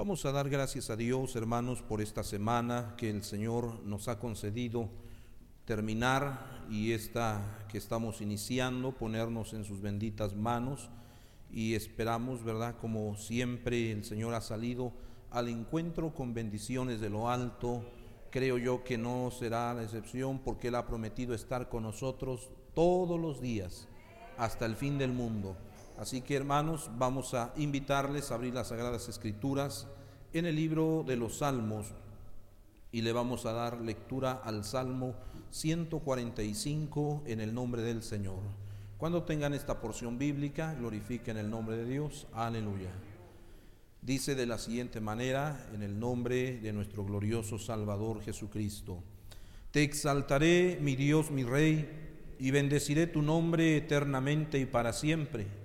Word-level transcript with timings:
Vamos 0.00 0.24
a 0.24 0.32
dar 0.32 0.48
gracias 0.48 0.88
a 0.88 0.96
Dios, 0.96 1.36
hermanos, 1.36 1.82
por 1.82 2.00
esta 2.00 2.24
semana 2.24 2.94
que 2.96 3.10
el 3.10 3.22
Señor 3.22 3.82
nos 3.84 4.08
ha 4.08 4.18
concedido 4.18 4.88
terminar 5.66 6.64
y 6.70 6.92
esta 6.92 7.66
que 7.68 7.76
estamos 7.76 8.22
iniciando, 8.22 8.92
ponernos 8.92 9.52
en 9.52 9.62
sus 9.62 9.82
benditas 9.82 10.34
manos 10.34 10.88
y 11.52 11.74
esperamos, 11.74 12.42
¿verdad? 12.42 12.76
Como 12.80 13.14
siempre 13.18 13.92
el 13.92 14.02
Señor 14.02 14.32
ha 14.32 14.40
salido 14.40 14.94
al 15.30 15.48
encuentro 15.50 16.14
con 16.14 16.32
bendiciones 16.32 17.02
de 17.02 17.10
lo 17.10 17.28
alto. 17.28 17.84
Creo 18.30 18.56
yo 18.56 18.82
que 18.82 18.96
no 18.96 19.30
será 19.30 19.74
la 19.74 19.82
excepción 19.82 20.38
porque 20.38 20.68
Él 20.68 20.76
ha 20.76 20.86
prometido 20.86 21.34
estar 21.34 21.68
con 21.68 21.82
nosotros 21.82 22.48
todos 22.74 23.20
los 23.20 23.42
días 23.42 23.86
hasta 24.38 24.64
el 24.64 24.76
fin 24.76 24.96
del 24.96 25.12
mundo. 25.12 25.58
Así 25.98 26.22
que 26.22 26.36
hermanos, 26.36 26.90
vamos 26.96 27.34
a 27.34 27.52
invitarles 27.56 28.30
a 28.30 28.34
abrir 28.36 28.54
las 28.54 28.68
Sagradas 28.68 29.08
Escrituras 29.08 29.86
en 30.32 30.46
el 30.46 30.56
libro 30.56 31.04
de 31.06 31.16
los 31.16 31.38
Salmos 31.38 31.92
y 32.92 33.02
le 33.02 33.12
vamos 33.12 33.46
a 33.46 33.52
dar 33.52 33.80
lectura 33.80 34.40
al 34.44 34.64
Salmo 34.64 35.14
145 35.50 37.24
en 37.26 37.40
el 37.40 37.54
nombre 37.54 37.82
del 37.82 38.02
Señor. 38.02 38.40
Cuando 38.96 39.24
tengan 39.24 39.54
esta 39.54 39.80
porción 39.80 40.18
bíblica, 40.18 40.74
glorifiquen 40.74 41.36
el 41.36 41.50
nombre 41.50 41.76
de 41.76 41.86
Dios. 41.86 42.26
Aleluya. 42.32 42.90
Dice 44.02 44.34
de 44.34 44.46
la 44.46 44.58
siguiente 44.58 45.00
manera, 45.00 45.68
en 45.74 45.82
el 45.82 45.98
nombre 45.98 46.58
de 46.60 46.72
nuestro 46.72 47.04
glorioso 47.04 47.58
Salvador 47.58 48.22
Jesucristo. 48.22 49.02
Te 49.70 49.82
exaltaré, 49.82 50.78
mi 50.80 50.96
Dios, 50.96 51.30
mi 51.30 51.44
Rey, 51.44 51.88
y 52.38 52.50
bendeciré 52.50 53.06
tu 53.06 53.22
nombre 53.22 53.76
eternamente 53.76 54.58
y 54.58 54.66
para 54.66 54.92
siempre 54.92 55.59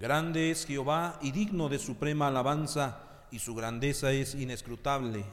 Grande 0.00 0.50
es 0.50 0.64
Jehová 0.64 1.18
y 1.20 1.30
digno 1.30 1.68
de 1.68 1.78
suprema 1.78 2.28
alabanza, 2.28 3.26
y 3.30 3.38
su 3.38 3.54
grandeza 3.54 4.10
es 4.12 4.34
inescrutable. 4.34 5.26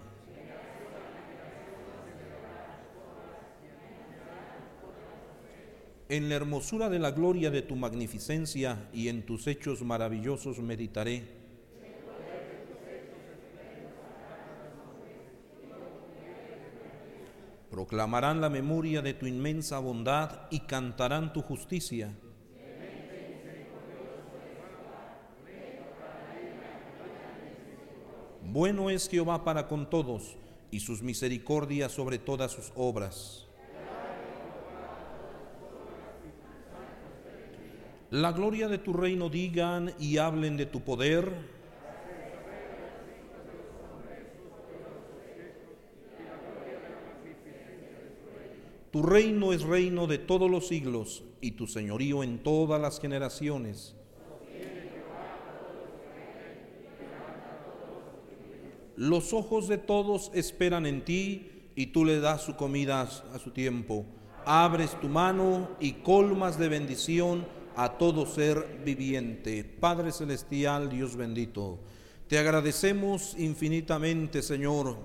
En 6.09 6.27
la 6.27 6.35
hermosura 6.35 6.89
de 6.89 6.99
la 6.99 7.11
gloria 7.11 7.49
de 7.49 7.61
tu 7.61 7.77
magnificencia 7.77 8.89
y 8.91 9.07
en 9.07 9.25
tus 9.25 9.47
hechos 9.47 9.83
maravillosos 9.83 10.59
meditaré. 10.59 11.23
Proclamarán 17.71 18.41
la 18.41 18.49
memoria 18.49 19.01
de 19.01 19.13
tu 19.13 19.27
inmensa 19.27 19.79
bondad 19.79 20.41
y 20.51 20.59
cantarán 20.59 21.31
tu 21.31 21.41
justicia. 21.41 22.13
Bueno 28.49 28.89
es 28.89 29.09
Jehová 29.09 29.43
para 29.43 29.67
con 29.67 29.89
todos, 29.89 30.37
y 30.71 30.79
sus 30.79 31.01
misericordias 31.01 31.91
sobre 31.91 32.17
todas 32.17 32.53
sus 32.53 32.71
obras. 32.75 33.45
La 38.09 38.31
gloria 38.31 38.69
de 38.69 38.77
tu 38.77 38.93
reino 38.93 39.29
digan 39.29 39.93
y 39.99 40.17
hablen 40.17 40.55
de 40.55 40.65
tu 40.65 40.79
poder. 40.79 41.29
Tu 48.91 49.03
reino 49.03 49.51
es 49.51 49.63
reino 49.63 50.07
de 50.07 50.19
todos 50.19 50.49
los 50.49 50.69
siglos 50.69 51.25
y 51.41 51.51
tu 51.51 51.67
señorío 51.67 52.23
en 52.23 52.41
todas 52.41 52.79
las 52.79 53.01
generaciones. 53.01 53.96
Los 58.97 59.31
ojos 59.31 59.67
de 59.67 59.77
todos 59.77 60.31
esperan 60.33 60.87
en 60.87 61.05
ti 61.05 61.69
y 61.75 61.87
tú 61.87 62.03
le 62.03 62.19
das 62.19 62.41
su 62.41 62.55
comida 62.55 63.01
a 63.01 63.37
su 63.37 63.51
tiempo. 63.51 64.07
Abres 64.43 64.99
tu 64.99 65.07
mano 65.07 65.69
y 65.79 65.93
colmas 65.93 66.57
de 66.57 66.67
bendición 66.67 67.45
a 67.75 67.99
todo 67.99 68.25
ser 68.25 68.81
viviente. 68.83 69.63
Padre 69.63 70.11
Celestial, 70.11 70.89
Dios 70.89 71.15
bendito, 71.15 71.77
te 72.27 72.39
agradecemos 72.39 73.35
infinitamente, 73.37 74.41
Señor, 74.41 74.97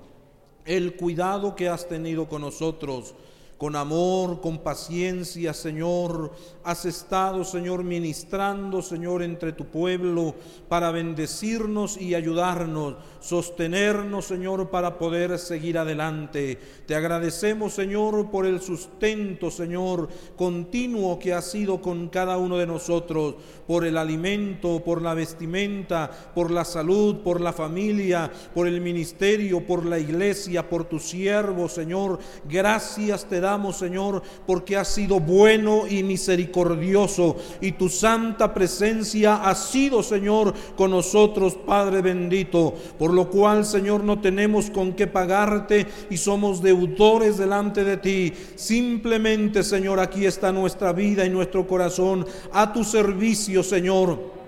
el 0.65 0.97
cuidado 0.97 1.55
que 1.55 1.69
has 1.69 1.87
tenido 1.87 2.31
con 2.31 2.41
nosotros 2.41 3.15
con 3.63 3.77
amor, 3.77 4.41
con 4.41 4.59
paciencia, 4.59 5.55
Señor. 5.55 6.33
Has 6.65 6.85
estado, 6.85 7.45
Señor, 7.45 7.85
ministrando, 7.85 8.83
Señor, 8.83 9.23
entre 9.23 9.53
tu 9.53 9.67
pueblo 9.67 10.35
para 10.69 10.91
bendecirnos 10.91 11.97
y 11.97 12.17
ayudarnos, 12.17 12.97
sostenernos, 13.21 14.25
Señor, 14.25 14.69
para 14.69 14.99
poder 14.99 15.39
seguir 15.39 15.79
adelante. 15.79 16.59
Te 16.89 16.97
agradecemos, 16.97 17.75
Señor, 17.75 18.33
por 18.33 18.47
el 18.47 18.61
sustento, 18.61 19.49
Señor, 19.49 20.09
continuo 20.35 21.21
que 21.21 21.33
ha 21.33 21.41
sido 21.41 21.81
con 21.81 22.09
cada 22.09 22.39
uno 22.39 22.59
de 22.59 22.67
nosotros, 22.67 23.37
por 23.69 23.85
el 23.85 23.97
alimento, 23.97 24.83
por 24.85 25.01
la 25.01 25.15
vestimenta, 25.15 26.11
por 26.35 26.51
la 26.51 26.65
salud, 26.65 27.19
por 27.19 27.41
la 27.41 27.53
familia, 27.53 28.29
por 28.53 28.67
el 28.67 28.81
ministerio, 28.81 29.65
por 29.65 29.87
la 29.87 30.01
iglesia, 30.01 30.69
por 30.69 30.83
tu 30.87 30.99
siervo, 30.99 31.69
Señor. 31.69 32.19
Gracias 32.49 33.25
te 33.25 33.41
Señor, 33.73 34.23
porque 34.47 34.77
has 34.77 34.89
sido 34.89 35.21
bueno 35.21 35.85
y 35.89 36.03
misericordioso 36.03 37.37
y 37.61 37.73
tu 37.73 37.89
santa 37.89 38.55
presencia 38.55 39.37
ha 39.37 39.55
sido, 39.55 40.03
Señor, 40.03 40.55
con 40.77 40.91
nosotros, 40.91 41.55
Padre 41.67 42.03
bendito, 42.03 42.75
por 42.99 43.13
lo 43.13 43.29
cual, 43.31 43.65
Señor, 43.65 44.05
no 44.05 44.21
tenemos 44.21 44.71
con 44.71 44.93
qué 44.93 45.07
pagarte 45.07 45.87
y 46.11 46.17
somos 46.17 46.63
deudores 46.63 47.39
delante 47.39 47.85
de 47.85 47.97
ti. 47.97 48.33
Simplemente, 48.55 49.63
Señor, 49.63 50.01
aquí 50.01 50.25
está 50.25 50.53
nuestra 50.53 50.93
vida 50.93 51.25
y 51.25 51.31
nuestro 51.31 51.67
corazón 51.67 52.27
a 52.53 52.73
tu 52.73 52.85
servicio 52.85 53.63
Señor 53.63 54.42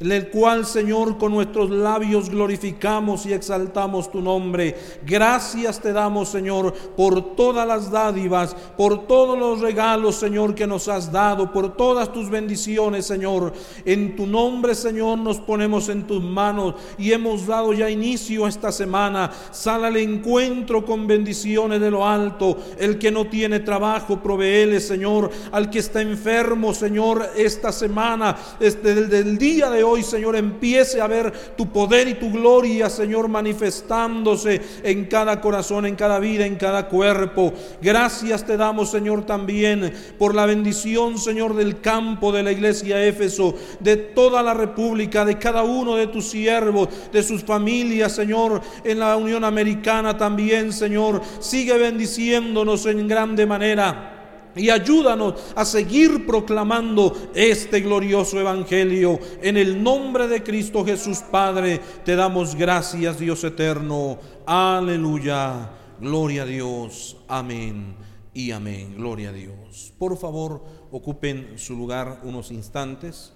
el 0.00 0.28
cual, 0.28 0.66
Señor, 0.66 1.18
con 1.18 1.32
nuestros 1.32 1.70
labios 1.70 2.30
glorificamos 2.30 3.26
y 3.26 3.32
exaltamos 3.32 4.10
tu 4.10 4.20
nombre. 4.20 4.76
Gracias 5.06 5.80
te 5.80 5.92
damos, 5.92 6.28
Señor, 6.28 6.72
por 6.96 7.36
todas 7.36 7.66
las 7.66 7.90
dádivas, 7.90 8.54
por 8.76 9.06
todos 9.06 9.38
los 9.38 9.60
regalos, 9.60 10.16
Señor, 10.16 10.54
que 10.54 10.66
nos 10.66 10.88
has 10.88 11.12
dado, 11.12 11.52
por 11.52 11.76
todas 11.76 12.12
tus 12.12 12.28
bendiciones, 12.28 13.06
Señor. 13.06 13.52
En 13.84 14.16
tu 14.16 14.26
nombre, 14.26 14.74
Señor, 14.74 15.18
nos 15.18 15.38
ponemos 15.38 15.88
en 15.88 16.06
tus 16.06 16.22
manos 16.22 16.74
y 16.98 17.12
hemos 17.12 17.46
dado 17.46 17.72
ya 17.72 17.88
inicio 17.88 18.44
a 18.44 18.48
esta 18.48 18.72
semana. 18.72 19.30
Sal 19.50 19.84
al 19.84 19.96
encuentro 19.96 20.84
con 20.84 21.06
bendiciones 21.06 21.80
de 21.80 21.90
lo 21.90 22.06
alto. 22.06 22.56
El 22.78 22.98
que 22.98 23.10
no 23.10 23.26
tiene 23.26 23.60
trabajo, 23.60 24.20
proveele, 24.20 24.80
Señor. 24.80 25.30
Al 25.52 25.70
que 25.70 25.78
está 25.78 26.00
enfermo, 26.00 26.74
Señor, 26.74 27.30
esta 27.36 27.72
semana, 27.72 28.36
desde 28.58 29.18
el 29.18 29.38
día 29.38 29.70
de 29.70 29.83
hoy, 29.84 30.02
Señor, 30.02 30.36
empiece 30.36 31.00
a 31.00 31.06
ver 31.06 31.32
tu 31.56 31.70
poder 31.70 32.08
y 32.08 32.14
tu 32.14 32.30
gloria, 32.30 32.90
Señor, 32.90 33.28
manifestándose 33.28 34.60
en 34.82 35.04
cada 35.04 35.40
corazón, 35.40 35.86
en 35.86 35.94
cada 35.94 36.18
vida, 36.18 36.46
en 36.46 36.56
cada 36.56 36.88
cuerpo. 36.88 37.52
Gracias 37.80 38.44
te 38.44 38.56
damos, 38.56 38.90
Señor, 38.90 39.24
también 39.26 39.92
por 40.18 40.34
la 40.34 40.46
bendición, 40.46 41.18
Señor, 41.18 41.54
del 41.54 41.80
campo 41.80 42.32
de 42.32 42.42
la 42.42 42.52
iglesia 42.52 43.04
Éfeso, 43.04 43.54
de 43.80 43.96
toda 43.96 44.42
la 44.42 44.54
república, 44.54 45.24
de 45.24 45.38
cada 45.38 45.62
uno 45.62 45.96
de 45.96 46.06
tus 46.08 46.26
siervos, 46.26 46.88
de 47.12 47.22
sus 47.22 47.44
familias, 47.44 48.12
Señor, 48.12 48.60
en 48.82 48.98
la 48.98 49.16
Unión 49.16 49.44
Americana 49.44 50.16
también, 50.16 50.72
Señor. 50.72 51.20
Sigue 51.40 51.76
bendiciéndonos 51.78 52.86
en 52.86 53.06
grande 53.06 53.46
manera 53.46 54.13
y 54.56 54.70
ayúdanos 54.70 55.34
a 55.54 55.64
seguir 55.64 56.26
proclamando 56.26 57.30
este 57.34 57.80
glorioso 57.80 58.38
evangelio. 58.38 59.18
En 59.42 59.56
el 59.56 59.82
nombre 59.82 60.28
de 60.28 60.42
Cristo 60.42 60.84
Jesús 60.84 61.18
Padre, 61.30 61.80
te 62.04 62.16
damos 62.16 62.54
gracias, 62.54 63.18
Dios 63.18 63.42
eterno. 63.44 64.18
Aleluya. 64.46 65.70
Gloria 66.00 66.42
a 66.42 66.46
Dios. 66.46 67.16
Amén 67.28 67.94
y 68.32 68.50
amén. 68.50 68.94
Gloria 68.96 69.30
a 69.30 69.32
Dios. 69.32 69.92
Por 69.98 70.16
favor, 70.16 70.64
ocupen 70.90 71.54
su 71.56 71.76
lugar 71.76 72.20
unos 72.24 72.50
instantes. 72.50 73.32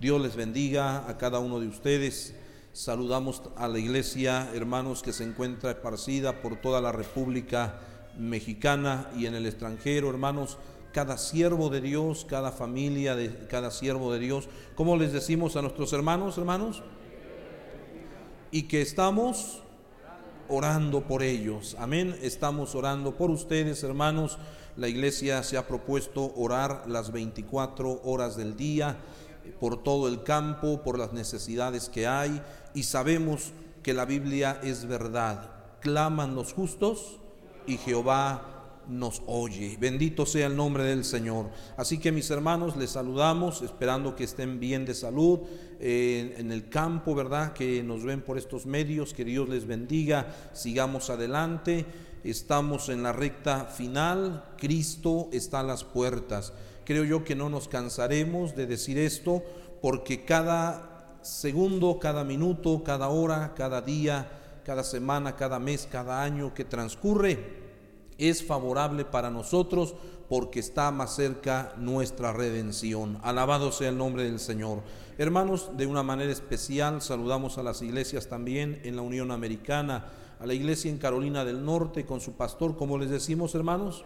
Dios 0.00 0.20
les 0.20 0.36
bendiga 0.36 1.08
a 1.08 1.16
cada 1.16 1.38
uno 1.38 1.60
de 1.60 1.68
ustedes. 1.68 2.34
Saludamos 2.72 3.42
a 3.56 3.68
la 3.68 3.78
iglesia, 3.78 4.50
hermanos, 4.54 5.02
que 5.02 5.12
se 5.12 5.24
encuentra 5.24 5.70
esparcida 5.70 6.42
por 6.42 6.56
toda 6.60 6.80
la 6.80 6.92
República 6.92 7.80
mexicana 8.18 9.10
y 9.16 9.26
en 9.26 9.34
el 9.34 9.46
extranjero, 9.46 10.10
hermanos, 10.10 10.58
cada 10.92 11.18
siervo 11.18 11.68
de 11.68 11.80
Dios, 11.80 12.26
cada 12.28 12.52
familia 12.52 13.14
de 13.14 13.46
cada 13.48 13.70
siervo 13.70 14.12
de 14.12 14.18
Dios. 14.18 14.48
¿Cómo 14.74 14.96
les 14.96 15.12
decimos 15.12 15.56
a 15.56 15.62
nuestros 15.62 15.92
hermanos, 15.92 16.38
hermanos? 16.38 16.82
Y 18.50 18.62
que 18.62 18.80
estamos 18.80 19.62
orando 20.48 21.02
por 21.02 21.22
ellos. 21.22 21.76
Amén. 21.78 22.16
Estamos 22.22 22.74
orando 22.74 23.14
por 23.14 23.30
ustedes, 23.30 23.82
hermanos. 23.82 24.38
La 24.76 24.88
iglesia 24.88 25.42
se 25.42 25.56
ha 25.56 25.66
propuesto 25.66 26.32
orar 26.36 26.84
las 26.86 27.12
24 27.12 28.00
horas 28.04 28.36
del 28.36 28.56
día 28.56 28.96
por 29.60 29.82
todo 29.82 30.08
el 30.08 30.22
campo, 30.22 30.82
por 30.82 30.98
las 30.98 31.12
necesidades 31.12 31.88
que 31.88 32.06
hay 32.06 32.42
y 32.74 32.82
sabemos 32.82 33.52
que 33.82 33.94
la 33.94 34.04
Biblia 34.04 34.60
es 34.62 34.86
verdad. 34.86 35.50
Claman 35.80 36.34
los 36.34 36.52
justos 36.52 37.18
y 37.66 37.76
Jehová 37.78 38.56
nos 38.88 39.22
oye. 39.26 39.76
Bendito 39.80 40.26
sea 40.26 40.46
el 40.46 40.56
nombre 40.56 40.84
del 40.84 41.04
Señor. 41.04 41.50
Así 41.76 41.98
que 41.98 42.12
mis 42.12 42.30
hermanos, 42.30 42.76
les 42.76 42.90
saludamos, 42.90 43.62
esperando 43.62 44.14
que 44.14 44.24
estén 44.24 44.60
bien 44.60 44.84
de 44.84 44.94
salud 44.94 45.40
eh, 45.80 46.34
en 46.38 46.52
el 46.52 46.68
campo, 46.68 47.14
¿verdad? 47.14 47.52
Que 47.52 47.82
nos 47.82 48.04
ven 48.04 48.22
por 48.22 48.38
estos 48.38 48.66
medios, 48.66 49.12
que 49.12 49.24
Dios 49.24 49.48
les 49.48 49.66
bendiga, 49.66 50.34
sigamos 50.52 51.10
adelante. 51.10 51.86
Estamos 52.24 52.88
en 52.88 53.02
la 53.02 53.12
recta 53.12 53.66
final, 53.66 54.44
Cristo 54.58 55.28
está 55.32 55.60
a 55.60 55.64
las 55.64 55.84
puertas. 55.84 56.52
Creo 56.84 57.04
yo 57.04 57.24
que 57.24 57.36
no 57.36 57.48
nos 57.48 57.68
cansaremos 57.68 58.56
de 58.56 58.66
decir 58.66 58.98
esto, 58.98 59.42
porque 59.80 60.24
cada 60.24 61.18
segundo, 61.22 61.98
cada 62.00 62.24
minuto, 62.24 62.82
cada 62.84 63.08
hora, 63.08 63.54
cada 63.56 63.80
día, 63.80 64.28
cada 64.66 64.82
semana, 64.82 65.36
cada 65.36 65.60
mes, 65.60 65.86
cada 65.88 66.24
año 66.24 66.52
que 66.52 66.64
transcurre, 66.64 67.38
es 68.18 68.44
favorable 68.44 69.04
para 69.04 69.30
nosotros 69.30 69.94
porque 70.28 70.58
está 70.58 70.90
más 70.90 71.14
cerca 71.14 71.72
nuestra 71.78 72.32
redención. 72.32 73.20
Alabado 73.22 73.70
sea 73.70 73.90
el 73.90 73.96
nombre 73.96 74.24
del 74.24 74.40
Señor. 74.40 74.82
Hermanos, 75.18 75.70
de 75.76 75.86
una 75.86 76.02
manera 76.02 76.32
especial 76.32 77.00
saludamos 77.00 77.58
a 77.58 77.62
las 77.62 77.80
iglesias 77.80 78.26
también 78.26 78.80
en 78.82 78.96
la 78.96 79.02
Unión 79.02 79.30
Americana, 79.30 80.06
a 80.40 80.46
la 80.46 80.54
iglesia 80.54 80.90
en 80.90 80.98
Carolina 80.98 81.44
del 81.44 81.64
Norte 81.64 82.04
con 82.04 82.20
su 82.20 82.32
pastor, 82.32 82.76
como 82.76 82.98
les 82.98 83.08
decimos 83.08 83.54
hermanos, 83.54 84.04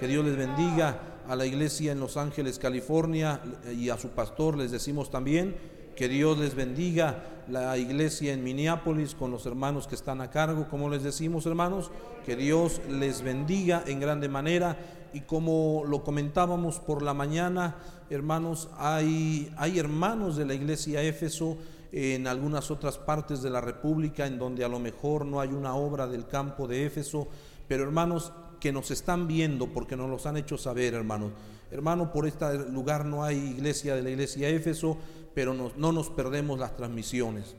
que 0.00 0.08
Dios 0.08 0.24
les 0.24 0.38
bendiga, 0.38 1.20
a 1.28 1.36
la 1.36 1.44
iglesia 1.44 1.92
en 1.92 2.00
Los 2.00 2.16
Ángeles, 2.16 2.58
California 2.58 3.42
y 3.78 3.90
a 3.90 3.98
su 3.98 4.08
pastor 4.08 4.56
les 4.56 4.70
decimos 4.70 5.10
también 5.10 5.54
que 5.96 6.08
Dios 6.08 6.38
les 6.38 6.54
bendiga 6.54 7.24
la 7.48 7.76
iglesia 7.76 8.32
en 8.32 8.42
Minneapolis 8.44 9.14
con 9.14 9.30
los 9.30 9.46
hermanos 9.46 9.86
que 9.86 9.94
están 9.94 10.20
a 10.20 10.30
cargo, 10.30 10.68
como 10.68 10.88
les 10.88 11.02
decimos 11.02 11.46
hermanos, 11.46 11.90
que 12.24 12.36
Dios 12.36 12.80
les 12.88 13.22
bendiga 13.22 13.82
en 13.86 14.00
grande 14.00 14.28
manera. 14.28 14.76
Y 15.12 15.20
como 15.20 15.82
lo 15.86 16.02
comentábamos 16.04 16.78
por 16.78 17.02
la 17.02 17.12
mañana, 17.12 17.76
hermanos, 18.08 18.70
hay, 18.78 19.52
hay 19.56 19.78
hermanos 19.78 20.36
de 20.36 20.46
la 20.46 20.54
iglesia 20.54 21.02
Éfeso 21.02 21.58
en 21.92 22.26
algunas 22.26 22.70
otras 22.70 22.96
partes 22.96 23.42
de 23.42 23.50
la 23.50 23.60
República 23.60 24.26
en 24.26 24.38
donde 24.38 24.64
a 24.64 24.68
lo 24.68 24.78
mejor 24.78 25.26
no 25.26 25.40
hay 25.40 25.50
una 25.50 25.74
obra 25.74 26.06
del 26.06 26.26
campo 26.26 26.66
de 26.66 26.86
Éfeso, 26.86 27.28
pero 27.68 27.84
hermanos 27.84 28.32
que 28.60 28.72
nos 28.72 28.90
están 28.90 29.26
viendo 29.26 29.66
porque 29.66 29.96
nos 29.96 30.08
los 30.08 30.24
han 30.24 30.38
hecho 30.38 30.56
saber, 30.56 30.94
hermanos. 30.94 31.32
Hermano, 31.70 32.12
por 32.12 32.26
este 32.26 32.70
lugar 32.70 33.04
no 33.04 33.24
hay 33.24 33.36
iglesia 33.36 33.94
de 33.94 34.02
la 34.02 34.10
iglesia 34.10 34.48
Éfeso, 34.48 34.98
pero 35.34 35.54
no 35.54 35.92
nos 35.92 36.10
perdemos 36.10 36.58
las 36.58 36.76
transmisiones. 36.76 37.56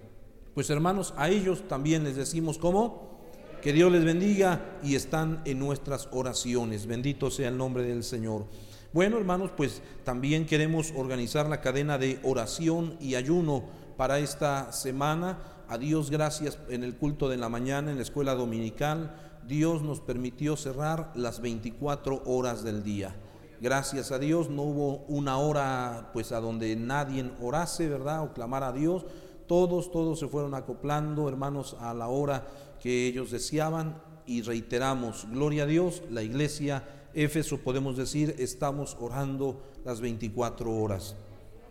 Pues 0.54 0.70
hermanos, 0.70 1.14
a 1.18 1.30
ellos 1.30 1.68
también 1.68 2.04
les 2.04 2.16
decimos 2.16 2.58
cómo, 2.58 3.14
que 3.62 3.74
Dios 3.74 3.92
les 3.92 4.04
bendiga 4.04 4.78
y 4.84 4.96
están 4.96 5.42
en 5.46 5.58
nuestras 5.58 6.10
oraciones. 6.12 6.86
Bendito 6.86 7.32
sea 7.32 7.48
el 7.48 7.58
nombre 7.58 7.84
del 7.84 8.04
Señor. 8.04 8.46
Bueno, 8.92 9.18
hermanos, 9.18 9.52
pues 9.56 9.82
también 10.04 10.46
queremos 10.46 10.94
organizar 10.96 11.48
la 11.48 11.62
cadena 11.62 11.98
de 11.98 12.20
oración 12.24 12.98
y 13.00 13.16
ayuno 13.16 13.64
para 13.98 14.20
esta 14.20 14.72
semana. 14.72 15.40
A 15.68 15.78
Dios 15.80 16.12
gracias 16.12 16.60
en 16.70 16.84
el 16.84 16.96
culto 16.98 17.30
de 17.30 17.38
la 17.38 17.50
mañana, 17.50 17.90
en 17.90 17.98
la 17.98 18.04
escuela 18.04 18.36
dominical. 18.36 19.16
Dios 19.48 19.82
nos 19.82 20.02
permitió 20.02 20.56
cerrar 20.56 21.12
las 21.16 21.42
24 21.42 22.22
horas 22.26 22.64
del 22.64 22.84
día. 22.84 23.16
Gracias 23.64 24.12
a 24.12 24.20
Dios 24.20 24.50
no 24.50 24.64
hubo 24.64 25.06
una 25.08 25.38
hora 25.38 26.10
pues 26.12 26.34
a 26.34 26.42
donde 26.42 26.76
nadie 26.76 27.32
orase, 27.42 27.88
¿verdad? 27.88 28.22
O 28.22 28.34
clamara 28.34 28.68
a 28.68 28.74
Dios. 28.74 29.06
Todos, 29.48 29.90
todos 29.90 30.20
se 30.20 30.28
fueron 30.28 30.54
acoplando, 30.54 31.30
hermanos, 31.30 31.78
a 31.80 31.94
la 31.94 32.10
hora 32.10 32.46
que 32.82 33.08
ellos 33.08 33.32
deseaban 33.32 34.02
y 34.26 34.42
reiteramos, 34.42 35.26
gloria 35.32 35.64
a 35.64 35.66
Dios, 35.66 36.04
la 36.12 36.24
iglesia 36.24 36.84
Éfeso 37.14 37.58
podemos 37.60 37.96
decir, 37.96 38.36
estamos 38.38 38.98
orando 39.00 39.64
las 39.86 40.02
24 40.02 40.70
horas. 40.70 41.16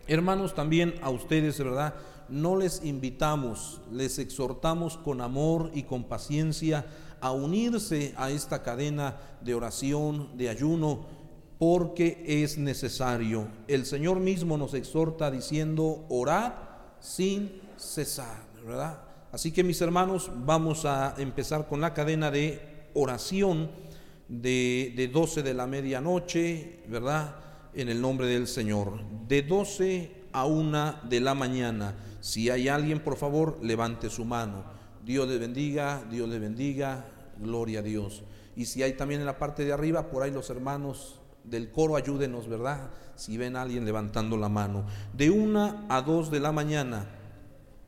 Hermanos, 0.07 0.55
también 0.55 0.95
a 1.03 1.11
ustedes, 1.11 1.59
¿verdad? 1.59 1.93
No 2.27 2.57
les 2.57 2.83
invitamos, 2.83 3.81
les 3.91 4.17
exhortamos 4.17 4.97
con 4.97 5.21
amor 5.21 5.69
y 5.75 5.83
con 5.83 6.05
paciencia 6.05 6.87
a 7.21 7.31
unirse 7.31 8.15
a 8.17 8.31
esta 8.31 8.63
cadena 8.63 9.17
de 9.41 9.53
oración, 9.53 10.35
de 10.35 10.49
ayuno, 10.49 11.22
porque 11.63 12.21
es 12.27 12.57
necesario. 12.57 13.47
El 13.69 13.85
Señor 13.85 14.19
mismo 14.19 14.57
nos 14.57 14.73
exhorta 14.73 15.31
diciendo, 15.31 16.05
orad 16.09 16.51
sin 16.99 17.61
cesar, 17.77 18.43
¿verdad? 18.67 18.99
Así 19.31 19.53
que 19.53 19.63
mis 19.63 19.79
hermanos, 19.79 20.29
vamos 20.43 20.83
a 20.83 21.15
empezar 21.17 21.69
con 21.69 21.79
la 21.79 21.93
cadena 21.93 22.31
de 22.31 22.89
oración 22.95 23.71
de, 24.27 24.91
de 24.93 25.07
12 25.07 25.41
de 25.41 25.53
la 25.53 25.65
medianoche, 25.65 26.81
¿verdad? 26.89 27.33
En 27.73 27.87
el 27.87 28.01
nombre 28.01 28.27
del 28.27 28.47
Señor. 28.47 28.99
De 29.29 29.41
12 29.41 30.11
a 30.33 30.45
1 30.45 30.95
de 31.07 31.21
la 31.21 31.33
mañana. 31.33 31.95
Si 32.19 32.49
hay 32.49 32.67
alguien, 32.67 32.99
por 32.99 33.15
favor, 33.15 33.57
levante 33.61 34.09
su 34.09 34.25
mano. 34.25 34.65
Dios 35.05 35.29
le 35.29 35.37
bendiga, 35.37 36.03
Dios 36.11 36.27
le 36.27 36.39
bendiga, 36.39 37.05
gloria 37.37 37.79
a 37.79 37.83
Dios. 37.83 38.21
Y 38.53 38.65
si 38.65 38.83
hay 38.83 38.97
también 38.97 39.21
en 39.21 39.27
la 39.27 39.39
parte 39.39 39.63
de 39.63 39.71
arriba, 39.71 40.09
por 40.09 40.23
ahí 40.23 40.31
los 40.31 40.49
hermanos 40.49 41.21
del 41.43 41.71
coro, 41.71 41.95
ayúdenos, 41.95 42.47
¿verdad? 42.47 42.89
Si 43.15 43.37
ven 43.37 43.55
a 43.55 43.61
alguien 43.61 43.85
levantando 43.85 44.37
la 44.37 44.49
mano. 44.49 44.85
De 45.13 45.29
una 45.29 45.85
a 45.89 46.01
dos 46.01 46.31
de 46.31 46.39
la 46.39 46.51
mañana, 46.51 47.05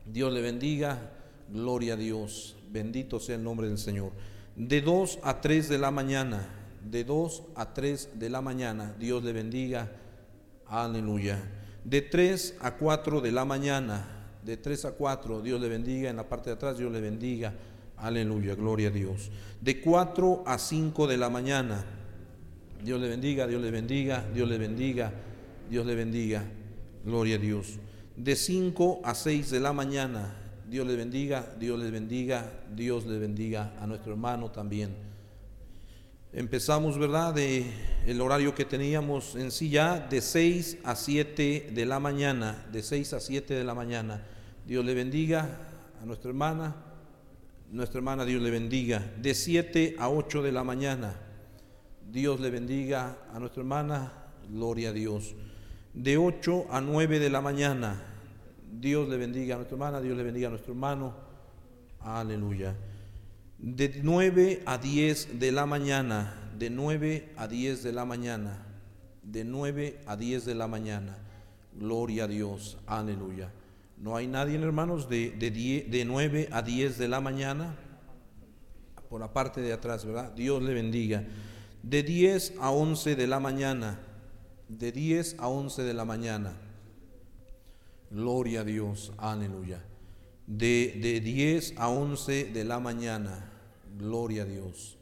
Dios 0.04 0.32
le 0.32 0.40
bendiga, 0.40 1.10
gloria 1.52 1.94
a 1.94 1.96
Dios, 1.96 2.56
bendito 2.70 3.18
sea 3.20 3.36
el 3.36 3.44
nombre 3.44 3.68
del 3.68 3.78
Señor. 3.78 4.12
De 4.54 4.80
dos 4.80 5.18
a 5.22 5.40
tres 5.40 5.68
de 5.68 5.78
la 5.78 5.90
mañana, 5.90 6.48
de 6.88 7.04
dos 7.04 7.42
a 7.54 7.74
tres 7.74 8.10
de 8.14 8.30
la 8.30 8.40
mañana, 8.40 8.94
Dios 8.98 9.24
le 9.24 9.32
bendiga, 9.32 9.90
aleluya. 10.66 11.42
De 11.84 12.02
tres 12.02 12.56
a 12.60 12.76
cuatro 12.76 13.20
de 13.20 13.32
la 13.32 13.44
mañana, 13.44 14.06
de 14.44 14.56
tres 14.56 14.84
a 14.84 14.92
cuatro, 14.92 15.40
Dios 15.42 15.60
le 15.60 15.68
bendiga, 15.68 16.08
en 16.08 16.16
la 16.16 16.28
parte 16.28 16.50
de 16.50 16.54
atrás, 16.54 16.78
Dios 16.78 16.92
le 16.92 17.00
bendiga, 17.00 17.52
aleluya, 17.96 18.54
gloria 18.54 18.88
a 18.88 18.92
Dios. 18.92 19.30
De 19.60 19.80
cuatro 19.80 20.44
a 20.46 20.58
cinco 20.58 21.06
de 21.06 21.16
la 21.16 21.28
mañana, 21.28 21.84
Dios 22.82 23.00
le 23.00 23.08
bendiga, 23.08 23.46
Dios 23.46 23.60
le 23.60 23.70
bendiga, 23.70 24.24
Dios 24.32 24.48
le 24.48 24.58
bendiga, 24.58 25.12
Dios 25.68 25.86
le 25.86 25.94
bendiga. 25.94 26.44
Gloria 27.04 27.36
a 27.36 27.38
Dios. 27.38 27.78
De 28.16 28.34
5 28.34 29.02
a 29.04 29.14
6 29.14 29.50
de 29.50 29.60
la 29.60 29.72
mañana, 29.72 30.34
Dios 30.68 30.86
le 30.86 30.96
bendiga, 30.96 31.54
Dios 31.58 31.78
le 31.78 31.90
bendiga, 31.90 32.50
Dios 32.74 33.06
le 33.06 33.18
bendiga 33.18 33.74
a 33.80 33.86
nuestro 33.86 34.12
hermano 34.12 34.50
también. 34.50 34.94
Empezamos, 36.32 36.98
¿verdad? 36.98 37.36
El 37.38 38.20
horario 38.20 38.54
que 38.54 38.64
teníamos 38.64 39.36
en 39.36 39.50
sí 39.50 39.70
ya, 39.70 40.00
de 40.00 40.20
6 40.20 40.78
a 40.84 40.96
7 40.96 41.70
de 41.72 41.86
la 41.86 42.00
mañana, 42.00 42.66
de 42.72 42.82
6 42.82 43.12
a 43.14 43.20
7 43.20 43.54
de 43.54 43.64
la 43.64 43.74
mañana. 43.74 44.22
Dios 44.66 44.84
le 44.84 44.94
bendiga 44.94 45.48
a 46.02 46.04
nuestra 46.04 46.28
hermana, 46.30 46.74
nuestra 47.70 47.98
hermana 47.98 48.24
Dios 48.24 48.42
le 48.42 48.50
bendiga. 48.50 49.02
De 49.20 49.34
7 49.34 49.96
a 49.98 50.10
8 50.10 50.42
de 50.42 50.52
la 50.52 50.64
mañana, 50.64 51.14
Dios 52.10 52.38
le 52.40 52.50
bendiga 52.50 53.18
a 53.32 53.38
nuestra 53.38 53.62
hermana, 53.62 54.12
gloria 54.48 54.90
a 54.90 54.92
Dios. 54.92 55.34
De 55.92 56.16
8 56.16 56.66
a 56.70 56.80
9 56.80 57.18
de 57.18 57.30
la 57.30 57.40
mañana, 57.40 58.00
Dios 58.70 59.08
le 59.08 59.16
bendiga 59.16 59.54
a 59.54 59.58
nuestra 59.58 59.74
hermana, 59.74 60.00
Dios 60.00 60.16
le 60.16 60.22
bendiga 60.22 60.46
a 60.46 60.50
nuestro 60.50 60.72
hermano, 60.72 61.14
aleluya. 62.00 62.76
De 63.58 64.00
9 64.02 64.62
a 64.66 64.78
10 64.78 65.40
de 65.40 65.52
la 65.52 65.66
mañana, 65.66 66.52
de 66.56 66.70
9 66.70 67.32
a 67.36 67.48
10 67.48 67.82
de 67.82 67.92
la 67.92 68.04
mañana, 68.04 68.64
de 69.22 69.44
9 69.44 70.00
a 70.06 70.16
10 70.16 70.44
de 70.44 70.54
la 70.54 70.68
mañana, 70.68 71.18
gloria 71.74 72.24
a 72.24 72.28
Dios, 72.28 72.78
aleluya. 72.86 73.50
No 73.98 74.14
hay 74.14 74.28
nadie, 74.28 74.56
hermanos, 74.56 75.08
de, 75.08 75.30
de, 75.30 75.50
de 75.50 76.04
9 76.04 76.50
a 76.52 76.62
10 76.62 76.98
de 76.98 77.08
la 77.08 77.20
mañana, 77.20 77.74
por 79.08 79.20
la 79.20 79.32
parte 79.32 79.60
de 79.60 79.72
atrás, 79.72 80.04
¿verdad? 80.04 80.32
Dios 80.32 80.62
le 80.62 80.74
bendiga 80.74 81.24
de 81.86 82.02
10 82.02 82.54
a 82.60 82.72
11 82.72 83.14
de 83.14 83.26
la 83.28 83.38
mañana, 83.38 84.00
de 84.68 84.90
10 84.90 85.36
a 85.38 85.46
11 85.46 85.84
de 85.84 85.94
la 85.94 86.04
mañana. 86.04 86.56
Gloria 88.10 88.62
a 88.62 88.64
Dios, 88.64 89.12
aleluya. 89.18 89.84
De, 90.48 90.98
de 91.00 91.20
10 91.20 91.74
a 91.76 91.88
11 91.88 92.46
de 92.46 92.64
la 92.64 92.80
mañana, 92.80 93.52
gloria 93.96 94.42
a 94.42 94.46
Dios. 94.46 94.98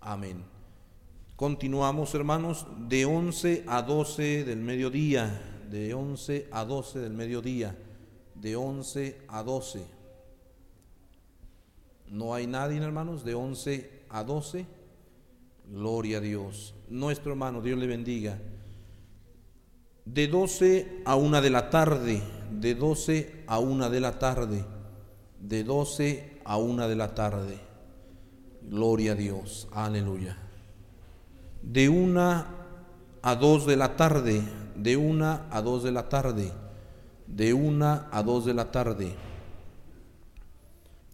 Amén. 0.00 0.44
Continuamos, 1.34 2.14
hermanos, 2.14 2.64
de 2.88 3.04
11 3.04 3.64
a 3.66 3.82
12 3.82 4.44
del 4.44 4.60
mediodía, 4.60 5.42
de 5.68 5.92
11 5.92 6.50
a 6.52 6.64
12 6.64 7.00
del 7.00 7.14
mediodía, 7.14 7.76
de 8.36 8.54
11 8.54 9.22
a 9.26 9.42
12. 9.42 9.84
No 12.06 12.32
hay 12.32 12.46
nadie, 12.46 12.78
hermanos, 12.78 13.24
de 13.24 13.34
11 13.34 14.04
a 14.08 14.22
12. 14.22 14.81
Gloria 15.68 16.18
a 16.18 16.20
Dios. 16.20 16.74
Nuestro 16.88 17.32
hermano, 17.32 17.60
Dios 17.60 17.78
le 17.78 17.86
bendiga. 17.86 18.38
De 20.04 20.26
12 20.26 21.02
a 21.04 21.16
1 21.16 21.40
de 21.40 21.50
la 21.50 21.70
tarde, 21.70 22.22
de 22.50 22.74
12 22.74 23.44
a 23.46 23.58
1 23.58 23.90
de 23.90 24.00
la 24.00 24.18
tarde, 24.18 24.64
de 25.40 25.64
12 25.64 26.40
a 26.44 26.56
1 26.56 26.88
de 26.88 26.96
la 26.96 27.14
tarde. 27.14 27.58
Gloria 28.62 29.12
a 29.12 29.14
Dios. 29.14 29.68
Aleluya. 29.72 30.36
De 31.62 31.88
1 31.88 32.44
a 33.22 33.34
2 33.36 33.66
de 33.66 33.76
la 33.76 33.96
tarde, 33.96 34.42
de 34.74 34.96
1 34.96 35.40
a 35.50 35.62
2 35.62 35.82
de 35.84 35.92
la 35.92 36.08
tarde, 36.08 36.52
de 37.26 37.54
1 37.54 38.06
a 38.10 38.22
2 38.22 38.44
de 38.44 38.54
la 38.54 38.70
tarde. 38.70 39.14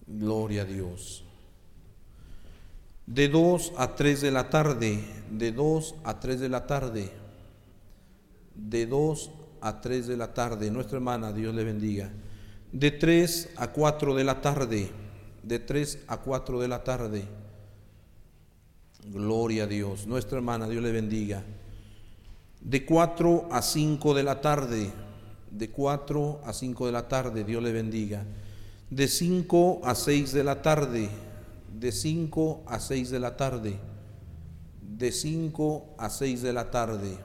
Gloria 0.07 0.63
a 0.63 0.65
Dios. 0.65 1.28
De 3.09 3.29
2 3.29 3.73
a 3.79 3.95
3 3.95 4.21
de 4.21 4.31
la 4.31 4.51
tarde, 4.51 5.03
de 5.31 5.51
2 5.51 5.95
a 6.05 6.21
3 6.21 6.41
de 6.41 6.49
la 6.51 6.67
tarde, 6.67 7.11
de 8.55 8.87
2 8.87 9.31
a 9.63 9.81
3 9.81 10.07
de 10.07 10.17
la 10.19 10.35
tarde. 10.35 10.71
Nuestra 10.71 10.99
hermana, 10.99 11.33
Dios 11.33 11.55
le 11.55 11.65
bendiga. 11.65 12.11
De 12.71 12.91
3 12.91 13.55
a 13.57 13.69
4 13.69 14.15
de 14.15 14.25
la 14.25 14.43
tarde, 14.43 14.91
de 15.43 15.59
3 15.59 16.01
a 16.07 16.19
4 16.19 16.61
de 16.61 16.69
la 16.69 16.85
tarde. 16.85 17.25
Gloria 19.07 19.65
a 19.65 19.67
Dios. 19.67 20.07
Nuestra 20.07 20.37
hermana, 20.37 20.69
Dios 20.69 20.83
le 20.83 20.93
bendiga. 20.93 21.43
De 22.61 22.85
4 22.85 23.49
a 23.51 23.63
5 23.63 24.13
de 24.13 24.23
la 24.23 24.43
tarde, 24.43 24.91
de 25.51 25.71
4 25.71 26.43
a 26.45 26.53
5 26.53 26.87
de 26.87 26.93
la 26.93 27.09
tarde, 27.09 27.45
Dios 27.45 27.63
le 27.63 27.73
bendiga 27.73 28.23
de 28.91 29.07
5 29.07 29.81
a 29.85 29.95
6 29.95 30.33
de 30.33 30.45
la 30.45 30.63
tarde, 30.63 31.09
de 31.79 31.93
5 31.93 32.65
a 32.67 32.81
6 32.81 33.11
de 33.11 33.21
la 33.21 33.37
tarde, 33.37 33.79
de 34.83 35.13
5 35.13 35.95
a 35.99 36.11
6 36.11 36.43
de 36.43 36.53
la 36.53 36.71
tarde. 36.71 37.19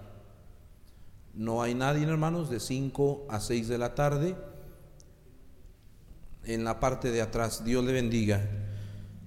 No 1.34 1.62
hay 1.62 1.74
nadie, 1.74 2.04
hermanos, 2.04 2.50
de 2.50 2.60
5 2.60 3.28
a 3.30 3.40
6 3.40 3.68
de 3.68 3.78
la 3.78 3.96
tarde. 3.96 4.36
En 6.46 6.64
la 6.64 6.80
parte 6.80 7.10
de 7.10 7.22
atrás, 7.22 7.64
Dios 7.64 7.84
le 7.84 7.94
bendiga. 7.94 8.42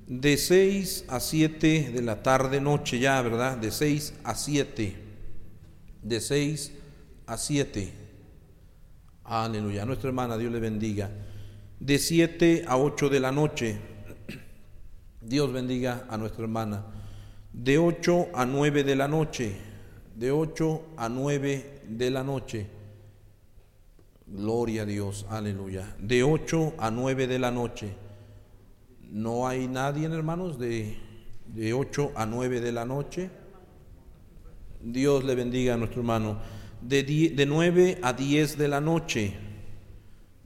De 0.06 0.36
6 0.36 1.06
a 1.08 1.18
7 1.18 1.90
de 1.92 2.02
la 2.02 2.22
tarde, 2.22 2.60
noche 2.60 2.98
ya, 2.98 3.20
¿verdad? 3.22 3.56
De 3.56 3.70
6 3.70 4.14
a 4.22 4.34
7. 4.34 4.96
De 6.02 6.20
6 6.20 6.72
a 7.26 7.36
7. 7.36 7.92
Aleluya. 9.24 9.84
Nuestra 9.84 10.08
hermana, 10.08 10.36
Dios 10.36 10.52
le 10.52 10.60
bendiga 10.60 11.10
de 11.80 11.98
7 11.98 12.64
a 12.66 12.78
8 12.78 13.08
de 13.08 13.20
la 13.20 13.32
noche. 13.32 13.78
Dios 15.26 15.52
bendiga 15.52 16.06
a 16.08 16.16
nuestra 16.16 16.44
hermana. 16.44 16.84
De 17.52 17.78
8 17.78 18.28
a 18.32 18.46
9 18.46 18.84
de 18.84 18.94
la 18.94 19.08
noche. 19.08 19.56
De 20.14 20.30
8 20.30 20.82
a 20.96 21.08
9 21.08 21.80
de 21.88 22.10
la 22.10 22.22
noche. 22.22 22.66
Gloria 24.26 24.82
a 24.82 24.84
Dios, 24.86 25.26
aleluya. 25.28 25.96
De 25.98 26.22
8 26.22 26.74
a 26.78 26.90
9 26.90 27.26
de 27.26 27.38
la 27.38 27.50
noche. 27.50 27.94
No 29.10 29.48
hay 29.48 29.66
nadie, 29.66 30.06
hermanos, 30.06 30.58
de, 30.58 30.96
de 31.46 31.72
8 31.72 32.12
a 32.14 32.24
9 32.24 32.60
de 32.60 32.72
la 32.72 32.84
noche. 32.84 33.30
Dios 34.80 35.24
le 35.24 35.34
bendiga 35.34 35.74
a 35.74 35.76
nuestro 35.76 36.02
hermano. 36.02 36.38
De, 36.80 37.02
de 37.02 37.46
9 37.46 37.98
a 38.02 38.12
10 38.12 38.58
de 38.58 38.68
la 38.68 38.80
noche 38.80 39.46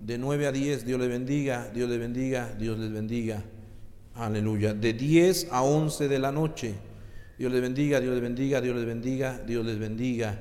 de 0.00 0.16
9 0.16 0.46
a 0.46 0.52
10, 0.52 0.86
Dios 0.86 0.98
le 0.98 1.08
bendiga, 1.08 1.70
Dios 1.74 1.88
le 1.88 1.98
bendiga, 1.98 2.54
Dios 2.58 2.78
les 2.78 2.90
bendiga. 2.90 3.44
Aleluya. 4.20 4.74
De 4.74 4.92
10 4.92 5.48
a 5.50 5.62
11 5.62 6.06
de 6.06 6.18
la 6.18 6.30
noche, 6.30 6.74
Dios 7.38 7.50
les 7.50 7.62
bendiga, 7.62 8.00
Dios 8.00 8.12
les 8.12 8.22
bendiga, 8.22 8.60
Dios 8.60 8.76
les 8.76 8.84
bendiga, 8.84 9.38
Dios 9.46 9.64
les 9.64 9.78
bendiga. 9.78 10.38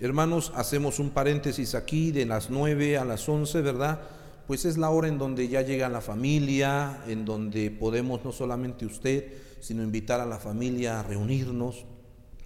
Hermanos, 0.00 0.50
hacemos 0.56 0.98
un 0.98 1.10
paréntesis 1.10 1.76
aquí 1.76 2.10
de 2.10 2.26
las 2.26 2.50
9 2.50 2.98
a 2.98 3.04
las 3.04 3.28
11, 3.28 3.62
¿verdad? 3.62 4.00
Pues 4.48 4.64
es 4.64 4.76
la 4.76 4.90
hora 4.90 5.06
en 5.06 5.16
donde 5.16 5.46
ya 5.46 5.62
llega 5.62 5.88
la 5.88 6.00
familia, 6.00 7.04
en 7.06 7.24
donde 7.24 7.70
podemos 7.70 8.24
no 8.24 8.32
solamente 8.32 8.84
usted, 8.84 9.26
sino 9.60 9.84
invitar 9.84 10.20
a 10.20 10.26
la 10.26 10.38
familia 10.38 10.98
a 10.98 11.04
reunirnos 11.04 11.84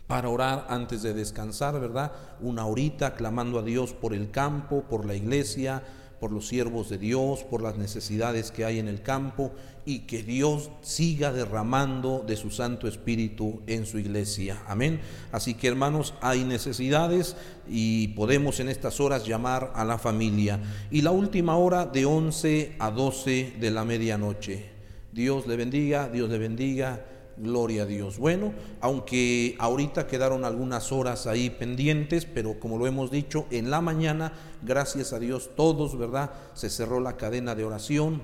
para 0.06 0.28
orar 0.28 0.66
antes 0.68 1.02
de 1.02 1.14
descansar, 1.14 1.80
¿verdad? 1.80 2.12
Una 2.42 2.66
horita 2.66 3.14
clamando 3.14 3.59
a 3.59 3.62
Dios 3.62 3.94
por 3.94 4.12
el 4.12 4.30
campo, 4.30 4.82
por 4.82 5.06
la 5.06 5.14
iglesia, 5.14 5.82
por 6.23 6.31
los 6.31 6.47
siervos 6.47 6.88
de 6.88 6.99
Dios, 6.99 7.43
por 7.43 7.64
las 7.64 7.76
necesidades 7.76 8.52
que 8.52 8.64
hay 8.64 8.79
en 8.79 8.87
el 8.87 9.02
campo 9.02 9.50
y 9.85 10.02
que 10.07 10.23
Dios 10.23 10.71
siga 10.81 11.33
derramando 11.33 12.23
de 12.25 12.37
su 12.37 12.52
Santo 12.52 12.87
Espíritu 12.87 13.61
en 13.67 13.87
su 13.87 13.99
iglesia. 13.99 14.62
Amén. 14.69 15.00
Así 15.33 15.55
que 15.55 15.67
hermanos, 15.67 16.14
hay 16.21 16.45
necesidades 16.45 17.35
y 17.69 18.07
podemos 18.14 18.61
en 18.61 18.69
estas 18.69 19.00
horas 19.00 19.26
llamar 19.26 19.73
a 19.75 19.85
la 19.85 19.99
familia. 19.99 20.61
Y 20.93 21.02
la 21.02 21.11
última 21.11 21.57
hora 21.57 21.87
de 21.87 22.07
11 22.07 22.76
a 22.79 22.93
12 22.93 23.55
de 23.59 23.71
la 23.73 23.85
medianoche. 23.85 24.67
Dios 25.11 25.49
le 25.49 25.57
bendiga, 25.57 26.09
Dios 26.09 26.31
le 26.31 26.38
bendiga. 26.38 27.05
Gloria 27.37 27.83
a 27.83 27.87
Dios. 27.87 28.19
Bueno, 28.19 28.53
aunque 28.81 29.57
ahorita 29.59 30.07
quedaron 30.07 30.45
algunas 30.45 30.93
horas 30.93 31.27
ahí 31.27 31.51
pendientes, 31.51 32.27
pero 32.27 32.61
como 32.61 32.79
lo 32.79 32.87
hemos 32.87 33.11
dicho, 33.11 33.47
en 33.51 33.71
la 33.71 33.81
mañana, 33.81 34.33
gracias 34.62 35.12
a 35.12 35.19
Dios, 35.19 35.51
todos, 35.57 35.99
¿verdad? 35.99 36.31
Se 36.55 36.71
cerró 36.71 37.01
la 37.01 37.17
cadena 37.17 37.55
de 37.55 37.65
oración, 37.65 38.23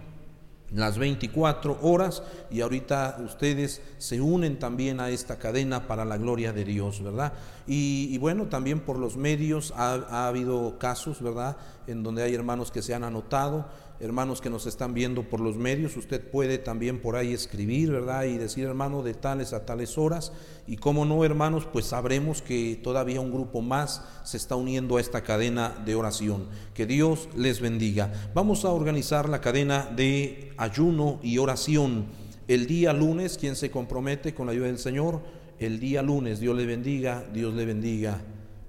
las 0.71 0.99
24 0.99 1.79
horas 1.81 2.23
y 2.51 2.61
ahorita 2.61 3.19
ustedes 3.25 3.81
se 3.97 4.21
unen 4.21 4.59
también 4.59 5.01
a 5.01 5.09
esta 5.09 5.39
cadena 5.39 5.87
para 5.87 6.05
la 6.05 6.19
gloria 6.19 6.53
de 6.53 6.65
Dios, 6.65 7.03
¿verdad? 7.03 7.33
Y, 7.67 8.17
bueno, 8.19 8.47
también 8.47 8.81
por 8.81 8.99
los 8.99 9.17
medios 9.17 9.73
ha, 9.77 9.95
ha 9.95 10.29
habido 10.29 10.79
casos, 10.79 11.23
¿verdad? 11.23 11.57
En 11.87 12.03
donde 12.03 12.23
hay 12.23 12.35
hermanos 12.35 12.71
que 12.71 12.83
se 12.83 12.95
han 12.95 13.05
anotado 13.05 13.67
hermanos 14.01 14.41
que 14.41 14.51
nos 14.51 14.67
están 14.67 14.95
viendo 14.95 15.25
por 15.25 15.41
los 15.41 15.57
medios, 15.57 15.97
usted 15.97 16.21
puede 16.21 16.59
también 16.59 17.01
por 17.01 17.17
ahí 17.17 17.33
escribir, 17.33 17.91
¿verdad? 17.91 18.25
Y 18.25 18.39
decir, 18.39 18.65
hermano, 18.65 19.03
de 19.03 19.15
tales 19.15 19.53
a 19.53 19.67
tales 19.67 19.99
horas. 19.99 20.33
Y 20.67 20.77
como 20.77 21.05
no, 21.05 21.25
hermanos, 21.25 21.67
pues 21.73 21.87
sabremos 21.87 22.41
que 22.41 22.79
todavía 22.83 23.21
un 23.21 23.33
grupo 23.33 23.61
más 23.61 24.05
se 24.25 24.37
está 24.37 24.55
uniendo 24.55 24.97
a 24.97 25.01
esta 25.01 25.23
cadena 25.23 25.75
de 25.85 25.97
oración. 25.97 26.47
Que 26.75 26.87
Dios 26.87 27.29
les 27.37 27.61
bendiga. 27.61 28.13
Vamos 28.35 28.65
a 28.65 28.71
organizar 28.71 29.29
la 29.29 29.41
cadena 29.41 29.87
de 29.87 30.53
ayuno 30.57 31.19
y 31.23 31.39
oración. 31.39 32.07
El 32.47 32.67
día 32.67 32.93
lunes, 32.93 33.37
quien 33.37 33.57
se 33.57 33.71
compromete 33.71 34.33
con 34.33 34.47
la 34.47 34.53
ayuda 34.53 34.67
del 34.67 34.79
Señor, 34.79 35.21
el 35.59 35.81
día 35.81 36.03
lunes, 36.03 36.39
Dios 36.39 36.57
le 36.57 36.67
bendiga, 36.67 37.25
Dios 37.33 37.53
le 37.53 37.67
bendiga. 37.67 38.21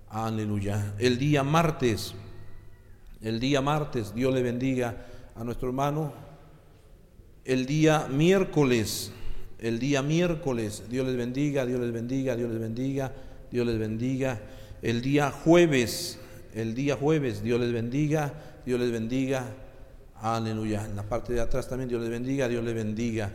Aleluya. 0.10 0.96
El 0.98 1.20
día 1.20 1.44
martes, 1.44 2.16
el 3.22 3.40
día 3.40 3.62
martes, 3.62 4.16
Dios 4.16 4.34
le 4.34 4.42
bendiga 4.42 5.06
a 5.40 5.44
nuestro 5.46 5.70
hermano 5.70 6.12
el 7.46 7.66
día 7.66 8.08
miércoles. 8.10 9.12
El 9.58 9.80
día 9.80 10.02
miércoles, 10.02 10.84
Dios 10.90 11.06
les 11.08 11.18
bendiga, 11.18 11.66
Dios 11.66 11.80
les 11.80 11.92
bendiga, 11.92 12.36
Dios 12.36 12.50
les 12.50 12.60
bendiga, 12.60 13.12
Dios 13.52 13.66
les 13.66 13.80
bendiga. 13.80 14.40
El 14.82 15.02
día 15.02 15.32
jueves, 15.32 16.20
el 16.54 16.76
día 16.76 16.96
jueves, 16.96 17.42
Dios 17.42 17.60
les 17.60 17.74
bendiga, 17.74 18.34
Dios 18.66 18.80
les 18.80 18.92
bendiga. 18.92 19.46
Aleluya. 20.22 20.86
En 20.86 20.96
la 20.96 21.04
parte 21.04 21.34
de 21.34 21.42
atrás 21.42 21.68
también 21.68 21.90
Dios 21.90 22.02
les 22.02 22.10
bendiga, 22.10 22.48
Dios 22.48 22.64
les 22.64 22.76
bendiga. 22.76 23.32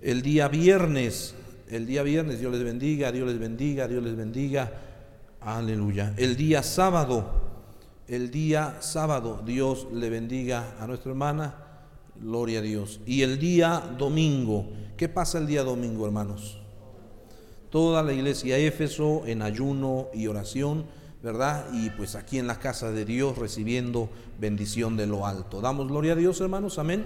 El 0.00 0.22
día 0.22 0.48
viernes, 0.48 1.34
el 1.70 1.86
día 1.86 2.02
viernes, 2.02 2.38
Dios 2.40 2.52
les 2.52 2.64
bendiga, 2.64 3.12
Dios 3.12 3.26
les 3.26 3.38
bendiga, 3.38 3.88
Dios 3.88 4.02
les 4.02 4.16
bendiga. 4.16 4.72
Aleluya. 5.40 6.14
El 6.16 6.36
día 6.36 6.62
sábado, 6.62 7.45
el 8.08 8.30
día 8.30 8.78
sábado. 8.80 9.42
Dios 9.44 9.86
le 9.92 10.10
bendiga 10.10 10.76
a 10.80 10.86
nuestra 10.86 11.10
hermana. 11.10 11.54
Gloria 12.20 12.60
a 12.60 12.62
Dios. 12.62 13.00
Y 13.06 13.22
el 13.22 13.38
día 13.38 13.82
domingo. 13.98 14.68
¿Qué 14.96 15.08
pasa 15.08 15.38
el 15.38 15.46
día 15.46 15.62
domingo, 15.62 16.06
hermanos? 16.06 16.58
Toda 17.70 18.02
la 18.02 18.12
iglesia 18.12 18.56
Éfeso 18.56 19.24
en 19.26 19.42
ayuno 19.42 20.08
y 20.14 20.28
oración, 20.28 20.86
¿verdad? 21.22 21.66
Y 21.72 21.90
pues 21.90 22.14
aquí 22.14 22.38
en 22.38 22.46
la 22.46 22.58
casa 22.58 22.90
de 22.90 23.04
Dios 23.04 23.36
recibiendo 23.36 24.08
bendición 24.40 24.96
de 24.96 25.06
lo 25.06 25.26
alto. 25.26 25.60
Damos 25.60 25.88
gloria 25.88 26.12
a 26.12 26.16
Dios, 26.16 26.40
hermanos. 26.40 26.78
Amén. 26.78 27.04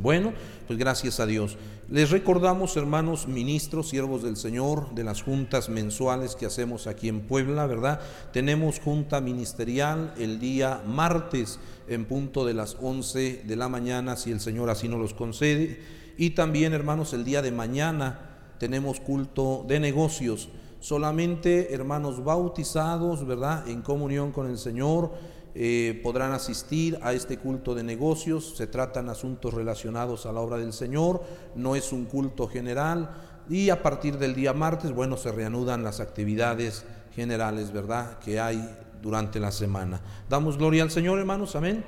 Bueno, 0.00 0.32
pues 0.66 0.78
gracias 0.78 1.20
a 1.20 1.26
Dios. 1.26 1.56
Les 1.90 2.10
recordamos, 2.10 2.76
hermanos 2.76 3.28
ministros, 3.28 3.90
siervos 3.90 4.22
del 4.22 4.36
Señor, 4.36 4.94
de 4.94 5.04
las 5.04 5.22
juntas 5.22 5.68
mensuales 5.68 6.36
que 6.36 6.46
hacemos 6.46 6.86
aquí 6.86 7.08
en 7.08 7.20
Puebla, 7.20 7.66
¿verdad? 7.66 8.00
Tenemos 8.32 8.80
junta 8.80 9.20
ministerial 9.20 10.14
el 10.16 10.40
día 10.40 10.82
martes 10.86 11.58
en 11.88 12.06
punto 12.06 12.46
de 12.46 12.54
las 12.54 12.78
11 12.80 13.42
de 13.44 13.56
la 13.56 13.68
mañana, 13.68 14.16
si 14.16 14.30
el 14.30 14.40
Señor 14.40 14.70
así 14.70 14.88
nos 14.88 15.00
los 15.00 15.12
concede. 15.12 15.80
Y 16.16 16.30
también, 16.30 16.72
hermanos, 16.72 17.12
el 17.12 17.24
día 17.24 17.42
de 17.42 17.52
mañana 17.52 18.30
tenemos 18.58 19.00
culto 19.00 19.64
de 19.68 19.78
negocios. 19.78 20.48
Solamente 20.80 21.74
hermanos 21.74 22.24
bautizados, 22.24 23.26
¿verdad? 23.26 23.68
En 23.68 23.82
comunión 23.82 24.32
con 24.32 24.48
el 24.48 24.56
Señor 24.56 25.12
eh, 25.54 26.00
podrán 26.02 26.32
asistir 26.32 26.98
a 27.02 27.12
este 27.12 27.38
culto 27.38 27.74
de 27.74 27.82
negocios. 27.82 28.54
Se 28.56 28.66
tratan 28.66 29.08
asuntos 29.08 29.54
relacionados 29.54 30.26
a 30.26 30.32
la 30.32 30.40
obra 30.40 30.56
del 30.56 30.72
Señor, 30.72 31.22
no 31.54 31.76
es 31.76 31.92
un 31.92 32.06
culto 32.06 32.48
general. 32.48 33.10
Y 33.50 33.70
a 33.70 33.82
partir 33.82 34.18
del 34.18 34.34
día 34.34 34.52
martes, 34.52 34.92
bueno, 34.92 35.16
se 35.16 35.32
reanudan 35.32 35.82
las 35.82 36.00
actividades 36.00 36.84
generales, 37.14 37.72
¿verdad?, 37.72 38.18
que 38.18 38.40
hay 38.40 38.66
durante 39.02 39.40
la 39.40 39.50
semana. 39.50 40.00
Damos 40.28 40.56
gloria 40.56 40.82
al 40.84 40.90
Señor, 40.90 41.18
hermanos, 41.18 41.56
amén. 41.56 41.84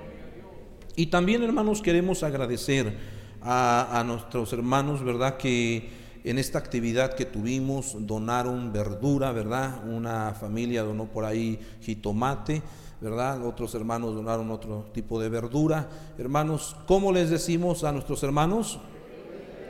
Y 0.96 1.06
también, 1.06 1.42
hermanos, 1.42 1.80
queremos 1.80 2.22
agradecer 2.22 2.96
a, 3.40 3.98
a 3.98 4.04
nuestros 4.04 4.52
hermanos, 4.52 5.02
¿verdad?, 5.02 5.36
que 5.36 6.04
en 6.24 6.38
esta 6.38 6.58
actividad 6.58 7.14
que 7.14 7.26
tuvimos 7.26 7.94
donaron 7.98 8.72
verdura, 8.72 9.30
¿verdad? 9.30 9.86
Una 9.86 10.32
familia 10.32 10.82
donó 10.82 11.04
por 11.04 11.24
ahí 11.24 11.60
jitomate, 11.82 12.62
¿verdad? 13.04 13.46
Otros 13.46 13.74
hermanos 13.74 14.14
donaron 14.14 14.50
otro 14.50 14.86
tipo 14.94 15.20
de 15.20 15.28
verdura. 15.28 15.90
Hermanos, 16.16 16.74
¿cómo 16.86 17.12
les 17.12 17.28
decimos 17.28 17.84
a 17.84 17.92
nuestros 17.92 18.22
hermanos? 18.22 18.78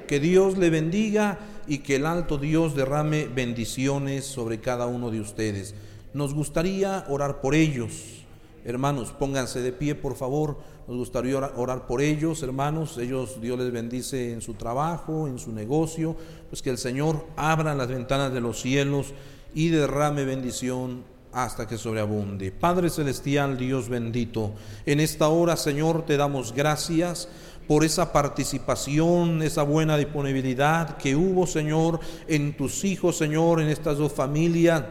Que 0.07 0.21
Dios 0.21 0.57
le 0.57 0.71
bendiga 0.71 1.41
y 1.67 1.79
que 1.79 1.97
el 1.97 2.07
alto 2.07 2.39
Dios 2.39 2.77
derrame 2.77 3.27
bendiciones 3.27 4.25
sobre 4.25 4.61
cada 4.61 4.87
uno 4.87 5.11
de 5.11 5.21
ustedes. 5.21 5.75
Nos 6.13 6.33
gustaría 6.33 7.05
orar 7.09 7.41
por 7.41 7.57
ellos. 7.57 8.25
Hermanos, 8.65 9.11
pónganse 9.11 9.61
de 9.63 9.73
pie, 9.73 9.97
por 9.97 10.15
favor. 10.15 10.59
Nos 10.87 10.97
gustaría 10.97 11.37
orar 11.37 11.89
por 11.89 12.03
ellos, 12.03 12.41
hermanos. 12.45 12.99
Ellos, 12.99 13.41
Dios 13.41 13.59
les 13.59 13.73
bendice 13.73 14.33
en 14.33 14.43
su 14.43 14.55
trabajo, 14.55 15.27
en 15.27 15.41
su 15.41 15.51
negocio. 15.51 16.15
Pues 16.51 16.63
que 16.63 16.71
el 16.71 16.79
Señor 16.79 17.27
abra 17.37 17.75
las 17.75 17.89
ventanas 17.89 18.33
de 18.33 18.41
los 18.41 18.61
cielos 18.61 19.13
y 19.55 19.71
derrame 19.71 20.25
bendición 20.25 21.14
hasta 21.35 21.67
que 21.67 21.77
sobreabunde. 21.77 22.53
Padre 22.53 22.91
Celestial, 22.91 23.59
Dios 23.59 23.89
bendito, 23.89 24.53
en 24.87 25.01
esta 25.01 25.29
hora, 25.29 25.57
Señor, 25.57 26.07
te 26.07 26.17
damos 26.17 26.53
gracias 26.55 27.29
por 27.67 27.85
esa 27.85 28.13
participación, 28.13 29.43
esa 29.43 29.63
buena 29.63 29.97
disponibilidad 29.97 30.97
que 30.97 31.17
hubo, 31.17 31.47
Señor, 31.47 32.01
en 32.29 32.57
tus 32.57 32.85
hijos, 32.85 33.17
Señor, 33.17 33.61
en 33.61 33.69
estas 33.69 33.99
dos 33.99 34.13
familias 34.13 34.85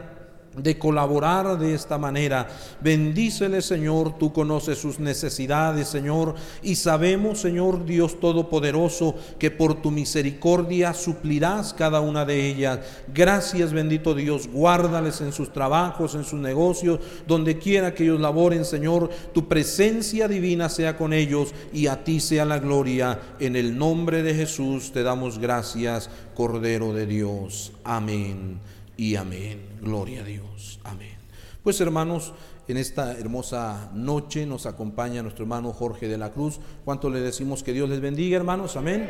de 0.55 0.77
colaborar 0.77 1.57
de 1.57 1.73
esta 1.73 1.97
manera. 1.97 2.47
Bendícele, 2.81 3.61
Señor, 3.61 4.17
tú 4.17 4.31
conoces 4.31 4.77
sus 4.77 4.99
necesidades, 4.99 5.87
Señor, 5.87 6.35
y 6.61 6.75
sabemos, 6.75 7.39
Señor 7.39 7.85
Dios 7.85 8.19
Todopoderoso, 8.19 9.15
que 9.39 9.51
por 9.51 9.81
tu 9.81 9.91
misericordia 9.91 10.93
suplirás 10.93 11.73
cada 11.73 12.01
una 12.01 12.25
de 12.25 12.47
ellas. 12.47 12.79
Gracias, 13.13 13.73
bendito 13.73 14.13
Dios, 14.13 14.47
guárdales 14.47 15.21
en 15.21 15.31
sus 15.31 15.51
trabajos, 15.51 16.15
en 16.15 16.23
sus 16.23 16.39
negocios, 16.39 16.99
donde 17.27 17.57
quiera 17.57 17.93
que 17.93 18.03
ellos 18.03 18.19
laboren, 18.19 18.65
Señor, 18.65 19.09
tu 19.33 19.47
presencia 19.47 20.27
divina 20.27 20.69
sea 20.69 20.97
con 20.97 21.13
ellos 21.13 21.53
y 21.71 21.87
a 21.87 22.03
ti 22.03 22.19
sea 22.19 22.45
la 22.45 22.59
gloria. 22.59 23.19
En 23.39 23.55
el 23.55 23.77
nombre 23.77 24.23
de 24.23 24.35
Jesús 24.35 24.91
te 24.91 25.03
damos 25.03 25.39
gracias, 25.39 26.09
Cordero 26.35 26.93
de 26.93 27.05
Dios. 27.05 27.73
Amén 27.83 28.59
y 28.97 29.15
amén. 29.15 29.72
Gloria 29.83 30.21
a 30.21 30.23
Dios. 30.23 30.79
Amén. 30.83 31.17
Pues 31.61 31.79
hermanos, 31.81 32.33
en 32.67 32.77
esta 32.77 33.17
hermosa 33.17 33.91
noche 33.93 34.45
nos 34.45 34.65
acompaña 34.65 35.21
nuestro 35.21 35.43
hermano 35.43 35.73
Jorge 35.73 36.07
de 36.07 36.17
la 36.17 36.31
Cruz. 36.31 36.59
¿Cuánto 36.85 37.09
le 37.09 37.19
decimos 37.19 37.63
que 37.63 37.73
Dios 37.73 37.89
les 37.89 37.99
bendiga, 37.99 38.37
hermanos? 38.37 38.77
Amén. 38.77 39.09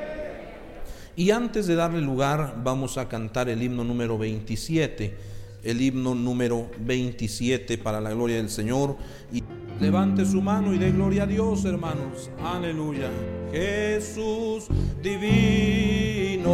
Y 1.15 1.29
antes 1.29 1.67
de 1.67 1.75
darle 1.75 2.01
lugar, 2.01 2.61
vamos 2.63 2.97
a 2.97 3.07
cantar 3.07 3.47
el 3.49 3.61
himno 3.61 3.83
número 3.83 4.17
27, 4.17 5.15
el 5.63 5.81
himno 5.81 6.15
número 6.15 6.71
27 6.79 7.77
para 7.77 8.01
la 8.01 8.11
gloria 8.11 8.37
del 8.37 8.49
Señor. 8.49 8.97
Y 9.31 9.43
levante 9.79 10.25
su 10.25 10.41
mano 10.41 10.73
y 10.73 10.79
dé 10.79 10.91
gloria 10.91 11.23
a 11.23 11.27
Dios, 11.27 11.65
hermanos. 11.65 12.31
Aleluya. 12.43 13.11
Jesús 13.51 14.67
divino, 15.03 16.49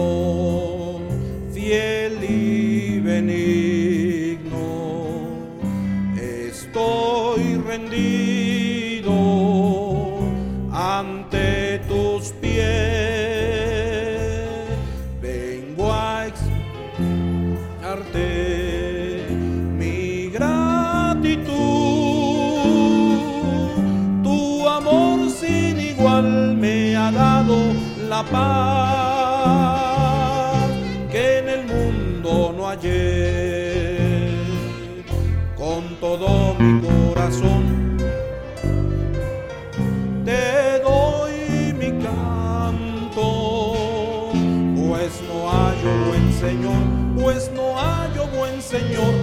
Señor 48.69 49.18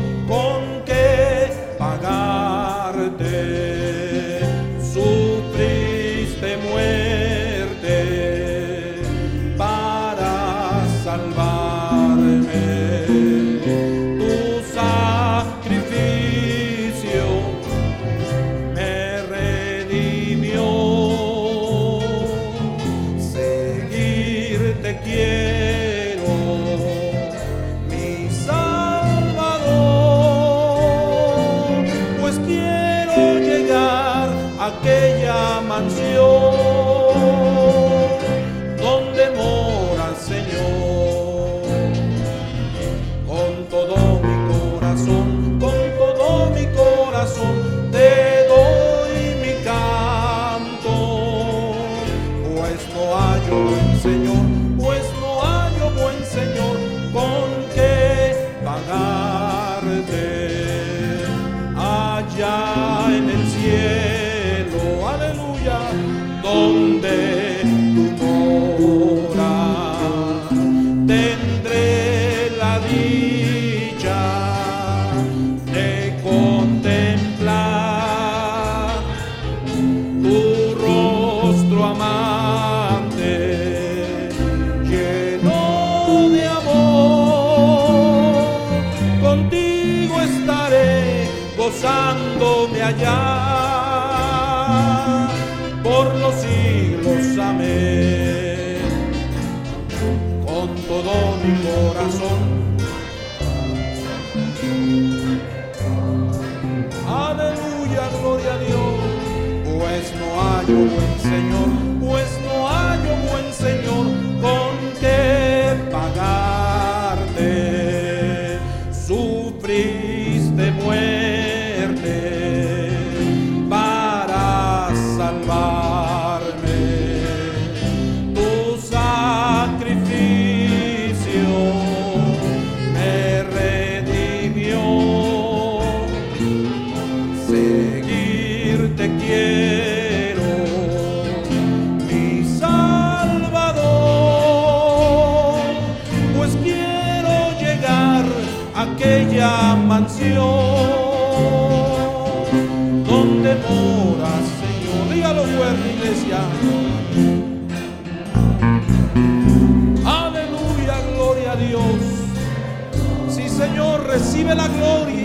Señor, 164.47 164.59
recibe 164.59 165.16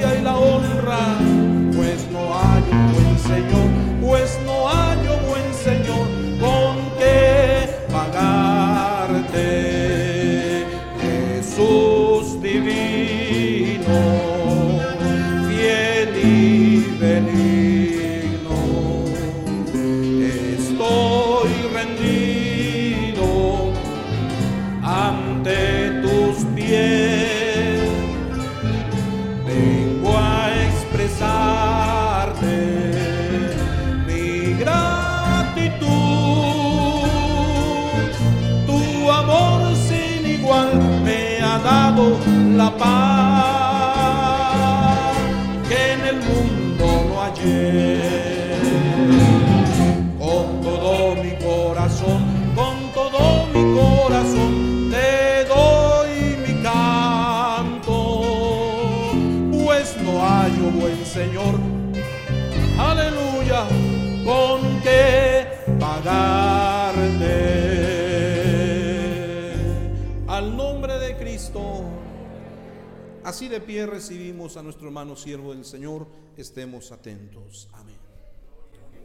Así 73.41 73.49
de 73.49 73.60
pie 73.60 73.88
recibimos 73.88 74.56
a 74.56 74.62
nuestro 74.62 74.86
hermano 74.86 75.15
siervo 75.15 75.51
del 75.51 75.65
Señor, 75.65 76.06
estemos 76.38 76.91
atentos. 76.91 77.67
Amén. 77.73 77.95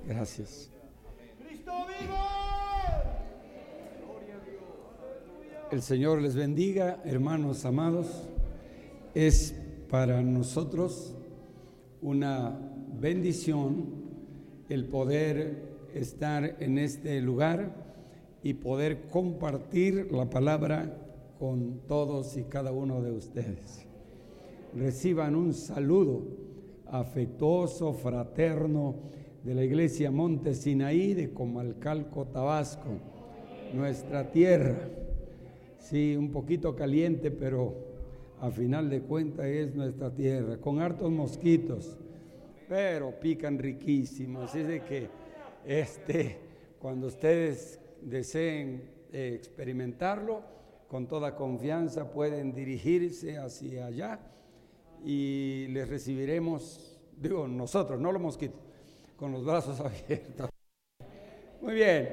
Gracias. 0.07 0.71
El 5.71 5.81
Señor 5.81 6.21
les 6.21 6.35
bendiga, 6.35 7.01
hermanos 7.07 7.65
amados. 7.65 8.09
Es 9.15 9.55
para 9.89 10.21
nosotros 10.21 11.15
una 12.03 12.61
bendición 13.01 13.87
el 14.69 14.85
poder 14.85 15.79
estar 15.95 16.59
en 16.61 16.77
este 16.77 17.23
lugar 17.23 17.75
y 18.43 18.53
poder 18.53 19.09
compartir 19.09 20.13
la 20.13 20.29
palabra 20.29 20.95
con 21.39 21.81
todos 21.89 22.37
y 22.37 22.43
cada 22.43 22.71
uno 22.71 23.01
de 23.01 23.13
ustedes. 23.13 23.86
Reciban 24.77 25.35
un 25.35 25.55
saludo 25.55 26.23
afectuoso, 26.89 27.95
fraterno 27.95 28.97
de 29.43 29.55
la 29.55 29.65
iglesia 29.65 30.11
Monte 30.11 30.53
Sinaí 30.53 31.15
de 31.15 31.33
Comalcalco, 31.33 32.27
Tabasco, 32.27 32.91
nuestra 33.73 34.31
tierra. 34.31 34.77
Sí, 35.79 36.15
un 36.15 36.31
poquito 36.31 36.77
caliente, 36.77 37.31
pero 37.31 37.75
a 38.39 38.51
final 38.51 38.91
de 38.91 39.01
cuentas 39.01 39.47
es 39.47 39.75
nuestra 39.75 40.15
tierra, 40.15 40.59
con 40.59 40.79
hartos 40.81 41.11
mosquitos, 41.11 41.97
pero 42.69 43.19
pican 43.19 43.59
riquísimos. 43.59 44.51
Así 44.51 44.63
de 44.63 44.83
que 44.83 45.09
este, 45.65 46.37
cuando 46.79 47.07
ustedes 47.07 47.81
deseen 48.03 48.83
eh, 49.11 49.33
experimentarlo, 49.35 50.43
con 50.87 51.07
toda 51.07 51.35
confianza 51.35 52.11
pueden 52.13 52.53
dirigirse 52.53 53.39
hacia 53.39 53.87
allá 53.87 54.21
y 55.07 55.69
les 55.69 55.89
recibiremos, 55.89 56.99
digo 57.17 57.47
nosotros, 57.47 58.01
no 58.01 58.11
los 58.11 58.21
mosquitos, 58.21 58.61
con 59.17 59.31
los 59.31 59.45
brazos 59.45 59.79
abiertos. 60.09 60.51
Muy 61.63 61.75
bien. 61.75 62.09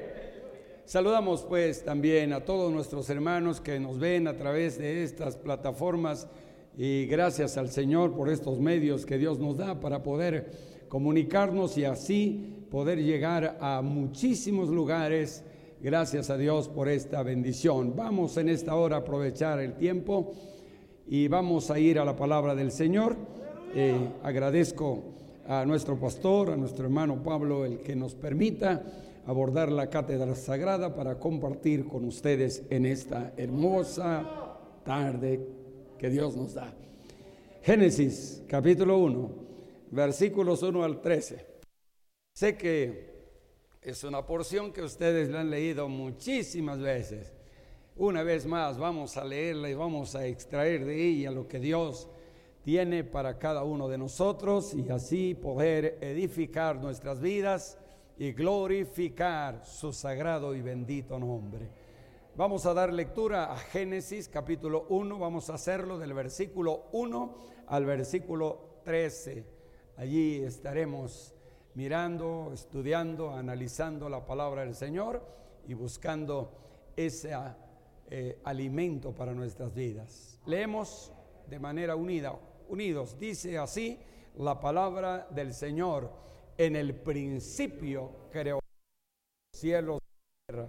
Saludamos 0.84 1.42
pues 1.42 1.82
también 1.82 2.32
a 2.32 2.44
todos 2.44 2.70
nuestros 2.72 3.10
hermanos 3.10 3.60
que 3.60 3.80
nos 3.80 3.98
ven 3.98 4.28
a 4.28 4.36
través 4.36 4.78
de 4.78 5.02
estas 5.02 5.36
plataformas 5.36 6.28
y 6.76 7.06
gracias 7.06 7.56
al 7.56 7.70
Señor 7.70 8.14
por 8.14 8.28
estos 8.28 8.60
medios 8.60 9.06
que 9.06 9.18
Dios 9.18 9.38
nos 9.38 9.56
da 9.56 9.80
para 9.80 10.02
poder 10.02 10.52
comunicarnos 10.88 11.76
y 11.78 11.84
así 11.84 12.66
poder 12.70 13.02
llegar 13.02 13.56
a 13.60 13.80
muchísimos 13.82 14.68
lugares. 14.68 15.42
Gracias 15.80 16.30
a 16.30 16.36
Dios 16.36 16.68
por 16.68 16.88
esta 16.88 17.22
bendición. 17.22 17.96
Vamos 17.96 18.36
en 18.36 18.50
esta 18.50 18.74
hora 18.76 18.96
a 18.96 19.00
aprovechar 19.00 19.60
el 19.60 19.74
tiempo 19.74 20.34
y 21.06 21.28
vamos 21.28 21.70
a 21.70 21.78
ir 21.78 21.98
a 21.98 22.04
la 22.04 22.16
palabra 22.16 22.54
del 22.54 22.70
Señor. 22.70 23.16
Eh, 23.74 24.08
agradezco 24.22 25.02
a 25.46 25.64
nuestro 25.64 25.98
pastor, 25.98 26.50
a 26.50 26.56
nuestro 26.56 26.84
hermano 26.84 27.22
Pablo, 27.22 27.64
el 27.64 27.80
que 27.80 27.94
nos 27.94 28.14
permita 28.14 28.82
abordar 29.26 29.70
la 29.70 29.90
cátedra 29.90 30.34
sagrada 30.34 30.94
para 30.94 31.18
compartir 31.18 31.86
con 31.86 32.04
ustedes 32.04 32.62
en 32.70 32.86
esta 32.86 33.32
hermosa 33.36 34.58
tarde 34.84 35.46
que 35.98 36.10
Dios 36.10 36.36
nos 36.36 36.54
da. 36.54 36.74
Génesis 37.62 38.42
capítulo 38.48 38.98
1, 38.98 39.30
versículos 39.90 40.62
1 40.62 40.84
al 40.84 41.00
13. 41.00 41.46
Sé 42.32 42.56
que 42.56 43.14
es 43.80 44.02
una 44.04 44.24
porción 44.26 44.72
que 44.72 44.82
ustedes 44.82 45.28
la 45.28 45.40
han 45.40 45.50
leído 45.50 45.88
muchísimas 45.88 46.80
veces. 46.80 47.33
Una 47.96 48.24
vez 48.24 48.44
más 48.44 48.76
vamos 48.76 49.16
a 49.16 49.24
leerla 49.24 49.70
y 49.70 49.74
vamos 49.74 50.16
a 50.16 50.26
extraer 50.26 50.84
de 50.84 51.00
ella 51.00 51.30
lo 51.30 51.46
que 51.46 51.60
Dios 51.60 52.08
tiene 52.64 53.04
para 53.04 53.38
cada 53.38 53.62
uno 53.62 53.86
de 53.86 53.96
nosotros 53.96 54.74
y 54.74 54.90
así 54.90 55.36
poder 55.36 55.98
edificar 56.00 56.74
nuestras 56.82 57.20
vidas 57.20 57.78
y 58.18 58.32
glorificar 58.32 59.64
su 59.64 59.92
sagrado 59.92 60.56
y 60.56 60.60
bendito 60.60 61.20
nombre. 61.20 61.70
Vamos 62.34 62.66
a 62.66 62.74
dar 62.74 62.92
lectura 62.92 63.52
a 63.52 63.56
Génesis 63.56 64.28
capítulo 64.28 64.86
1, 64.88 65.16
vamos 65.16 65.48
a 65.48 65.54
hacerlo 65.54 65.96
del 65.96 66.14
versículo 66.14 66.86
1 66.90 67.34
al 67.68 67.84
versículo 67.84 68.80
13. 68.82 69.44
Allí 69.98 70.42
estaremos 70.42 71.32
mirando, 71.74 72.50
estudiando, 72.52 73.30
analizando 73.30 74.08
la 74.08 74.26
palabra 74.26 74.62
del 74.62 74.74
Señor 74.74 75.22
y 75.68 75.74
buscando 75.74 76.58
ese 76.96 77.32
eh, 78.10 78.40
alimento 78.44 79.12
para 79.14 79.32
nuestras 79.32 79.74
vidas. 79.74 80.38
Leemos 80.46 81.12
de 81.48 81.58
manera 81.58 81.96
unida, 81.96 82.38
unidos. 82.68 83.18
Dice 83.18 83.58
así 83.58 83.98
la 84.36 84.60
palabra 84.60 85.26
del 85.30 85.54
Señor 85.54 86.10
en 86.56 86.76
el 86.76 86.94
principio 86.94 88.10
creó 88.30 88.60
cielos 89.52 90.00
y 90.00 90.52
tierra. 90.52 90.68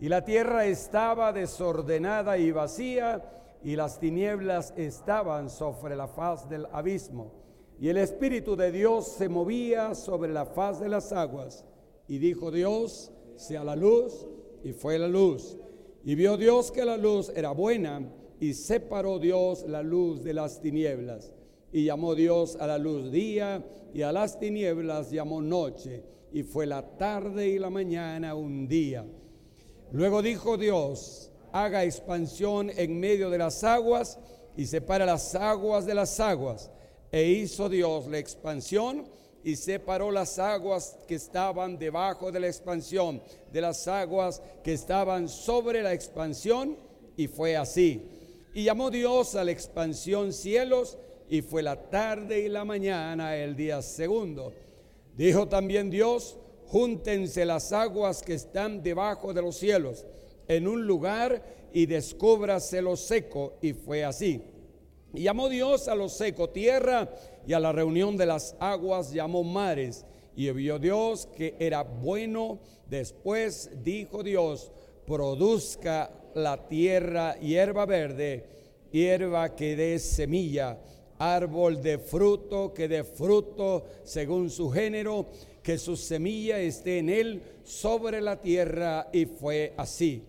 Y 0.00 0.08
la 0.08 0.24
tierra 0.24 0.66
estaba 0.66 1.32
desordenada 1.32 2.36
y 2.38 2.50
vacía, 2.52 3.30
y 3.62 3.76
las 3.76 3.98
tinieblas 3.98 4.74
estaban 4.76 5.48
sobre 5.48 5.96
la 5.96 6.08
faz 6.08 6.48
del 6.48 6.66
abismo. 6.72 7.32
Y 7.80 7.88
el 7.88 7.96
Espíritu 7.96 8.56
de 8.56 8.70
Dios 8.70 9.08
se 9.08 9.28
movía 9.28 9.94
sobre 9.94 10.32
la 10.32 10.44
faz 10.44 10.80
de 10.80 10.88
las 10.88 11.12
aguas. 11.12 11.64
Y 12.06 12.18
dijo 12.18 12.50
Dios, 12.50 13.10
sea 13.36 13.64
la 13.64 13.76
luz, 13.76 14.26
y 14.62 14.72
fue 14.72 14.98
la 14.98 15.08
luz. 15.08 15.56
Y 16.04 16.14
vio 16.14 16.36
Dios 16.36 16.70
que 16.70 16.84
la 16.84 16.96
luz 16.96 17.32
era 17.34 17.52
buena, 17.52 18.02
y 18.40 18.52
separó 18.54 19.18
Dios 19.18 19.64
la 19.66 19.82
luz 19.82 20.22
de 20.22 20.34
las 20.34 20.60
tinieblas. 20.60 21.32
Y 21.72 21.84
llamó 21.84 22.14
Dios 22.14 22.56
a 22.60 22.66
la 22.66 22.78
luz 22.78 23.10
día 23.10 23.64
y 23.92 24.02
a 24.02 24.12
las 24.12 24.38
tinieblas 24.38 25.10
llamó 25.10 25.40
noche. 25.40 26.02
Y 26.32 26.42
fue 26.42 26.66
la 26.66 26.82
tarde 26.96 27.48
y 27.48 27.58
la 27.58 27.70
mañana 27.70 28.34
un 28.34 28.68
día. 28.68 29.04
Luego 29.92 30.20
dijo 30.20 30.56
Dios, 30.56 31.30
haga 31.52 31.84
expansión 31.84 32.70
en 32.76 32.98
medio 32.98 33.30
de 33.30 33.38
las 33.38 33.64
aguas 33.64 34.18
y 34.56 34.66
separa 34.66 35.06
las 35.06 35.34
aguas 35.34 35.86
de 35.86 35.94
las 35.94 36.20
aguas. 36.20 36.70
E 37.10 37.30
hizo 37.30 37.68
Dios 37.68 38.08
la 38.08 38.18
expansión 38.18 39.04
y 39.44 39.56
separó 39.56 40.10
las 40.10 40.38
aguas 40.38 40.96
que 41.06 41.16
estaban 41.16 41.78
debajo 41.78 42.32
de 42.32 42.40
la 42.40 42.46
expansión 42.46 43.22
de 43.52 43.60
las 43.60 43.86
aguas 43.86 44.42
que 44.64 44.72
estaban 44.72 45.28
sobre 45.28 45.82
la 45.82 45.92
expansión 45.92 46.76
y 47.16 47.28
fue 47.28 47.56
así. 47.56 48.02
Y 48.54 48.64
llamó 48.64 48.90
Dios 48.90 49.34
a 49.34 49.44
la 49.44 49.52
expansión 49.52 50.32
cielos 50.32 50.98
y 51.28 51.42
fue 51.42 51.62
la 51.62 51.76
tarde 51.90 52.40
y 52.40 52.48
la 52.48 52.64
mañana 52.64 53.36
el 53.36 53.54
día 53.54 53.82
segundo. 53.82 54.52
Dijo 55.16 55.46
también 55.46 55.90
Dios, 55.90 56.38
júntense 56.66 57.44
las 57.44 57.72
aguas 57.72 58.22
que 58.22 58.34
están 58.34 58.82
debajo 58.82 59.32
de 59.34 59.42
los 59.42 59.56
cielos 59.56 60.06
en 60.48 60.66
un 60.66 60.86
lugar 60.86 61.42
y 61.72 61.86
descúbrase 61.86 62.80
lo 62.80 62.96
seco. 62.96 63.54
Y 63.60 63.72
fue 63.72 64.04
así. 64.04 64.42
Y 65.14 65.22
llamó 65.22 65.48
Dios 65.48 65.86
a 65.88 65.94
lo 65.94 66.08
seco 66.08 66.50
tierra 66.50 67.08
y 67.46 67.52
a 67.52 67.60
la 67.60 67.72
reunión 67.72 68.16
de 68.16 68.26
las 68.26 68.56
aguas 68.58 69.12
llamó 69.12 69.44
mares. 69.44 70.04
Y 70.36 70.50
vio 70.50 70.78
Dios 70.78 71.28
que 71.36 71.54
era 71.58 71.82
bueno. 71.82 72.58
Después 72.88 73.70
dijo 73.84 74.22
Dios, 74.24 74.72
produzca 75.06 76.10
la 76.34 76.66
tierra 76.68 77.38
hierba 77.38 77.86
verde, 77.86 78.44
hierba 78.90 79.54
que 79.54 79.76
dé 79.76 79.98
semilla, 80.00 80.78
árbol 81.18 81.80
de 81.80 81.98
fruto 81.98 82.74
que 82.74 82.88
dé 82.88 83.04
fruto 83.04 83.84
según 84.02 84.50
su 84.50 84.70
género, 84.70 85.26
que 85.62 85.78
su 85.78 85.96
semilla 85.96 86.58
esté 86.58 86.98
en 86.98 87.08
él 87.08 87.42
sobre 87.62 88.20
la 88.20 88.40
tierra. 88.40 89.08
Y 89.12 89.26
fue 89.26 89.74
así. 89.76 90.22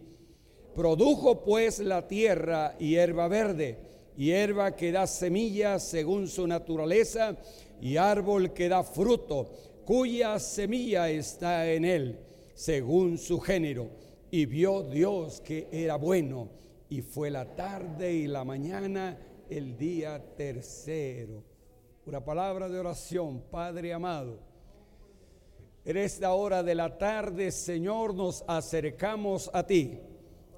Produjo 0.75 1.41
pues 1.41 1.79
la 1.79 2.07
tierra 2.07 2.77
hierba 2.77 3.27
verde, 3.27 3.77
hierba 4.17 4.75
que 4.75 4.91
da 4.91 5.07
semilla 5.07 5.79
según 5.79 6.27
su 6.27 6.47
naturaleza, 6.47 7.37
y 7.81 7.97
árbol 7.97 8.53
que 8.53 8.69
da 8.69 8.83
fruto, 8.83 9.49
cuya 9.85 10.39
semilla 10.39 11.09
está 11.09 11.71
en 11.71 11.85
él, 11.85 12.19
según 12.53 13.17
su 13.17 13.39
género. 13.39 13.89
Y 14.31 14.45
vio 14.45 14.83
Dios 14.83 15.41
que 15.41 15.67
era 15.71 15.95
bueno, 15.95 16.49
y 16.89 17.01
fue 17.01 17.29
la 17.29 17.45
tarde 17.55 18.13
y 18.13 18.27
la 18.27 18.43
mañana 18.43 19.17
el 19.49 19.77
día 19.77 20.21
tercero. 20.35 21.43
Una 22.05 22.23
palabra 22.23 22.69
de 22.69 22.79
oración, 22.79 23.43
Padre 23.51 23.93
amado. 23.93 24.39
En 25.83 25.97
esta 25.97 26.33
hora 26.33 26.63
de 26.63 26.73
la 26.73 26.97
tarde, 26.97 27.51
Señor, 27.51 28.15
nos 28.15 28.43
acercamos 28.47 29.49
a 29.53 29.65
ti 29.65 29.99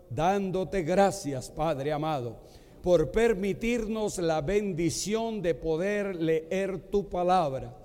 dándote 0.10 0.84
gracias, 0.84 1.50
Padre 1.50 1.91
amado, 1.91 2.38
por 2.88 3.12
permitirnos 3.12 4.17
la 4.17 4.39
bendición 4.39 5.41
de 5.41 5.56
poder 5.56 6.15
leer 6.15 6.89
tu 6.89 7.10
palabra. 7.10 7.76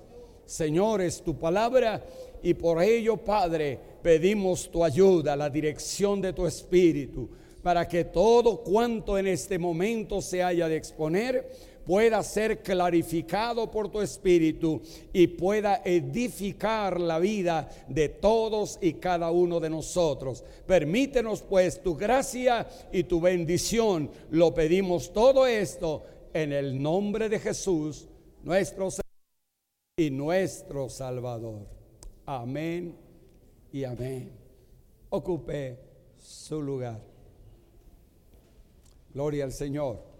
Señor, 0.46 1.00
es 1.00 1.22
tu 1.22 1.36
palabra 1.36 2.04
y 2.40 2.54
por 2.54 2.80
ello, 2.80 3.16
Padre, 3.16 3.76
pedimos 4.00 4.70
tu 4.70 4.84
ayuda, 4.84 5.34
la 5.34 5.50
dirección 5.50 6.20
de 6.20 6.32
tu 6.32 6.46
Espíritu, 6.46 7.28
para 7.64 7.88
que 7.88 8.04
todo 8.04 8.58
cuanto 8.62 9.18
en 9.18 9.26
este 9.26 9.58
momento 9.58 10.22
se 10.22 10.40
haya 10.40 10.68
de 10.68 10.76
exponer, 10.76 11.50
pueda 11.84 12.22
ser 12.22 12.62
clarificado 12.62 13.70
por 13.70 13.90
tu 13.90 14.00
Espíritu 14.00 14.80
y 15.12 15.26
pueda 15.26 15.82
edificar 15.84 17.00
la 17.00 17.18
vida 17.18 17.68
de 17.88 18.08
todos 18.08 18.78
y 18.80 18.94
cada 18.94 19.30
uno 19.30 19.60
de 19.60 19.70
nosotros. 19.70 20.44
Permítenos 20.66 21.42
pues 21.42 21.82
tu 21.82 21.96
gracia 21.96 22.66
y 22.92 23.04
tu 23.04 23.20
bendición. 23.20 24.10
Lo 24.30 24.54
pedimos 24.54 25.12
todo 25.12 25.46
esto 25.46 26.04
en 26.32 26.52
el 26.52 26.80
nombre 26.80 27.28
de 27.28 27.38
Jesús, 27.38 28.08
nuestro 28.42 28.90
Señor 28.90 29.02
y 29.96 30.10
nuestro 30.10 30.88
Salvador. 30.88 31.66
Amén 32.26 32.96
y 33.72 33.84
amén. 33.84 34.32
Ocupe 35.10 35.78
su 36.18 36.62
lugar. 36.62 37.00
Gloria 39.12 39.44
al 39.44 39.52
Señor. 39.52 40.11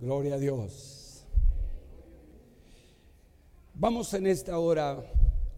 Gloria 0.00 0.36
a 0.36 0.38
Dios. 0.38 1.24
Vamos 3.74 4.14
en 4.14 4.28
esta 4.28 4.56
hora 4.60 5.04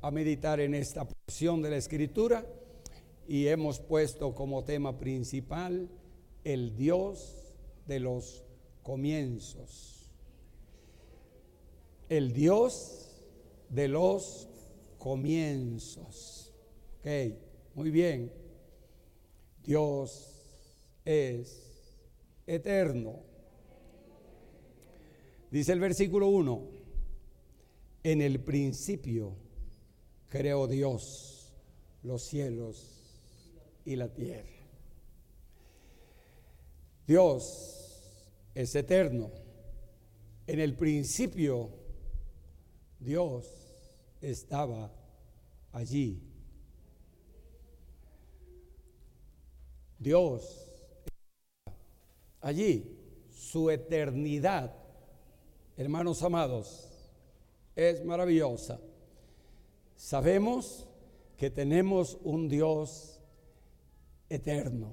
a 0.00 0.10
meditar 0.10 0.60
en 0.60 0.74
esta 0.74 1.06
porción 1.06 1.60
de 1.60 1.68
la 1.68 1.76
escritura 1.76 2.46
y 3.28 3.48
hemos 3.48 3.80
puesto 3.80 4.34
como 4.34 4.64
tema 4.64 4.96
principal 4.96 5.90
el 6.42 6.74
Dios 6.74 7.52
de 7.86 8.00
los 8.00 8.42
comienzos. 8.82 10.10
El 12.08 12.32
Dios 12.32 13.22
de 13.68 13.88
los 13.88 14.48
comienzos. 14.96 16.54
Ok, 17.00 17.34
muy 17.74 17.90
bien. 17.90 18.32
Dios 19.62 20.32
es 21.04 22.00
eterno. 22.46 23.29
Dice 25.50 25.72
el 25.72 25.80
versículo 25.80 26.28
1, 26.28 26.68
en 28.04 28.22
el 28.22 28.40
principio 28.40 29.34
creó 30.28 30.68
Dios 30.68 31.52
los 32.02 32.22
cielos 32.22 33.00
y 33.84 33.96
la 33.96 34.08
tierra. 34.14 34.48
Dios 37.06 37.80
es 38.54 38.74
eterno. 38.76 39.30
En 40.46 40.60
el 40.60 40.76
principio 40.76 41.70
Dios 43.00 43.46
estaba 44.20 44.92
allí. 45.72 46.22
Dios 49.98 50.66
allí, 52.40 52.96
su 53.28 53.70
eternidad 53.70 54.79
hermanos 55.80 56.22
amados, 56.22 56.90
es 57.74 58.04
maravillosa. 58.04 58.78
Sabemos 59.96 60.86
que 61.38 61.48
tenemos 61.48 62.18
un 62.22 62.50
Dios 62.50 63.18
eterno. 64.28 64.92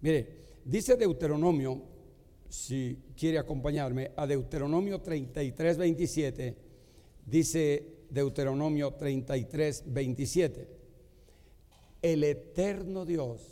Mire, 0.00 0.28
dice 0.64 0.96
Deuteronomio, 0.96 1.82
si 2.48 2.98
quiere 3.14 3.38
acompañarme, 3.38 4.12
a 4.16 4.26
Deuteronomio 4.26 5.02
33, 5.02 5.76
27, 5.76 6.56
dice 7.26 8.06
Deuteronomio 8.08 8.94
33, 8.94 9.84
27, 9.92 10.68
el 12.00 12.24
eterno 12.24 13.04
Dios 13.04 13.42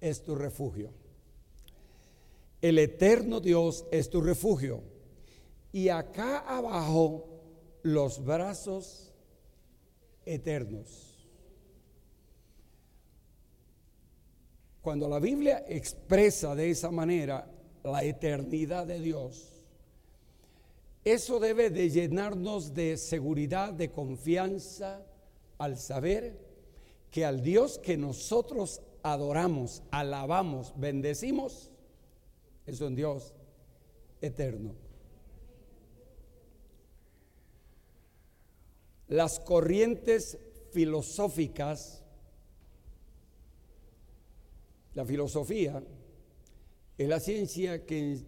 es 0.00 0.20
tu 0.24 0.34
refugio 0.34 1.01
el 2.62 2.78
eterno 2.78 3.40
Dios 3.40 3.84
es 3.90 4.08
tu 4.08 4.20
refugio. 4.22 4.82
Y 5.72 5.88
acá 5.88 6.38
abajo 6.38 7.26
los 7.82 8.24
brazos 8.24 9.12
eternos. 10.24 11.28
Cuando 14.80 15.08
la 15.08 15.18
Biblia 15.18 15.64
expresa 15.68 16.54
de 16.54 16.70
esa 16.70 16.90
manera 16.90 17.50
la 17.84 18.04
eternidad 18.04 18.86
de 18.86 19.00
Dios, 19.00 19.48
eso 21.04 21.40
debe 21.40 21.70
de 21.70 21.90
llenarnos 21.90 22.74
de 22.74 22.96
seguridad, 22.96 23.72
de 23.72 23.90
confianza, 23.90 25.04
al 25.58 25.78
saber 25.78 26.38
que 27.10 27.24
al 27.24 27.42
Dios 27.42 27.78
que 27.78 27.96
nosotros 27.96 28.82
adoramos, 29.02 29.82
alabamos, 29.90 30.72
bendecimos, 30.76 31.71
es 32.66 32.80
un 32.80 32.94
Dios 32.94 33.34
eterno. 34.20 34.74
Las 39.08 39.40
corrientes 39.40 40.38
filosóficas, 40.70 42.02
la 44.94 45.04
filosofía 45.04 45.82
es 46.96 47.08
la 47.08 47.20
ciencia 47.20 47.84
que 47.84 48.24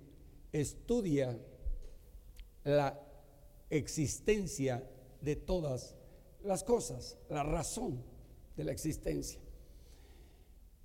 estudia 0.53 1.39
la 2.65 3.01
existencia 3.71 4.89
de 5.21 5.37
todas 5.37 5.95
las 6.45 6.65
cosas, 6.65 7.17
la 7.29 7.43
razón 7.43 8.03
de 8.57 8.65
la 8.65 8.73
existencia. 8.73 9.41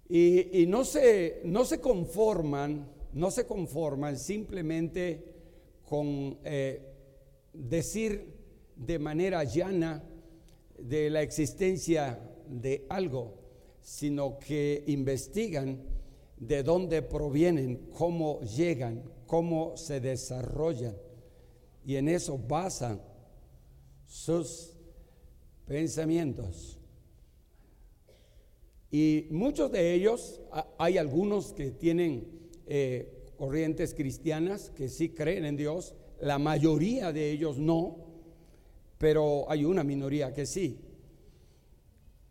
Y, 0.07 0.65
no, 0.67 0.85
se, 0.85 1.41
no 1.43 1.65
se 1.65 1.79
conforman 1.79 2.98
no 3.13 3.31
se 3.31 3.45
conforman 3.45 4.17
simplemente 4.17 5.23
con 5.87 6.37
eh, 6.43 6.81
decir 7.53 8.33
de 8.75 8.99
manera 8.99 9.43
llana 9.43 10.03
de 10.77 11.09
la 11.09 11.21
existencia 11.21 12.19
de 12.47 12.85
algo, 12.89 13.35
sino 13.81 14.39
que 14.39 14.83
investigan 14.87 15.81
de 16.37 16.63
dónde 16.63 17.01
provienen, 17.01 17.89
cómo 17.91 18.39
llegan, 18.41 19.03
cómo 19.25 19.75
se 19.75 19.99
desarrollan. 19.99 20.95
y 21.85 21.95
en 21.95 22.07
eso 22.07 22.37
basan 22.37 23.01
sus 24.05 24.73
pensamientos. 25.65 26.77
Y 28.91 29.27
muchos 29.31 29.71
de 29.71 29.93
ellos, 29.93 30.41
hay 30.77 30.97
algunos 30.97 31.53
que 31.53 31.71
tienen 31.71 32.38
eh, 32.71 33.31
corrientes 33.35 33.95
cristianas 33.95 34.69
que 34.69 34.89
sí 34.89 35.09
creen 35.09 35.43
en 35.43 35.57
Dios, 35.57 35.95
la 36.21 36.37
mayoría 36.37 37.11
de 37.11 37.31
ellos 37.31 37.57
no, 37.57 37.97
pero 38.99 39.49
hay 39.49 39.65
una 39.65 39.83
minoría 39.83 40.31
que 40.35 40.45
sí. 40.45 40.79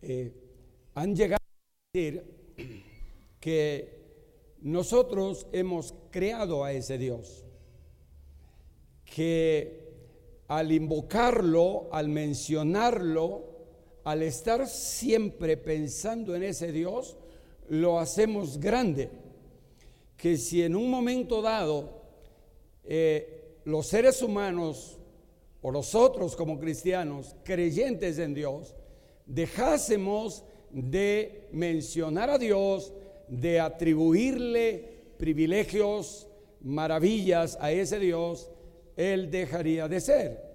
Eh, 0.01 0.33
han 0.95 1.17
llegado 1.17 1.41
a 1.43 1.99
decir 1.99 2.23
que 3.41 3.99
nosotros 4.61 5.49
hemos 5.51 5.93
creado 6.13 6.63
a 6.63 6.73
ese 6.73 6.99
Dios, 6.99 7.45
que 9.05 9.89
al 10.47 10.71
invocarlo, 10.71 11.89
al 11.91 12.09
mencionarlo, 12.09 13.45
al 14.05 14.23
estar 14.23 14.69
siempre 14.69 15.57
pensando 15.57 16.37
en 16.37 16.45
ese 16.45 16.71
Dios, 16.71 17.17
lo 17.69 17.99
hacemos 17.99 18.61
grande. 18.61 19.27
Que 20.19 20.37
si 20.37 20.63
en 20.63 20.77
un 20.77 20.91
momento 20.91 21.41
dado 21.41 22.03
eh, 22.85 23.61
los 23.65 23.87
seres 23.87 24.21
humanos 24.21 24.99
o 25.63 25.73
nosotros 25.73 26.37
como 26.37 26.59
cristianos, 26.59 27.35
creyentes 27.45 28.19
en 28.19 28.35
Dios, 28.35 28.75
dejásemos 29.25 30.45
de 30.71 31.49
mencionar 31.53 32.29
a 32.31 32.39
Dios, 32.39 32.93
de 33.29 33.61
atribuirle 33.61 34.99
privilegios, 35.19 36.27
maravillas 36.61 37.57
a 37.61 37.73
ese 37.73 37.99
Dios, 37.99 38.51
Él 38.97 39.31
dejaría 39.31 39.89
de 39.89 40.01
ser. 40.01 40.49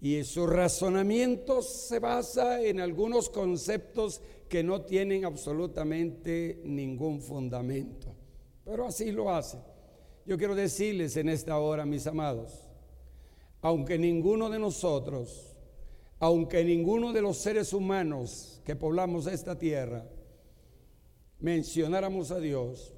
Y 0.00 0.24
su 0.24 0.46
razonamiento 0.46 1.60
se 1.62 1.98
basa 1.98 2.62
en 2.62 2.80
algunos 2.80 3.28
conceptos 3.28 4.22
que 4.50 4.64
no 4.64 4.82
tienen 4.82 5.24
absolutamente 5.24 6.60
ningún 6.64 7.22
fundamento. 7.22 8.12
Pero 8.64 8.84
así 8.84 9.12
lo 9.12 9.30
hace. 9.30 9.58
Yo 10.26 10.36
quiero 10.36 10.56
decirles 10.56 11.16
en 11.16 11.28
esta 11.28 11.56
hora, 11.58 11.86
mis 11.86 12.06
amados, 12.08 12.68
aunque 13.62 13.96
ninguno 13.96 14.50
de 14.50 14.58
nosotros, 14.58 15.56
aunque 16.18 16.64
ninguno 16.64 17.12
de 17.12 17.22
los 17.22 17.36
seres 17.38 17.72
humanos 17.72 18.60
que 18.64 18.74
poblamos 18.74 19.28
esta 19.28 19.56
tierra, 19.56 20.04
mencionáramos 21.38 22.32
a 22.32 22.40
Dios, 22.40 22.92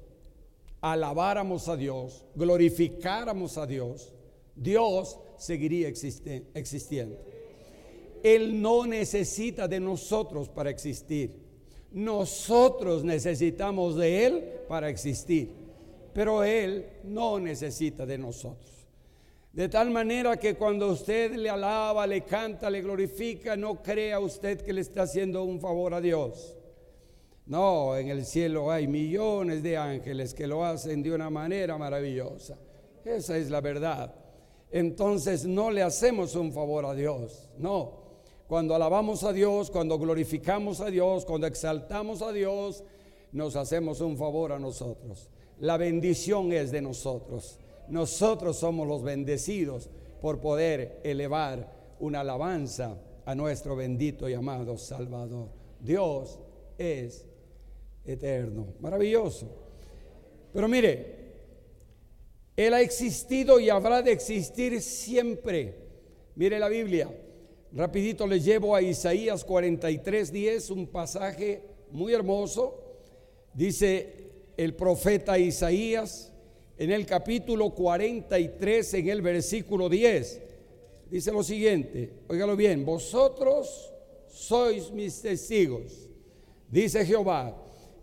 alabáramos 0.81 1.67
a 1.69 1.77
Dios, 1.77 2.25
glorificáramos 2.33 3.59
a 3.59 3.67
Dios, 3.67 4.11
Dios 4.55 5.19
seguiría 5.37 5.87
existiendo. 5.87 7.15
Él 8.23 8.59
no 8.59 8.87
necesita 8.87 9.67
de 9.67 9.79
nosotros 9.79 10.49
para 10.49 10.71
existir. 10.71 11.42
Nosotros 11.93 13.03
necesitamos 13.03 13.95
de 13.95 14.25
Él 14.25 14.43
para 14.67 14.89
existir. 14.89 15.49
Pero 16.13 16.43
Él 16.43 16.85
no 17.05 17.39
necesita 17.39 18.05
de 18.05 18.17
nosotros. 18.17 18.71
De 19.51 19.69
tal 19.69 19.91
manera 19.91 20.37
que 20.37 20.55
cuando 20.55 20.89
usted 20.89 21.35
le 21.35 21.49
alaba, 21.49 22.05
le 22.07 22.21
canta, 22.21 22.69
le 22.69 22.81
glorifica, 22.81 23.55
no 23.55 23.81
crea 23.81 24.19
usted 24.19 24.61
que 24.61 24.73
le 24.73 24.81
está 24.81 25.03
haciendo 25.03 25.43
un 25.43 25.59
favor 25.59 25.93
a 25.93 26.01
Dios. 26.01 26.57
No, 27.45 27.95
en 27.95 28.09
el 28.09 28.25
cielo 28.25 28.71
hay 28.71 28.87
millones 28.87 29.61
de 29.61 29.77
ángeles 29.77 30.33
que 30.33 30.47
lo 30.47 30.65
hacen 30.65 31.03
de 31.03 31.13
una 31.13 31.29
manera 31.29 31.77
maravillosa. 31.77 32.57
Esa 33.05 33.37
es 33.37 33.49
la 33.49 33.61
verdad 33.61 34.23
entonces 34.73 35.45
no 35.45 35.69
le 35.69 35.83
hacemos 35.83 36.35
un 36.35 36.51
favor 36.51 36.85
a 36.85 36.95
Dios. 36.95 37.47
No. 37.59 38.02
Cuando 38.53 38.75
alabamos 38.75 39.23
a 39.23 39.33
Dios, 39.33 39.71
cuando 39.71 39.97
glorificamos 39.97 40.79
a 40.79 40.91
Dios, 40.91 41.25
cuando 41.25 41.47
exaltamos 41.47 42.21
a 42.21 42.31
Dios, 42.31 42.83
nos 43.31 43.55
hacemos 43.55 43.99
un 43.99 44.15
favor 44.15 44.51
a 44.51 44.59
nosotros. 44.59 45.27
La 45.59 45.75
bendición 45.75 46.53
es 46.53 46.69
de 46.69 46.79
nosotros. 46.79 47.57
Nosotros 47.87 48.57
somos 48.57 48.87
los 48.87 49.01
bendecidos 49.01 49.89
por 50.21 50.39
poder 50.39 51.01
elevar 51.03 51.95
una 51.99 52.19
alabanza 52.19 52.95
a 53.25 53.33
nuestro 53.33 53.75
bendito 53.75 54.29
y 54.29 54.35
amado 54.35 54.77
Salvador. 54.77 55.49
Dios 55.79 56.37
es 56.77 57.25
eterno, 58.05 58.67
maravilloso. 58.81 59.47
Pero 60.53 60.67
mire, 60.67 61.15
él 62.55 62.75
ha 62.75 62.81
existido 62.81 63.59
y 63.59 63.71
habrá 63.71 64.03
de 64.03 64.11
existir 64.11 64.79
siempre. 64.79 65.73
Mire 66.35 66.59
la 66.59 66.69
Biblia. 66.69 67.09
Rapidito 67.75 68.27
le 68.27 68.39
llevo 68.39 68.75
a 68.75 68.83
Isaías 68.83 69.43
43, 69.43 70.31
10, 70.31 70.69
un 70.69 70.85
pasaje 70.85 71.63
muy 71.89 72.13
hermoso. 72.13 72.79
Dice 73.51 74.51
el 74.55 74.75
profeta 74.75 75.39
Isaías 75.39 76.31
en 76.77 76.91
el 76.91 77.07
capítulo 77.07 77.71
43, 77.71 78.93
en 78.93 79.09
el 79.09 79.23
versículo 79.23 79.89
10. 79.89 80.41
Dice 81.09 81.31
lo 81.31 81.41
siguiente, 81.41 82.13
óigalo 82.27 82.55
bien, 82.55 82.85
vosotros 82.85 83.91
sois 84.27 84.91
mis 84.91 85.21
testigos, 85.21 86.09
dice 86.69 87.03
Jehová, 87.05 87.55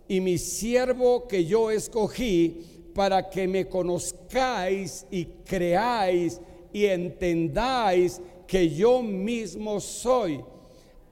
y 0.08 0.20
mi 0.20 0.36
siervo 0.38 1.28
que 1.28 1.44
yo 1.44 1.70
escogí 1.70 2.90
para 2.92 3.30
que 3.30 3.46
me 3.46 3.68
conozcáis 3.68 5.06
y 5.12 5.24
creáis 5.24 6.40
y 6.72 6.86
entendáis 6.86 8.20
que 8.50 8.68
yo 8.68 9.00
mismo 9.00 9.78
soy. 9.78 10.44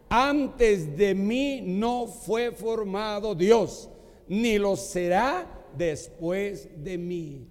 Antes 0.09 0.97
de 0.97 1.15
mí 1.15 1.61
no 1.63 2.09
fue 2.09 2.51
formado 2.51 3.33
Dios, 3.33 3.89
ni 4.27 4.59
lo 4.59 4.75
será 4.75 5.47
después 5.77 6.69
de 6.83 6.99
mí. 6.99 7.47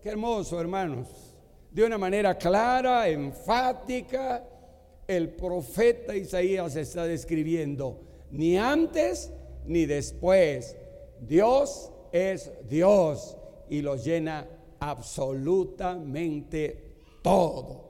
Qué 0.00 0.10
hermoso, 0.10 0.60
hermanos. 0.60 1.08
De 1.72 1.82
una 1.82 1.98
manera 1.98 2.38
clara, 2.38 3.08
enfática, 3.08 4.46
el 5.08 5.30
profeta 5.30 6.14
Isaías 6.14 6.76
está 6.76 7.06
describiendo, 7.06 8.00
ni 8.30 8.56
antes 8.56 9.32
ni 9.66 9.84
después. 9.84 10.76
Dios 11.20 11.90
es 12.12 12.52
Dios 12.68 13.36
y 13.68 13.82
lo 13.82 13.96
llena 13.96 14.46
absolutamente 14.78 16.84
todo. 17.20 17.89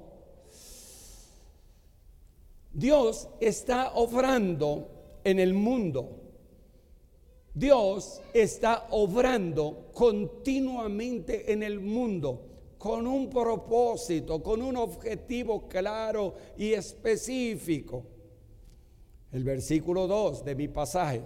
Dios 2.73 3.29
está 3.41 3.95
obrando 3.95 5.21
en 5.25 5.39
el 5.39 5.55
mundo. 5.55 6.17
Dios 7.53 8.21
está 8.33 8.87
obrando 8.91 9.91
continuamente 9.93 11.53
en 11.53 11.63
el 11.63 11.81
mundo 11.81 12.47
con 12.79 13.07
un 13.07 13.29
propósito, 13.29 14.43
con 14.43 14.63
un 14.63 14.77
objetivo 14.77 15.69
claro 15.69 16.35
y 16.57 16.73
específico. 16.73 18.05
El 19.33 19.45
versículo 19.45 20.07
2 20.07 20.45
de 20.45 20.55
mi 20.55 20.69
pasaje 20.69 21.23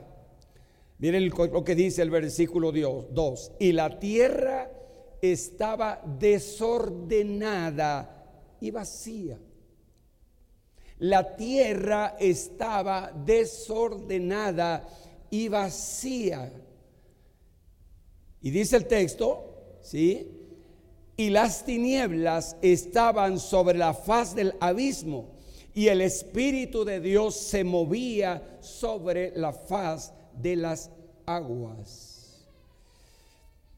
Miren 0.99 1.29
lo 1.29 1.65
que 1.65 1.75
dice 1.75 2.03
el 2.03 2.11
versículo 2.11 2.71
2. 2.73 3.53
Y 3.59 3.73
la 3.73 3.99
tierra 3.99 4.71
estaba 5.21 6.01
desordenada 6.19 7.57
y 8.61 8.71
vacía. 8.71 9.39
La 10.99 11.37
tierra 11.37 12.17
estaba 12.19 13.13
desordenada 13.25 14.89
y 15.31 15.49
vacía. 15.49 16.53
Y 18.41 18.51
dice 18.51 18.77
el 18.77 18.87
texto, 18.87 19.79
¿sí? 19.83 20.31
Y 21.17 21.31
las 21.31 21.65
tinieblas 21.65 22.57
estaban 22.63 23.39
sobre 23.39 23.79
la 23.79 23.95
faz 23.95 24.35
del 24.35 24.55
abismo 24.61 25.35
y 25.75 25.89
el 25.89 26.01
Espíritu 26.01 26.85
de 26.85 27.01
Dios 27.01 27.35
se 27.35 27.65
movía 27.65 28.59
sobre 28.61 29.37
la 29.37 29.53
faz 29.53 30.13
de 30.33 30.57
las 30.57 30.91
aguas. 31.27 32.45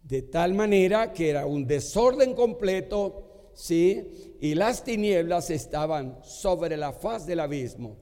De 0.02 0.22
tal 0.22 0.54
manera 0.54 1.12
que 1.12 1.30
era 1.30 1.46
un 1.46 1.66
desorden 1.66 2.34
completo, 2.34 3.50
¿sí? 3.54 4.25
Y 4.40 4.54
las 4.54 4.84
tinieblas 4.84 5.50
estaban 5.50 6.18
sobre 6.22 6.76
la 6.76 6.92
faz 6.92 7.26
del 7.26 7.40
abismo. 7.40 7.96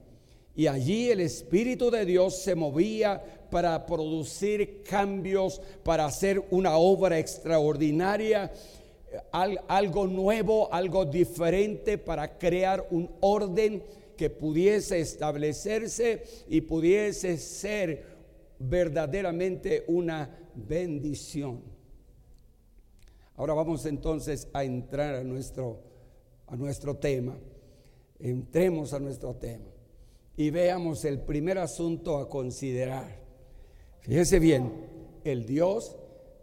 Y 0.55 0.67
allí 0.67 1.09
el 1.09 1.19
Espíritu 1.19 1.91
de 1.91 2.05
Dios 2.05 2.37
se 2.37 2.55
movía 2.55 3.21
para 3.51 3.85
producir 3.85 4.83
cambios, 4.83 5.61
para 5.83 6.05
hacer 6.05 6.43
una 6.49 6.77
obra 6.77 7.19
extraordinaria, 7.19 8.51
algo 9.31 10.07
nuevo, 10.07 10.73
algo 10.73 11.05
diferente, 11.05 11.97
para 11.97 12.37
crear 12.37 12.87
un 12.91 13.09
orden 13.21 13.83
que 14.15 14.29
pudiese 14.29 14.99
establecerse 14.99 16.23
y 16.47 16.61
pudiese 16.61 17.37
ser 17.37 18.05
verdaderamente 18.59 19.83
una 19.87 20.29
bendición. 20.55 21.61
Ahora 23.35 23.53
vamos 23.53 23.85
entonces 23.85 24.47
a 24.53 24.63
entrar 24.63 25.15
a 25.15 25.23
nuestro, 25.23 25.81
a 26.47 26.55
nuestro 26.55 26.97
tema. 26.97 27.37
Entremos 28.19 28.93
a 28.93 28.99
nuestro 28.99 29.35
tema 29.35 29.65
y 30.37 30.49
veamos 30.49 31.05
el 31.05 31.21
primer 31.21 31.57
asunto 31.57 32.17
a 32.17 32.29
considerar. 32.29 33.19
Fíjese 34.01 34.39
bien, 34.39 34.71
el 35.23 35.45
Dios 35.45 35.95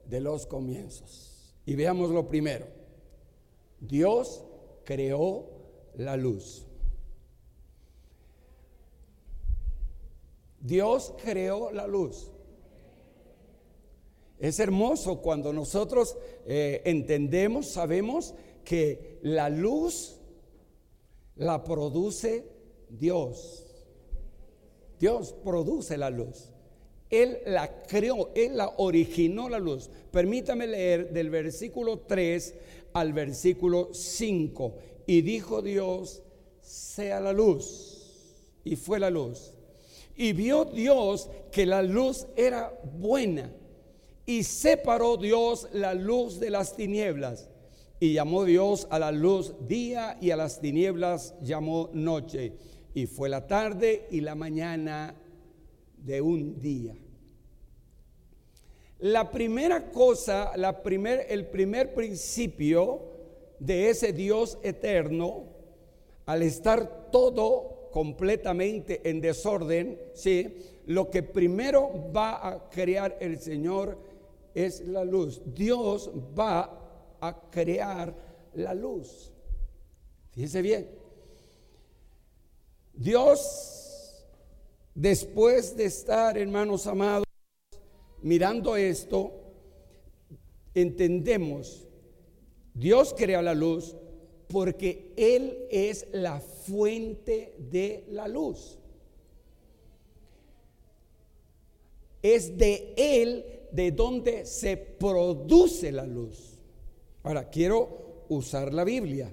de 0.06 0.20
los 0.20 0.46
comienzos. 0.46 1.54
Y 1.64 1.76
veamos 1.76 2.10
lo 2.10 2.28
primero. 2.28 2.66
Dios 3.80 4.44
creó 4.84 5.46
la 5.96 6.16
luz. 6.16 6.66
Dios 10.60 11.14
creó 11.22 11.72
la 11.72 11.86
luz. 11.86 12.30
Es 14.38 14.58
hermoso 14.58 15.20
cuando 15.20 15.52
nosotros 15.52 16.16
eh, 16.46 16.82
entendemos, 16.84 17.68
sabemos 17.68 18.34
que 18.64 19.18
la 19.22 19.48
luz 19.48 20.18
la 21.36 21.62
produce 21.64 22.44
Dios. 22.88 23.64
Dios 24.98 25.34
produce 25.44 25.96
la 25.96 26.10
luz. 26.10 26.50
Él 27.10 27.38
la 27.44 27.82
creó, 27.82 28.30
Él 28.34 28.56
la 28.56 28.72
originó 28.78 29.48
la 29.48 29.58
luz. 29.58 29.90
Permítame 30.10 30.66
leer 30.66 31.12
del 31.12 31.28
versículo 31.28 31.98
3 32.00 32.54
al 32.94 33.12
versículo 33.12 33.92
5. 33.92 34.74
Y 35.06 35.20
dijo 35.22 35.60
Dios, 35.60 36.22
sea 36.60 37.20
la 37.20 37.32
luz. 37.32 38.48
Y 38.64 38.76
fue 38.76 38.98
la 38.98 39.10
luz. 39.10 39.52
Y 40.16 40.32
vio 40.32 40.64
Dios 40.64 41.28
que 41.50 41.66
la 41.66 41.82
luz 41.82 42.26
era 42.36 42.72
buena. 42.98 43.52
Y 44.24 44.44
separó 44.44 45.16
Dios 45.16 45.68
la 45.72 45.94
luz 45.94 46.38
de 46.38 46.50
las 46.50 46.76
tinieblas. 46.76 47.48
Y 48.02 48.14
llamó 48.14 48.44
Dios 48.44 48.88
a 48.90 48.98
la 48.98 49.12
luz 49.12 49.54
día 49.68 50.18
y 50.20 50.32
a 50.32 50.36
las 50.36 50.60
tinieblas 50.60 51.36
llamó 51.40 51.88
noche. 51.92 52.52
Y 52.94 53.06
fue 53.06 53.28
la 53.28 53.46
tarde 53.46 54.08
y 54.10 54.22
la 54.22 54.34
mañana 54.34 55.14
de 55.98 56.20
un 56.20 56.58
día. 56.58 56.96
La 58.98 59.30
primera 59.30 59.92
cosa, 59.92 60.50
la 60.56 60.82
primer, 60.82 61.26
el 61.28 61.46
primer 61.46 61.94
principio 61.94 63.02
de 63.60 63.90
ese 63.90 64.12
Dios 64.12 64.58
eterno, 64.64 65.44
al 66.26 66.42
estar 66.42 67.08
todo 67.12 67.88
completamente 67.92 69.08
en 69.08 69.20
desorden, 69.20 69.96
¿sí? 70.12 70.56
lo 70.86 71.08
que 71.08 71.22
primero 71.22 72.10
va 72.12 72.48
a 72.48 72.68
crear 72.68 73.16
el 73.20 73.38
Señor 73.38 73.96
es 74.56 74.80
la 74.88 75.04
luz. 75.04 75.40
Dios 75.54 76.10
va 76.36 76.81
a 77.22 77.50
crear 77.50 78.14
la 78.54 78.74
luz. 78.74 79.30
Fíjese 80.32 80.60
bien. 80.60 80.90
Dios, 82.92 84.26
después 84.94 85.76
de 85.76 85.84
estar, 85.84 86.36
hermanos 86.36 86.86
amados, 86.86 87.24
mirando 88.22 88.76
esto, 88.76 89.32
entendemos, 90.74 91.86
Dios 92.74 93.14
crea 93.16 93.40
la 93.40 93.54
luz, 93.54 93.96
porque 94.48 95.14
Él 95.16 95.66
es 95.70 96.08
la 96.12 96.40
fuente 96.40 97.54
de 97.70 98.04
la 98.08 98.26
luz. 98.26 98.78
Es 102.20 102.56
de 102.58 102.94
Él 102.96 103.44
de 103.70 103.92
donde 103.92 104.44
se 104.44 104.76
produce 104.76 105.92
la 105.92 106.04
luz. 106.04 106.51
Ahora, 107.22 107.48
quiero 107.48 108.24
usar 108.28 108.72
la 108.72 108.84
Biblia. 108.84 109.32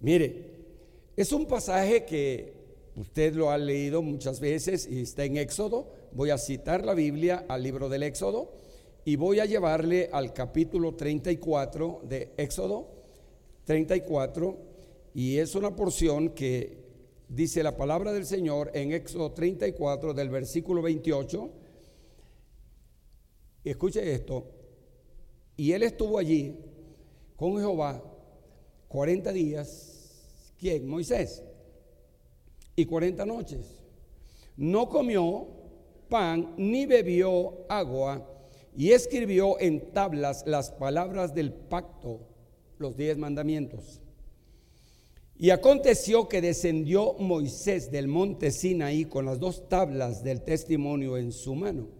Mire, 0.00 0.50
es 1.16 1.32
un 1.32 1.46
pasaje 1.46 2.04
que 2.04 2.54
usted 2.96 3.34
lo 3.34 3.50
ha 3.50 3.58
leído 3.58 4.02
muchas 4.02 4.40
veces 4.40 4.88
y 4.90 5.02
está 5.02 5.24
en 5.24 5.36
Éxodo. 5.36 5.92
Voy 6.12 6.30
a 6.30 6.38
citar 6.38 6.84
la 6.84 6.94
Biblia 6.94 7.44
al 7.48 7.62
libro 7.62 7.88
del 7.88 8.02
Éxodo 8.02 8.52
y 9.04 9.16
voy 9.16 9.40
a 9.40 9.46
llevarle 9.46 10.08
al 10.12 10.32
capítulo 10.32 10.94
34 10.94 12.02
de 12.04 12.32
Éxodo 12.36 12.88
34 13.64 14.58
y 15.14 15.38
es 15.38 15.54
una 15.54 15.74
porción 15.76 16.30
que 16.30 16.78
dice 17.28 17.62
la 17.62 17.76
palabra 17.76 18.12
del 18.12 18.26
Señor 18.26 18.70
en 18.74 18.92
Éxodo 18.92 19.32
34 19.32 20.14
del 20.14 20.28
versículo 20.28 20.82
28. 20.82 21.50
Escuche 23.64 24.12
esto. 24.12 24.46
Y 25.56 25.72
él 25.72 25.82
estuvo 25.82 26.18
allí 26.18 26.56
con 27.40 27.56
Jehová 27.56 28.02
40 28.88 29.32
días. 29.32 30.52
¿Quién? 30.58 30.86
Moisés. 30.86 31.42
Y 32.76 32.84
40 32.84 33.24
noches. 33.24 33.80
No 34.58 34.90
comió 34.90 35.48
pan 36.10 36.52
ni 36.58 36.84
bebió 36.84 37.64
agua 37.70 38.28
y 38.76 38.90
escribió 38.90 39.58
en 39.58 39.90
tablas 39.92 40.44
las 40.46 40.70
palabras 40.70 41.34
del 41.34 41.50
pacto 41.54 42.20
los 42.76 42.94
diez 42.94 43.16
mandamientos. 43.16 44.02
Y 45.38 45.48
aconteció 45.48 46.28
que 46.28 46.42
descendió 46.42 47.14
Moisés 47.14 47.90
del 47.90 48.06
monte 48.06 48.50
Sinaí 48.50 49.06
con 49.06 49.24
las 49.24 49.38
dos 49.38 49.66
tablas 49.66 50.22
del 50.22 50.42
testimonio 50.42 51.16
en 51.16 51.32
su 51.32 51.54
mano. 51.54 51.99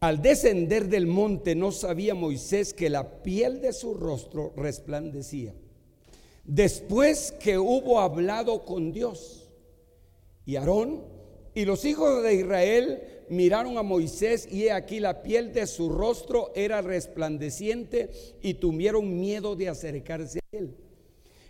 Al 0.00 0.22
descender 0.22 0.88
del 0.88 1.08
monte 1.08 1.56
no 1.56 1.72
sabía 1.72 2.14
Moisés 2.14 2.72
que 2.72 2.88
la 2.88 3.22
piel 3.22 3.60
de 3.60 3.72
su 3.72 3.94
rostro 3.94 4.52
resplandecía. 4.56 5.54
Después 6.44 7.32
que 7.32 7.58
hubo 7.58 8.00
hablado 8.00 8.64
con 8.64 8.92
Dios 8.92 9.50
y 10.46 10.56
Aarón 10.56 11.02
y 11.52 11.64
los 11.64 11.84
hijos 11.84 12.22
de 12.22 12.34
Israel 12.34 13.02
miraron 13.28 13.76
a 13.76 13.82
Moisés 13.82 14.48
y 14.50 14.64
he 14.64 14.72
aquí 14.72 15.00
la 15.00 15.22
piel 15.22 15.52
de 15.52 15.66
su 15.66 15.88
rostro 15.88 16.52
era 16.54 16.80
resplandeciente 16.80 18.10
y 18.40 18.54
tuvieron 18.54 19.18
miedo 19.18 19.56
de 19.56 19.68
acercarse 19.68 20.38
a 20.38 20.56
él. 20.56 20.76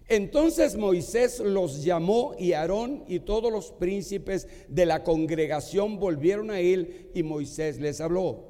Entonces 0.08 0.74
Moisés 0.74 1.38
los 1.38 1.84
llamó 1.84 2.34
y 2.38 2.54
Aarón 2.54 3.04
y 3.08 3.20
todos 3.20 3.52
los 3.52 3.72
príncipes 3.72 4.48
de 4.66 4.86
la 4.86 5.04
congregación 5.04 5.98
volvieron 5.98 6.50
a 6.50 6.60
él 6.60 7.10
y 7.14 7.22
Moisés 7.22 7.78
les 7.78 8.00
habló. 8.00 8.46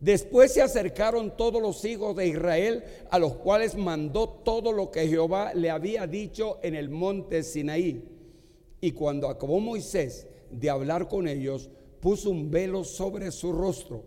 Después 0.00 0.52
se 0.52 0.60
acercaron 0.60 1.36
todos 1.36 1.62
los 1.62 1.84
hijos 1.84 2.16
de 2.16 2.26
Israel, 2.26 2.82
a 3.08 3.20
los 3.20 3.36
cuales 3.36 3.76
mandó 3.76 4.28
todo 4.28 4.72
lo 4.72 4.90
que 4.90 5.06
Jehová 5.06 5.54
le 5.54 5.70
había 5.70 6.08
dicho 6.08 6.58
en 6.64 6.74
el 6.74 6.90
monte 6.90 7.44
Sinaí. 7.44 8.02
Y 8.80 8.90
cuando 8.90 9.28
acabó 9.28 9.60
Moisés 9.60 10.26
de 10.50 10.68
hablar 10.68 11.06
con 11.06 11.28
ellos, 11.28 11.70
puso 12.00 12.30
un 12.30 12.50
velo 12.50 12.82
sobre 12.82 13.30
su 13.30 13.52
rostro. 13.52 14.02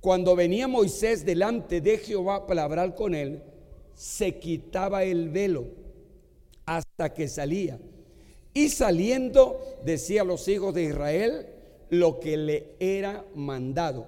Cuando 0.00 0.34
venía 0.34 0.66
Moisés 0.66 1.24
delante 1.24 1.80
de 1.80 1.98
Jehová 1.98 2.48
para 2.48 2.64
hablar 2.64 2.96
con 2.96 3.14
él, 3.14 3.44
se 3.94 4.36
quitaba 4.40 5.04
el 5.04 5.28
velo 5.28 5.79
que 7.08 7.26
salía. 7.26 7.78
Y 8.52 8.68
saliendo 8.68 9.60
decía 9.84 10.22
a 10.22 10.24
los 10.26 10.46
hijos 10.48 10.74
de 10.74 10.84
Israel 10.84 11.46
lo 11.88 12.20
que 12.20 12.36
le 12.36 12.74
era 12.78 13.24
mandado. 13.34 14.06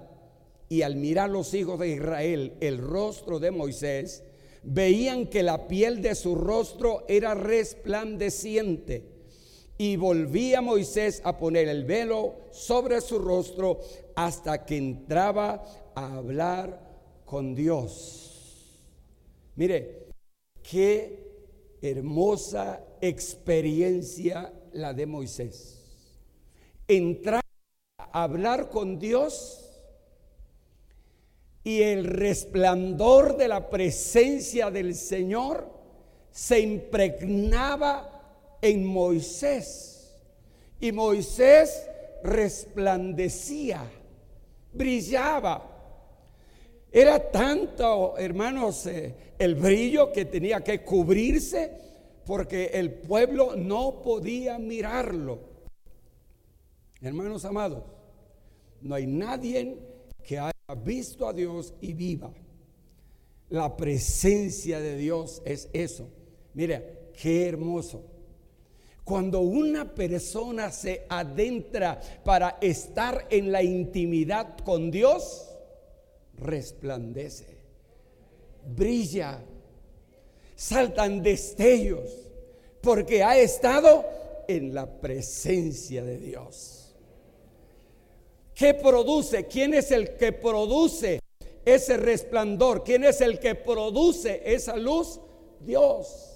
Y 0.69 0.83
al 0.83 0.95
mirar 0.95 1.29
los 1.29 1.53
hijos 1.53 1.79
de 1.79 1.89
Israel 1.89 2.53
el 2.59 2.77
rostro 2.77 3.39
de 3.39 3.51
Moisés, 3.51 4.23
veían 4.63 5.27
que 5.27 5.43
la 5.43 5.67
piel 5.67 6.01
de 6.01 6.15
su 6.15 6.35
rostro 6.35 7.03
era 7.07 7.33
resplandeciente 7.33 9.13
y 9.77 9.97
volvía 9.97 10.61
Moisés 10.61 11.21
a 11.25 11.37
poner 11.37 11.67
el 11.67 11.83
velo 11.83 12.35
sobre 12.51 13.01
su 13.01 13.19
rostro 13.19 13.79
hasta 14.15 14.65
que 14.65 14.77
entraba 14.77 15.63
a 15.95 16.15
hablar 16.15 16.79
con 17.25 17.55
Dios. 17.55 18.79
Mire, 19.55 20.07
qué 20.61 21.22
hermosa 21.83 22.81
experiencia 23.01 24.53
la 24.71 24.93
de 24.93 25.05
Moisés. 25.05 25.79
Entrar 26.87 27.41
a 27.97 28.23
hablar 28.23 28.69
con 28.69 28.99
Dios 28.99 29.69
y 31.63 31.81
el 31.81 32.05
resplandor 32.05 33.37
de 33.37 33.47
la 33.47 33.69
presencia 33.69 34.69
del 34.69 34.95
Señor 34.95 35.71
se 36.31 36.59
impregnaba 36.59 38.57
en 38.61 38.85
Moisés. 38.85 40.11
Y 40.79 40.91
Moisés 40.91 41.87
resplandecía, 42.23 43.89
brillaba. 44.73 45.72
Era 46.95 47.31
tanto, 47.31 48.15
hermanos, 48.19 48.85
eh, 48.85 49.15
el 49.39 49.55
brillo 49.55 50.11
que 50.11 50.25
tenía 50.25 50.63
que 50.63 50.83
cubrirse 50.83 51.71
porque 52.23 52.65
el 52.65 52.93
pueblo 52.93 53.55
no 53.55 54.03
podía 54.03 54.59
mirarlo. 54.59 55.39
Hermanos 57.01 57.45
amados, 57.45 57.83
no 58.79 58.93
hay 58.93 59.07
nadie 59.07 59.75
que 60.23 60.37
haya 60.37 60.53
visto 60.85 61.27
a 61.27 61.33
Dios 61.33 61.73
y 61.81 61.93
viva. 61.93 62.31
La 63.49 63.75
presencia 63.75 64.79
de 64.79 64.95
Dios 64.95 65.41
es 65.45 65.69
eso. 65.73 66.07
Mira, 66.53 66.83
qué 67.19 67.47
hermoso. 67.47 68.03
Cuando 69.03 69.41
una 69.41 69.95
persona 69.95 70.71
se 70.71 71.07
adentra 71.09 71.99
para 72.23 72.59
estar 72.61 73.25
en 73.31 73.51
la 73.51 73.63
intimidad 73.63 74.59
con 74.59 74.91
Dios, 74.91 75.52
resplandece, 76.43 77.57
brilla, 78.75 79.43
saltan 80.55 81.23
destellos, 81.23 82.11
porque 82.81 83.23
ha 83.23 83.37
estado 83.37 84.05
en 84.47 84.73
la 84.73 84.85
presencia 84.85 86.03
de 86.03 86.17
Dios. 86.17 86.95
¿Qué 88.53 88.73
produce? 88.73 89.45
¿Quién 89.47 89.73
es 89.73 89.91
el 89.91 90.15
que 90.15 90.31
produce 90.31 91.19
ese 91.65 91.97
resplandor? 91.97 92.83
¿Quién 92.83 93.03
es 93.03 93.21
el 93.21 93.39
que 93.39 93.55
produce 93.55 94.41
esa 94.45 94.75
luz? 94.77 95.19
Dios. 95.59 96.29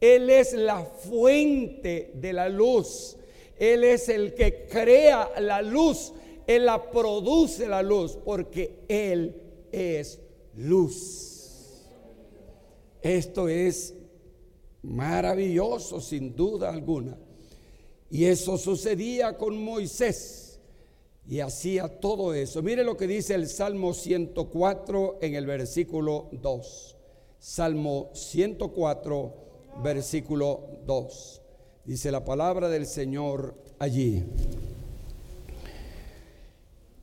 Él 0.00 0.30
es 0.30 0.52
la 0.52 0.84
fuente 0.84 2.12
de 2.14 2.32
la 2.32 2.48
luz. 2.48 3.16
Él 3.58 3.84
es 3.84 4.08
el 4.08 4.34
que 4.34 4.66
crea 4.66 5.30
la 5.40 5.62
luz. 5.62 6.12
Él 6.46 6.66
la 6.66 6.90
produce 6.90 7.66
la 7.68 7.82
luz 7.82 8.18
porque 8.24 8.84
Él 8.88 9.34
es 9.72 10.20
luz. 10.56 11.34
Esto 13.02 13.48
es 13.48 13.94
maravilloso 14.82 16.00
sin 16.00 16.34
duda 16.34 16.70
alguna. 16.70 17.18
Y 18.10 18.26
eso 18.26 18.56
sucedía 18.58 19.36
con 19.36 19.62
Moisés. 19.62 20.60
Y 21.26 21.40
hacía 21.40 21.88
todo 22.00 22.34
eso. 22.34 22.62
Mire 22.62 22.84
lo 22.84 22.96
que 22.96 23.06
dice 23.06 23.34
el 23.34 23.48
Salmo 23.48 23.94
104 23.94 25.18
en 25.22 25.34
el 25.34 25.46
versículo 25.46 26.28
2. 26.32 26.96
Salmo 27.38 28.10
104, 28.12 29.34
versículo 29.82 30.68
2. 30.86 31.42
Dice 31.84 32.10
la 32.10 32.24
palabra 32.24 32.68
del 32.68 32.86
Señor 32.86 33.54
allí. 33.78 34.22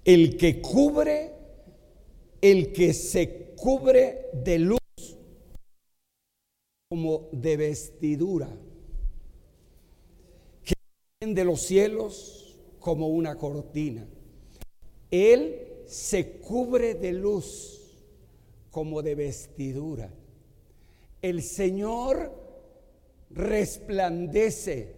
El 0.03 0.35
que 0.35 0.61
cubre, 0.61 1.31
el 2.41 2.73
que 2.73 2.93
se 2.93 3.53
cubre 3.55 4.29
de 4.33 4.57
luz 4.57 4.79
como 6.89 7.29
de 7.31 7.57
vestidura, 7.57 8.49
que 10.63 10.73
de 11.27 11.45
los 11.45 11.61
cielos 11.61 12.57
como 12.79 13.09
una 13.09 13.37
cortina. 13.37 14.07
Él 15.11 15.67
se 15.85 16.39
cubre 16.39 16.95
de 16.95 17.13
luz 17.13 17.79
como 18.71 19.03
de 19.03 19.13
vestidura. 19.13 20.09
El 21.21 21.43
Señor 21.43 22.33
resplandece. 23.29 24.95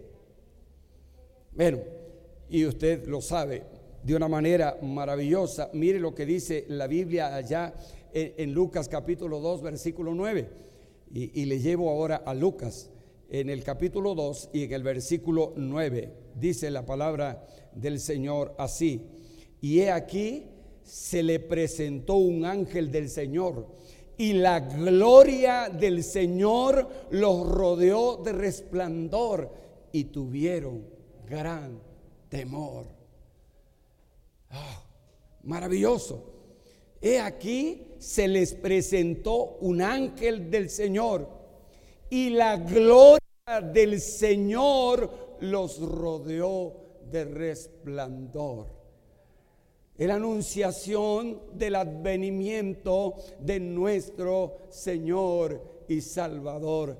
Bueno, 1.51 1.79
y 2.49 2.65
usted 2.65 3.05
lo 3.05 3.21
sabe 3.21 3.72
de 4.03 4.15
una 4.15 4.27
manera 4.27 4.77
maravillosa. 4.81 5.69
Mire 5.73 5.99
lo 5.99 6.13
que 6.13 6.25
dice 6.25 6.65
la 6.69 6.87
Biblia 6.87 7.35
allá 7.35 7.73
en, 8.13 8.53
Lucas 8.53 8.87
capítulo 8.89 9.39
2, 9.39 9.61
versículo 9.61 10.13
9. 10.13 10.49
Y, 11.13 11.41
y 11.41 11.45
le 11.45 11.59
llevo 11.59 11.89
ahora 11.89 12.17
a 12.17 12.33
Lucas 12.33 12.89
en 13.29 13.49
el 13.49 13.63
capítulo 13.63 14.15
2 14.15 14.49
y 14.53 14.63
en 14.63 14.73
el 14.73 14.83
versículo 14.83 15.53
9. 15.55 16.11
Dice 16.35 16.69
la 16.69 16.85
palabra 16.85 17.45
del 17.73 17.99
Señor 17.99 18.55
así. 18.57 19.01
Y 19.61 19.79
he 19.79 19.91
aquí, 19.91 20.47
se 20.83 21.23
le 21.23 21.39
presentó 21.39 22.15
un 22.15 22.45
ángel 22.45 22.91
del 22.91 23.09
Señor 23.09 23.67
y 24.17 24.33
la 24.33 24.59
gloria 24.59 25.69
del 25.69 26.03
Señor 26.03 26.87
los 27.09 27.47
rodeó 27.47 28.17
de 28.17 28.31
resplandor 28.31 29.49
y 29.91 30.05
tuvieron 30.05 30.85
gran 31.27 31.79
temor. 32.29 33.02
Ah, 34.53 34.83
maravilloso. 35.43 36.31
He 37.01 37.19
aquí 37.19 37.95
se 37.99 38.27
les 38.27 38.53
presentó 38.53 39.57
un 39.59 39.81
ángel 39.81 40.49
del 40.49 40.69
Señor 40.69 41.27
y 42.09 42.29
la 42.29 42.55
gloria 42.55 43.19
del 43.73 43.99
Señor 43.99 45.37
los 45.41 45.79
rodeó 45.79 47.01
de 47.11 47.25
resplandor 47.25 48.83
la 50.07 50.15
anunciación 50.15 51.39
del 51.53 51.75
advenimiento 51.75 53.15
de 53.39 53.59
nuestro 53.59 54.57
Señor 54.69 55.83
y 55.87 56.01
Salvador 56.01 56.97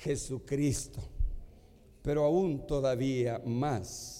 Jesucristo. 0.00 1.00
Pero 2.02 2.24
aún 2.24 2.66
todavía 2.66 3.40
más. 3.44 4.17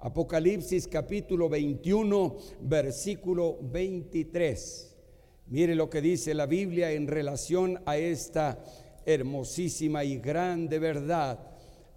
Apocalipsis 0.00 0.88
capítulo 0.88 1.48
21, 1.48 2.36
versículo 2.62 3.58
23. 3.62 4.96
Mire 5.46 5.74
lo 5.74 5.90
que 5.90 6.00
dice 6.00 6.34
la 6.34 6.46
Biblia 6.46 6.92
en 6.92 7.06
relación 7.06 7.82
a 7.86 7.96
esta 7.96 8.62
hermosísima 9.04 10.04
y 10.04 10.18
grande 10.18 10.78
verdad. 10.78 11.38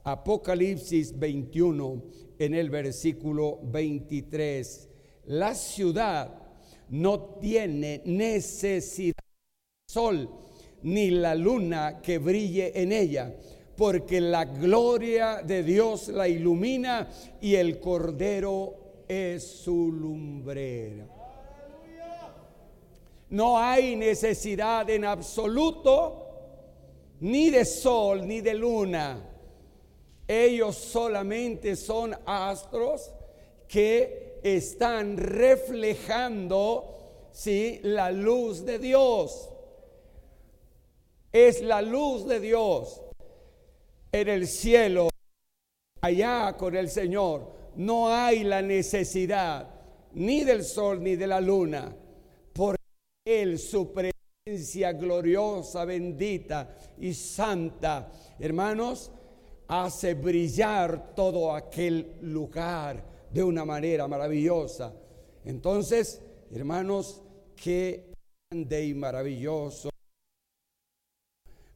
Apocalipsis 0.03 1.17
21 1.17 2.03
en 2.39 2.55
el 2.55 2.69
versículo 2.69 3.59
23 3.63 4.89
la 5.25 5.55
ciudad 5.55 6.33
no 6.89 7.37
tiene 7.39 8.01
necesidad 8.05 9.15
del 9.15 9.93
sol 9.93 10.29
ni 10.81 11.11
la 11.11 11.33
luna 11.33 12.01
que 12.01 12.17
brille 12.17 12.73
en 12.75 12.91
ella, 12.91 13.33
porque 13.75 14.21
la 14.21 14.45
gloria 14.45 15.41
de 15.43 15.63
Dios 15.63 16.09
la 16.09 16.27
ilumina 16.27 17.09
y 17.41 17.55
el 17.55 17.79
cordero 17.79 18.75
es 19.07 19.43
su 19.43 19.91
lumbrera. 19.91 21.07
No 23.29 23.57
hay 23.57 23.95
necesidad 23.95 24.87
en 24.91 25.05
absoluto 25.05 26.19
ni 27.21 27.49
de 27.49 27.65
sol 27.65 28.27
ni 28.27 28.41
de 28.41 28.53
luna. 28.53 29.29
Ellos 30.27 30.75
solamente 30.75 31.75
son 31.75 32.15
astros 32.25 33.11
que 33.67 34.39
están 34.43 35.17
reflejando 35.17 37.29
¿sí? 37.31 37.79
la 37.81 38.11
luz 38.11 38.65
de 38.65 38.77
Dios. 38.77 39.49
Es 41.31 41.63
la 41.63 41.81
luz 41.81 42.27
de 42.27 42.39
Dios 42.39 43.02
en 44.13 44.29
el 44.29 44.47
cielo, 44.47 45.09
allá 46.01 46.55
con 46.55 46.75
el 46.75 46.89
Señor. 46.89 47.51
No 47.75 48.09
hay 48.09 48.43
la 48.43 48.61
necesidad 48.61 49.67
ni 50.13 50.43
del 50.43 50.63
sol 50.63 51.01
ni 51.01 51.15
de 51.15 51.25
la 51.25 51.41
luna, 51.41 51.93
porque 52.53 52.77
Él, 53.25 53.57
su 53.57 53.91
presencia 53.91 54.93
gloriosa, 54.93 55.83
bendita 55.85 56.77
y 56.99 57.15
santa, 57.15 58.11
hermanos, 58.39 59.11
hace 59.67 60.13
brillar 60.13 61.15
todo 61.15 61.55
aquel 61.55 62.17
lugar 62.21 63.03
de 63.31 63.43
una 63.43 63.65
manera 63.65 64.07
maravillosa. 64.07 64.93
Entonces, 65.43 66.21
hermanos, 66.53 67.23
qué 67.55 68.11
grande 68.51 68.85
y 68.85 68.93
maravilloso. 68.93 69.89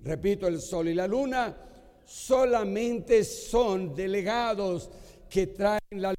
Repito, 0.01 0.47
el 0.47 0.61
sol 0.61 0.89
y 0.89 0.93
la 0.93 1.07
luna 1.07 1.63
solamente 2.07 3.23
son 3.23 3.93
delegados 3.93 4.89
que 5.29 5.45
traen 5.45 5.79
la 5.91 6.15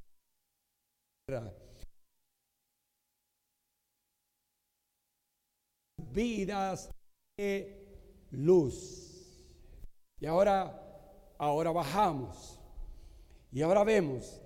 vidas 6.13 6.91
de 7.37 7.77
luz. 8.31 9.45
Y 10.21 10.27
ahora, 10.27 10.81
ahora 11.39 11.71
bajamos. 11.71 12.59
Y 13.51 13.63
ahora 13.63 13.85
vemos 13.85 14.41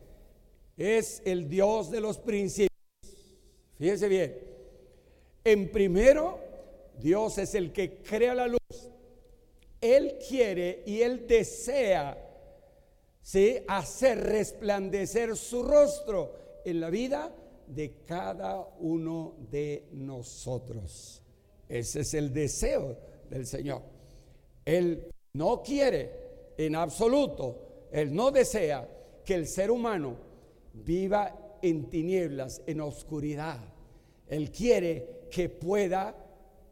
es 0.76 1.22
el 1.24 1.48
Dios 1.48 1.90
de 1.90 2.00
los 2.00 2.18
principios. 2.18 2.68
Fíjense 3.78 4.08
bien. 4.08 4.36
En 5.44 5.70
primero, 5.70 6.38
Dios 6.98 7.38
es 7.38 7.54
el 7.54 7.72
que 7.72 8.02
crea 8.02 8.34
la 8.34 8.46
luz. 8.46 8.61
Él 9.82 10.16
quiere 10.26 10.84
y 10.86 11.02
Él 11.02 11.26
desea 11.26 12.16
¿sí? 13.20 13.58
hacer 13.66 14.20
resplandecer 14.20 15.36
su 15.36 15.64
rostro 15.64 16.32
en 16.64 16.80
la 16.80 16.88
vida 16.88 17.34
de 17.66 17.96
cada 18.06 18.66
uno 18.78 19.34
de 19.50 19.88
nosotros. 19.92 21.20
Ese 21.68 22.00
es 22.00 22.14
el 22.14 22.32
deseo 22.32 22.96
del 23.28 23.44
Señor. 23.44 23.82
Él 24.64 25.10
no 25.32 25.62
quiere 25.62 26.54
en 26.56 26.76
absoluto, 26.76 27.88
Él 27.90 28.14
no 28.14 28.30
desea 28.30 28.88
que 29.24 29.34
el 29.34 29.48
ser 29.48 29.70
humano 29.70 30.16
viva 30.72 31.58
en 31.60 31.88
tinieblas, 31.88 32.62
en 32.66 32.80
oscuridad. 32.80 33.58
Él 34.28 34.52
quiere 34.52 35.26
que 35.30 35.48
pueda 35.48 36.21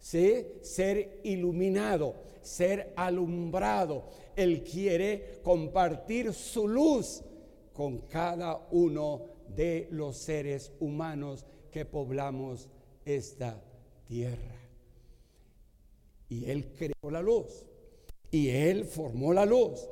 ¿sí? 0.01 0.47
ser 0.63 1.21
iluminado, 1.23 2.15
ser 2.43 2.93
alumbrado. 2.97 4.05
Él 4.35 4.65
quiere 4.65 5.41
compartir 5.43 6.33
su 6.33 6.67
luz 6.67 7.23
con 7.73 7.99
cada 8.09 8.67
uno 8.73 9.23
de 9.55 9.89
los 9.91 10.17
seres 10.17 10.73
humanos 10.81 11.45
que 11.71 11.85
poblamos 11.85 12.69
esta 13.05 13.63
tierra. 14.07 14.57
Y 16.29 16.51
Él 16.51 16.73
creó 16.77 17.11
la 17.11 17.23
luz. 17.23 17.67
Y 18.31 18.49
Él 18.49 18.85
formó 18.85 19.33
la 19.33 19.45
luz. 19.45 19.89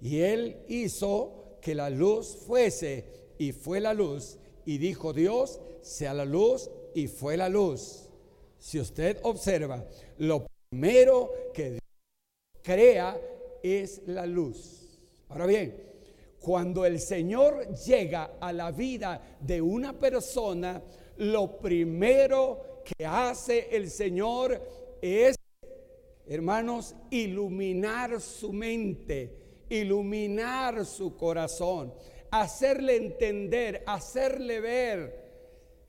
Y 0.00 0.18
Él 0.18 0.64
hizo 0.68 1.58
que 1.60 1.74
la 1.74 1.90
luz 1.90 2.36
fuese. 2.46 3.04
Y 3.38 3.52
fue 3.52 3.80
la 3.80 3.94
luz. 3.94 4.38
Y 4.64 4.78
dijo 4.78 5.12
Dios, 5.12 5.60
sea 5.82 6.12
la 6.12 6.24
luz. 6.24 6.70
Y 6.94 7.06
fue 7.06 7.36
la 7.36 7.48
luz. 7.48 8.05
Si 8.66 8.80
usted 8.80 9.20
observa, 9.22 9.84
lo 10.18 10.44
primero 10.68 11.30
que 11.54 11.70
Dios 11.70 11.80
crea 12.64 13.16
es 13.62 14.02
la 14.06 14.26
luz. 14.26 14.98
Ahora 15.28 15.46
bien, 15.46 15.72
cuando 16.40 16.84
el 16.84 16.98
Señor 16.98 17.72
llega 17.76 18.32
a 18.40 18.52
la 18.52 18.72
vida 18.72 19.36
de 19.38 19.62
una 19.62 19.92
persona, 19.92 20.82
lo 21.18 21.58
primero 21.58 22.82
que 22.84 23.06
hace 23.06 23.68
el 23.70 23.88
Señor 23.88 24.60
es, 25.00 25.36
hermanos, 26.26 26.96
iluminar 27.10 28.20
su 28.20 28.52
mente, 28.52 29.62
iluminar 29.68 30.84
su 30.84 31.16
corazón, 31.16 31.94
hacerle 32.32 32.96
entender, 32.96 33.84
hacerle 33.86 34.58
ver 34.58 35.25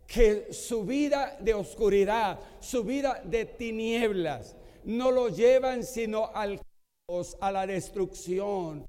que 0.08 0.54
su 0.54 0.86
vida 0.86 1.38
de 1.42 1.54
oscuridad, 1.54 2.40
su 2.62 2.84
vida 2.84 3.22
de 3.26 3.46
tinieblas, 3.46 4.56
no 4.86 5.12
lo 5.12 5.28
llevan 5.28 5.84
sino 5.84 6.32
al 6.34 6.62
caos, 7.06 7.38
a 7.42 7.52
la 7.52 7.68
destrucción. 7.68 8.88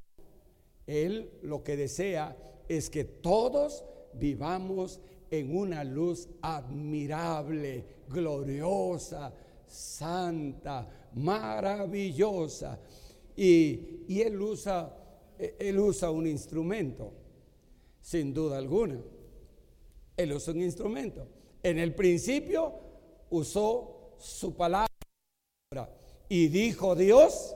Él 0.87 1.31
lo 1.43 1.65
que 1.65 1.77
desea 1.77 2.37
es 2.69 2.89
que 2.89 3.05
todos 3.05 3.85
vivamos 4.15 5.01
en 5.31 5.57
una 5.57 5.83
luz 5.83 6.29
admirable, 6.41 7.85
gloriosa, 8.09 9.35
santa, 9.67 10.89
maravillosa. 11.15 12.79
Y, 13.37 14.05
y 14.07 14.21
él, 14.23 14.41
usa, 14.41 14.97
él 15.37 15.79
usa 15.81 16.11
un 16.11 16.29
instrumento, 16.29 17.13
sin 18.01 18.33
duda 18.33 18.59
alguna. 18.59 19.01
Él 20.19 20.33
usa 20.33 20.53
un 20.53 20.63
instrumento. 20.63 21.27
En 21.63 21.79
el 21.79 21.95
principio 21.95 22.75
usó 23.31 24.17
su 24.19 24.55
palabra 24.57 24.89
y 26.29 26.49
dijo 26.49 26.97
Dios 26.97 27.55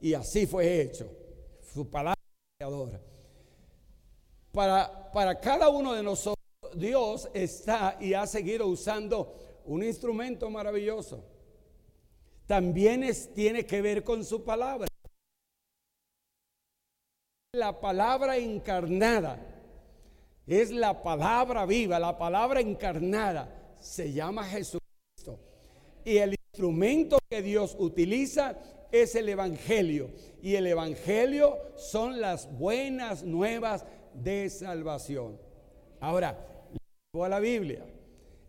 y 0.00 0.14
así 0.14 0.46
fue 0.46 0.80
hecho. 0.80 1.10
Su 1.60 1.90
palabra 1.90 2.14
Para, 4.52 5.10
para 5.12 5.40
cada 5.40 5.68
uno 5.68 5.94
de 5.94 6.02
nosotros 6.04 6.38
Dios 6.76 7.28
está 7.34 7.98
y 8.00 8.14
ha 8.14 8.26
seguido 8.28 8.68
usando 8.68 9.34
un 9.64 9.82
instrumento 9.82 10.48
maravilloso. 10.50 11.24
También 12.46 13.02
es, 13.02 13.34
tiene 13.34 13.66
que 13.66 13.82
ver 13.82 14.04
con 14.04 14.24
su 14.24 14.44
palabra. 14.44 14.86
La 17.52 17.80
palabra 17.80 18.36
encarnada 18.36 19.53
es 20.46 20.70
la 20.70 21.02
palabra 21.02 21.66
viva, 21.66 21.98
la 21.98 22.18
palabra 22.18 22.60
encarnada 22.60 23.74
se 23.80 24.12
llama 24.12 24.44
Jesucristo. 24.44 25.40
Y 26.04 26.18
el 26.18 26.34
instrumento 26.52 27.18
que 27.28 27.42
Dios 27.42 27.76
utiliza 27.78 28.58
es 28.92 29.14
el 29.14 29.28
Evangelio. 29.28 30.10
Y 30.42 30.54
el 30.54 30.66
Evangelio 30.66 31.56
son 31.76 32.20
las 32.20 32.52
buenas 32.58 33.24
nuevas 33.24 33.84
de 34.12 34.50
salvación. 34.50 35.38
Ahora, 36.00 36.38
a 37.22 37.28
la 37.28 37.38
Biblia. 37.38 37.84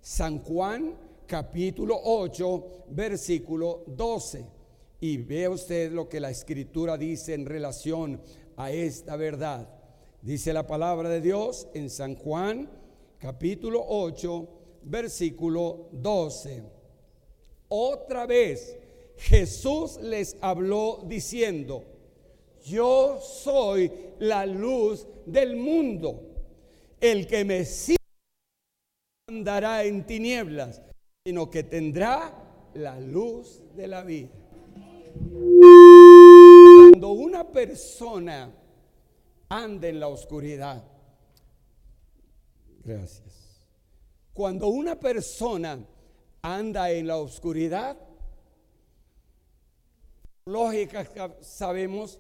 San 0.01 0.39
Juan 0.39 0.95
capítulo 1.27 1.99
8, 2.03 2.85
versículo 2.89 3.83
12. 3.87 4.45
Y 5.01 5.17
ve 5.17 5.47
usted 5.47 5.91
lo 5.91 6.09
que 6.09 6.19
la 6.19 6.31
escritura 6.31 6.97
dice 6.97 7.33
en 7.33 7.45
relación 7.45 8.21
a 8.57 8.71
esta 8.71 9.15
verdad. 9.17 9.69
Dice 10.25 10.53
la 10.53 10.65
palabra 10.65 11.07
de 11.07 11.21
Dios 11.21 11.67
en 11.75 11.87
San 11.87 12.15
Juan 12.15 12.67
capítulo 13.19 13.85
8, 13.87 14.47
versículo 14.81 15.89
12. 15.91 16.63
Otra 17.67 18.25
vez 18.25 18.75
Jesús 19.17 19.99
les 20.01 20.35
habló 20.41 21.03
diciendo, 21.05 21.83
yo 22.65 23.19
soy 23.21 23.91
la 24.17 24.47
luz 24.47 25.05
del 25.27 25.57
mundo. 25.57 26.23
El 26.99 27.27
que 27.27 27.45
me 27.45 27.63
sigue 27.63 27.97
andará 29.27 29.83
en 29.83 30.07
tinieblas, 30.07 30.81
sino 31.23 31.51
que 31.51 31.61
tendrá 31.61 32.33
la 32.73 32.99
luz 32.99 33.61
de 33.75 33.87
la 33.87 34.03
vida. 34.03 34.31
Cuando 36.89 37.11
una 37.11 37.47
persona 37.47 38.51
anda 39.49 39.87
en 39.87 39.99
la 39.99 40.07
oscuridad, 40.07 40.83
gracias. 42.83 43.67
Cuando 44.33 44.67
una 44.67 44.99
persona 44.99 45.79
anda 46.41 46.91
en 46.91 47.07
la 47.07 47.17
oscuridad, 47.17 47.97
lógica 50.45 51.07
sabemos 51.41 52.19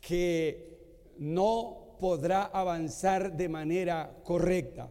que 0.00 1.12
no 1.18 1.96
podrá 2.00 2.44
avanzar 2.46 3.32
de 3.32 3.48
manera 3.48 4.18
correcta 4.24 4.90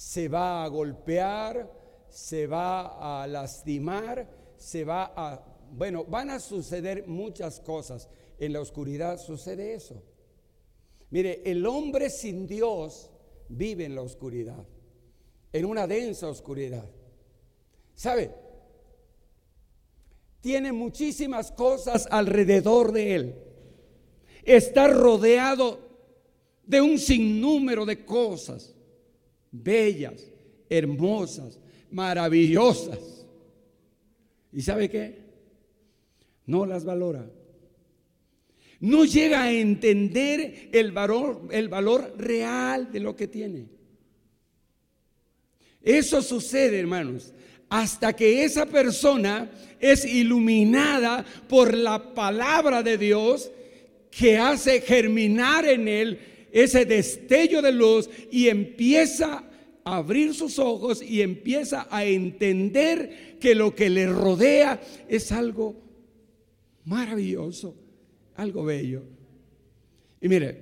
se 0.00 0.28
va 0.28 0.64
a 0.64 0.68
golpear, 0.68 1.70
se 2.08 2.46
va 2.46 3.22
a 3.22 3.26
lastimar, 3.26 4.26
se 4.56 4.82
va 4.82 5.12
a... 5.14 5.44
Bueno, 5.72 6.06
van 6.06 6.30
a 6.30 6.40
suceder 6.40 7.06
muchas 7.06 7.60
cosas. 7.60 8.08
En 8.38 8.54
la 8.54 8.62
oscuridad 8.62 9.18
sucede 9.18 9.74
eso. 9.74 10.02
Mire, 11.10 11.42
el 11.44 11.66
hombre 11.66 12.08
sin 12.08 12.46
Dios 12.46 13.10
vive 13.48 13.84
en 13.84 13.94
la 13.94 14.02
oscuridad, 14.02 14.64
en 15.52 15.64
una 15.64 15.86
densa 15.86 16.28
oscuridad. 16.28 16.88
¿Sabe? 17.94 18.30
Tiene 20.40 20.72
muchísimas 20.72 21.52
cosas 21.52 22.08
alrededor 22.10 22.92
de 22.92 23.14
él. 23.14 23.34
Está 24.44 24.88
rodeado 24.88 25.80
de 26.64 26.80
un 26.80 26.98
sinnúmero 26.98 27.84
de 27.84 28.04
cosas 28.04 28.74
bellas, 29.50 30.30
hermosas, 30.68 31.58
maravillosas. 31.90 33.26
¿Y 34.52 34.62
sabe 34.62 34.88
qué? 34.88 35.24
No 36.46 36.64
las 36.66 36.84
valora. 36.84 37.28
No 38.80 39.04
llega 39.04 39.42
a 39.42 39.52
entender 39.52 40.70
el 40.72 40.90
valor, 40.90 41.48
el 41.50 41.68
valor 41.68 42.14
real 42.16 42.90
de 42.90 43.00
lo 43.00 43.14
que 43.14 43.28
tiene. 43.28 43.68
Eso 45.82 46.22
sucede, 46.22 46.80
hermanos, 46.80 47.32
hasta 47.68 48.14
que 48.14 48.44
esa 48.44 48.66
persona 48.66 49.50
es 49.78 50.04
iluminada 50.04 51.24
por 51.48 51.74
la 51.74 52.14
palabra 52.14 52.82
de 52.82 52.98
Dios 52.98 53.50
que 54.10 54.38
hace 54.38 54.80
germinar 54.80 55.66
en 55.66 55.86
él 55.86 56.18
ese 56.52 56.84
destello 56.84 57.62
de 57.62 57.72
luz 57.72 58.10
y 58.30 58.48
empieza 58.48 59.44
a 59.84 59.96
abrir 59.96 60.34
sus 60.34 60.58
ojos 60.58 61.02
y 61.02 61.22
empieza 61.22 61.86
a 61.90 62.04
entender 62.04 63.38
que 63.38 63.54
lo 63.54 63.74
que 63.74 63.88
le 63.88 64.06
rodea 64.06 64.80
es 65.08 65.32
algo 65.32 65.76
maravilloso, 66.84 67.76
algo 68.40 68.64
bello. 68.64 69.02
Y 70.20 70.28
mire, 70.28 70.58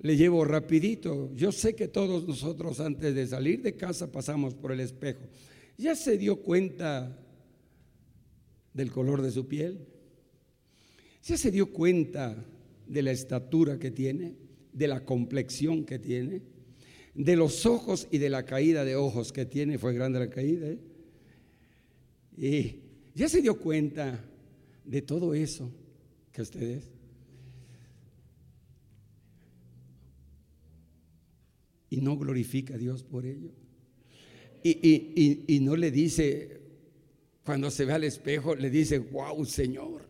le 0.00 0.16
llevo 0.16 0.44
rapidito. 0.44 1.32
Yo 1.34 1.52
sé 1.52 1.74
que 1.74 1.88
todos 1.88 2.26
nosotros 2.26 2.80
antes 2.80 3.14
de 3.14 3.26
salir 3.26 3.62
de 3.62 3.74
casa 3.74 4.10
pasamos 4.10 4.54
por 4.54 4.72
el 4.72 4.80
espejo. 4.80 5.20
¿Ya 5.76 5.94
se 5.94 6.16
dio 6.16 6.42
cuenta 6.42 7.18
del 8.72 8.90
color 8.90 9.22
de 9.22 9.30
su 9.30 9.46
piel? 9.46 9.86
¿Ya 11.24 11.36
se 11.36 11.50
dio 11.50 11.72
cuenta 11.72 12.36
de 12.86 13.02
la 13.02 13.10
estatura 13.10 13.78
que 13.78 13.90
tiene, 13.90 14.34
de 14.72 14.88
la 14.88 15.04
complexión 15.04 15.84
que 15.84 15.98
tiene, 15.98 16.42
de 17.14 17.34
los 17.34 17.66
ojos 17.66 18.06
y 18.10 18.18
de 18.18 18.30
la 18.30 18.44
caída 18.44 18.84
de 18.84 18.94
ojos 18.94 19.32
que 19.32 19.46
tiene. 19.46 19.78
Fue 19.78 19.94
grande 19.94 20.18
la 20.18 20.30
caída. 20.30 20.68
¿eh? 20.68 20.78
Y 22.36 22.76
ya 23.14 23.28
se 23.28 23.40
dio 23.40 23.58
cuenta 23.58 24.22
de 24.84 25.02
todo 25.02 25.34
eso 25.34 25.72
que 26.36 26.42
ustedes. 26.42 26.84
Y 31.88 32.02
no 32.02 32.18
glorifica 32.18 32.74
a 32.74 32.78
Dios 32.78 33.02
por 33.02 33.24
ello. 33.24 33.52
Y, 34.62 35.44
y 35.46 35.60
no 35.60 35.76
le 35.76 35.90
dice 35.90 36.60
cuando 37.46 37.70
se 37.70 37.84
ve 37.84 37.92
al 37.92 38.02
espejo 38.02 38.56
le 38.56 38.68
dice, 38.68 38.98
wow, 38.98 39.44
Señor. 39.44 40.04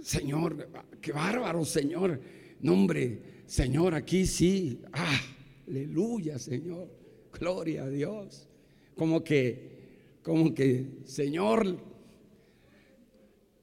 Señor, 0.00 0.68
qué 1.00 1.10
bárbaro, 1.10 1.64
Señor. 1.64 2.20
Nombre, 2.60 3.42
Señor, 3.46 3.96
aquí 3.96 4.24
sí. 4.24 4.80
Ah, 4.92 5.20
aleluya, 5.66 6.38
Señor. 6.38 6.88
Gloria 7.36 7.84
a 7.84 7.88
Dios. 7.90 8.48
Como 8.94 9.24
que, 9.24 10.20
como 10.22 10.54
que, 10.54 11.00
Señor, 11.04 11.76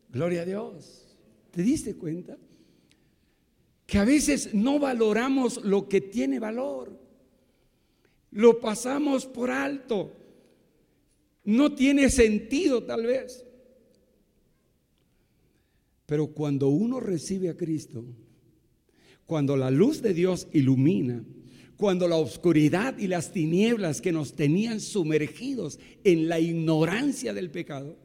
gloria 0.09 0.41
a 0.41 0.45
Dios. 0.45 1.07
¿Te 1.58 1.64
diste 1.64 1.95
cuenta? 1.95 2.38
Que 3.88 3.97
a 3.97 4.05
veces 4.05 4.53
no 4.53 4.78
valoramos 4.78 5.66
lo 5.66 5.89
que 5.89 6.01
tiene 6.01 6.38
valor. 6.38 6.95
Lo 8.30 8.60
pasamos 8.60 9.26
por 9.26 9.49
alto. 9.49 10.14
No 11.45 11.74
tiene 11.74 12.12
sentido 12.12 12.84
tal 12.84 13.08
vez. 13.08 13.43
Pero 16.05 16.28
cuando 16.28 16.68
uno 16.68 16.99
recibe 16.99 17.49
a 17.49 17.58
Cristo, 17.58 18.05
cuando 19.26 19.58
la 19.58 19.72
luz 19.72 20.03
de 20.03 20.14
Dios 20.14 20.47
ilumina, 20.53 21.26
cuando 21.76 22.08
la 22.08 22.18
oscuridad 22.18 22.99
y 22.99 23.08
las 23.08 23.32
tinieblas 23.32 23.99
que 23.99 24.12
nos 24.12 24.36
tenían 24.36 24.80
sumergidos 24.80 25.80
en 26.03 26.30
la 26.30 26.39
ignorancia 26.39 27.34
del 27.34 27.49
pecado, 27.49 27.97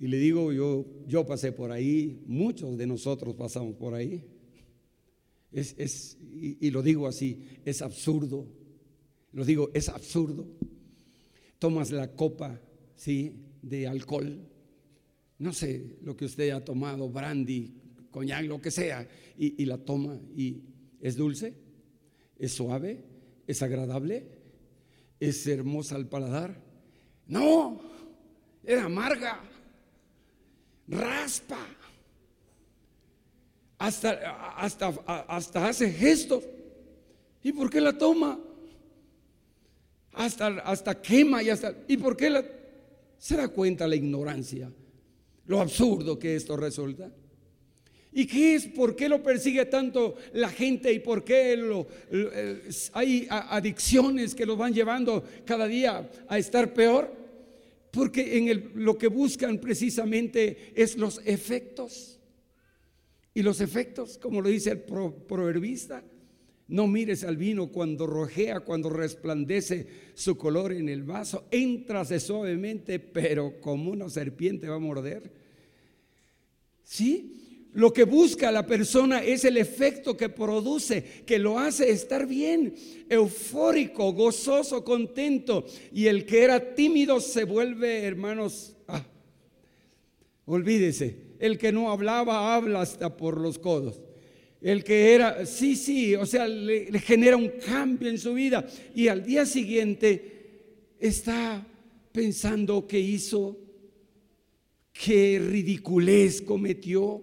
y 0.00 0.06
le 0.06 0.18
digo, 0.18 0.52
yo, 0.52 0.86
yo 1.06 1.26
pasé 1.26 1.52
por 1.52 1.72
ahí, 1.72 2.22
muchos 2.26 2.76
de 2.76 2.86
nosotros 2.86 3.34
pasamos 3.34 3.74
por 3.74 3.94
ahí. 3.94 4.24
Es, 5.50 5.74
es, 5.78 6.18
y, 6.20 6.66
y 6.66 6.70
lo 6.70 6.82
digo 6.82 7.06
así, 7.06 7.42
es 7.64 7.82
absurdo. 7.82 8.46
Lo 9.32 9.44
digo, 9.44 9.70
es 9.74 9.88
absurdo. 9.88 10.46
Tomas 11.58 11.90
la 11.90 12.12
copa, 12.14 12.60
¿sí? 12.94 13.34
De 13.62 13.86
alcohol 13.86 14.48
no 15.38 15.52
sé, 15.52 15.98
lo 16.02 16.16
que 16.16 16.24
usted 16.24 16.50
ha 16.50 16.64
tomado, 16.64 17.08
brandy, 17.08 17.72
coñac, 18.10 18.44
lo 18.44 18.60
que 18.60 18.70
sea, 18.70 19.08
y, 19.36 19.64
la 19.64 19.78
toma 19.78 20.18
y 20.36 20.64
es 21.00 21.16
dulce, 21.16 21.54
es 22.38 22.52
suave, 22.52 23.04
es 23.46 23.62
agradable, 23.62 24.26
es 25.20 25.46
hermosa 25.46 25.94
al 25.94 26.08
paladar. 26.08 26.60
No, 27.28 27.80
es 28.64 28.80
amarga, 28.80 29.40
raspa, 30.88 31.58
hasta, 33.78 34.10
hasta, 34.56 34.88
hasta 35.28 35.68
hace 35.68 35.90
gestos. 35.90 36.44
¿Y 37.42 37.52
por 37.52 37.70
qué 37.70 37.80
la 37.80 37.96
toma? 37.96 38.38
Hasta, 40.12 40.46
hasta 40.46 41.00
quema 41.00 41.42
y 41.42 41.50
hasta... 41.50 41.74
¿Y 41.86 41.96
por 41.96 42.16
qué 42.16 42.30
la... 42.30 42.44
Se 43.18 43.36
da 43.36 43.48
cuenta 43.48 43.86
la 43.86 43.96
ignorancia 43.96 44.70
lo 45.48 45.60
absurdo 45.60 46.18
que 46.18 46.36
esto 46.36 46.56
resulta. 46.56 47.10
¿Y 48.12 48.26
qué 48.26 48.54
es? 48.54 48.66
¿Por 48.68 48.94
qué 48.94 49.08
lo 49.08 49.22
persigue 49.22 49.66
tanto 49.66 50.14
la 50.34 50.48
gente 50.48 50.92
y 50.92 51.00
por 51.00 51.24
qué 51.24 51.56
lo, 51.56 51.86
hay 52.92 53.26
adicciones 53.28 54.34
que 54.34 54.46
lo 54.46 54.56
van 54.56 54.72
llevando 54.72 55.24
cada 55.44 55.66
día 55.66 56.08
a 56.28 56.38
estar 56.38 56.72
peor? 56.72 57.12
Porque 57.90 58.38
en 58.38 58.84
lo 58.84 58.98
que 58.98 59.08
buscan 59.08 59.58
precisamente 59.58 60.72
es 60.74 60.96
los 60.96 61.20
efectos. 61.24 62.20
Y 63.34 63.42
los 63.42 63.60
efectos, 63.60 64.18
como 64.18 64.40
lo 64.40 64.48
dice 64.48 64.70
el 64.70 64.80
proverbista, 64.80 66.04
no 66.68 66.86
mires 66.86 67.24
al 67.24 67.36
vino 67.36 67.68
cuando 67.68 68.06
rojea, 68.06 68.60
cuando 68.60 68.90
resplandece 68.90 69.86
su 70.14 70.36
color 70.36 70.72
en 70.72 70.88
el 70.88 71.02
vaso. 71.02 71.46
Entrase 71.50 72.20
suavemente, 72.20 72.98
pero 72.98 73.60
como 73.60 73.90
una 73.90 74.10
serpiente 74.10 74.68
va 74.68 74.76
a 74.76 74.80
morder. 74.80 75.32
¿Sí? 76.82 77.47
Lo 77.74 77.92
que 77.92 78.04
busca 78.04 78.50
la 78.50 78.66
persona 78.66 79.22
es 79.22 79.44
el 79.44 79.56
efecto 79.56 80.16
que 80.16 80.28
produce, 80.28 81.02
que 81.26 81.38
lo 81.38 81.58
hace 81.58 81.90
estar 81.90 82.26
bien, 82.26 82.74
eufórico, 83.08 84.12
gozoso, 84.12 84.84
contento. 84.84 85.64
Y 85.92 86.06
el 86.06 86.24
que 86.24 86.42
era 86.42 86.74
tímido 86.74 87.20
se 87.20 87.44
vuelve, 87.44 88.04
hermanos, 88.04 88.76
ah, 88.88 89.04
olvídese, 90.46 91.28
el 91.38 91.58
que 91.58 91.70
no 91.70 91.90
hablaba 91.90 92.54
habla 92.54 92.80
hasta 92.80 93.16
por 93.16 93.38
los 93.38 93.58
codos. 93.58 94.00
El 94.60 94.82
que 94.82 95.14
era, 95.14 95.46
sí, 95.46 95.76
sí, 95.76 96.16
o 96.16 96.26
sea, 96.26 96.48
le, 96.48 96.86
genera 96.98 97.36
un 97.36 97.48
cambio 97.64 98.08
en 98.08 98.18
su 98.18 98.34
vida 98.34 98.66
y 98.94 99.06
al 99.06 99.24
día 99.24 99.46
siguiente 99.46 100.94
está 100.98 101.64
pensando 102.10 102.86
que 102.86 102.98
hizo, 102.98 103.56
qué 104.92 105.40
ridiculez 105.40 106.42
cometió, 106.42 107.22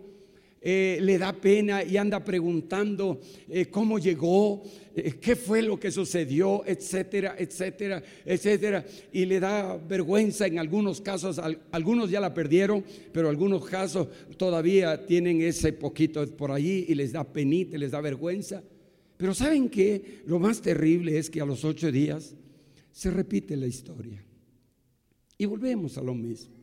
eh, 0.68 0.98
le 1.00 1.20
da 1.20 1.32
pena 1.32 1.84
y 1.84 1.96
anda 1.96 2.24
preguntando 2.24 3.22
eh, 3.48 3.68
cómo 3.68 4.00
llegó, 4.00 4.64
eh, 4.96 5.14
qué 5.22 5.36
fue 5.36 5.62
lo 5.62 5.80
que 5.80 5.92
sucedió, 5.92 6.64
etcétera, 6.66 7.36
etcétera, 7.38 8.02
etcétera. 8.26 8.84
Y 9.14 9.26
le 9.26 9.40
da 9.40 9.78
vergüenza 9.78 10.48
en 10.48 10.58
algunos 10.58 11.02
casos, 11.02 11.40
algunos 11.72 12.10
ya 12.10 12.20
la 12.20 12.34
perdieron, 12.34 12.84
pero 13.14 13.30
algunos 13.30 13.64
casos 13.64 14.08
todavía 14.38 15.06
tienen 15.06 15.40
ese 15.44 15.72
poquito 15.72 16.26
por 16.36 16.50
allí 16.50 16.88
y 16.88 16.96
les 16.96 17.12
da 17.12 17.24
penita, 17.24 17.78
les 17.78 17.92
da 17.92 18.02
vergüenza. 18.02 18.64
Pero 19.18 19.36
¿saben 19.36 19.70
qué? 19.70 20.24
Lo 20.26 20.40
más 20.40 20.64
terrible 20.64 21.20
es 21.20 21.30
que 21.30 21.42
a 21.42 21.46
los 21.46 21.64
ocho 21.64 21.92
días 21.92 22.34
se 22.92 23.12
repite 23.12 23.56
la 23.56 23.68
historia. 23.68 24.26
Y 25.38 25.46
volvemos 25.46 25.96
a 26.00 26.02
lo 26.02 26.16
mismo. 26.16 26.55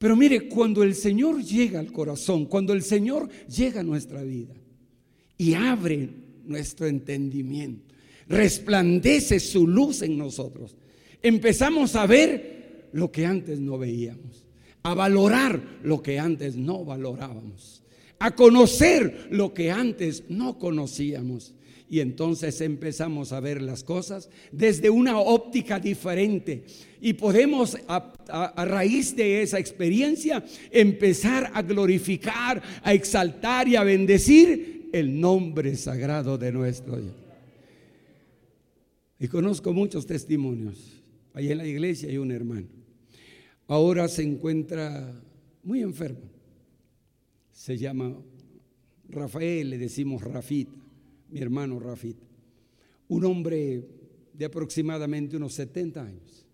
Pero 0.00 0.16
mire, 0.16 0.48
cuando 0.48 0.82
el 0.82 0.94
Señor 0.94 1.44
llega 1.44 1.78
al 1.78 1.92
corazón, 1.92 2.46
cuando 2.46 2.72
el 2.72 2.82
Señor 2.82 3.28
llega 3.46 3.80
a 3.80 3.84
nuestra 3.84 4.22
vida 4.22 4.54
y 5.36 5.52
abre 5.52 6.08
nuestro 6.46 6.86
entendimiento, 6.86 7.94
resplandece 8.26 9.38
su 9.38 9.68
luz 9.68 10.00
en 10.00 10.16
nosotros, 10.16 10.74
empezamos 11.20 11.96
a 11.96 12.06
ver 12.06 12.88
lo 12.94 13.12
que 13.12 13.26
antes 13.26 13.60
no 13.60 13.76
veíamos, 13.76 14.46
a 14.84 14.94
valorar 14.94 15.60
lo 15.82 16.02
que 16.02 16.18
antes 16.18 16.56
no 16.56 16.82
valorábamos, 16.82 17.82
a 18.20 18.34
conocer 18.34 19.28
lo 19.30 19.52
que 19.52 19.70
antes 19.70 20.24
no 20.30 20.58
conocíamos. 20.58 21.52
Y 21.90 21.98
entonces 21.98 22.60
empezamos 22.60 23.32
a 23.32 23.40
ver 23.40 23.60
las 23.60 23.82
cosas 23.82 24.30
desde 24.52 24.88
una 24.88 25.18
óptica 25.18 25.80
diferente. 25.80 26.62
Y 27.00 27.14
podemos, 27.14 27.76
a, 27.88 28.64
raíz 28.64 29.16
de 29.16 29.42
esa 29.42 29.58
experiencia, 29.58 30.44
empezar 30.70 31.50
a 31.52 31.62
glorificar, 31.62 32.62
a 32.84 32.94
exaltar 32.94 33.66
y 33.66 33.74
a 33.74 33.82
bendecir 33.82 34.88
el 34.92 35.20
nombre 35.20 35.74
sagrado 35.74 36.38
de 36.38 36.52
nuestro 36.52 36.96
Dios. 36.96 37.12
Y 39.18 39.26
conozco 39.26 39.72
muchos 39.72 40.06
testimonios. 40.06 40.76
Allí 41.34 41.50
en 41.50 41.58
la 41.58 41.66
iglesia 41.66 42.08
hay 42.08 42.18
un 42.18 42.30
hermano. 42.30 42.68
Ahora 43.66 44.06
se 44.06 44.22
encuentra 44.22 45.12
muy 45.64 45.80
enfermo. 45.80 46.30
Se 47.52 47.76
llama 47.76 48.16
Rafael, 49.08 49.70
le 49.70 49.78
decimos 49.78 50.22
Rafita 50.22 50.79
mi 51.30 51.40
hermano 51.40 51.78
Rafit, 51.78 52.16
un 53.08 53.24
hombre 53.24 53.84
de 54.32 54.44
aproximadamente 54.44 55.36
unos 55.36 55.54
70 55.54 56.02
años, 56.02 56.46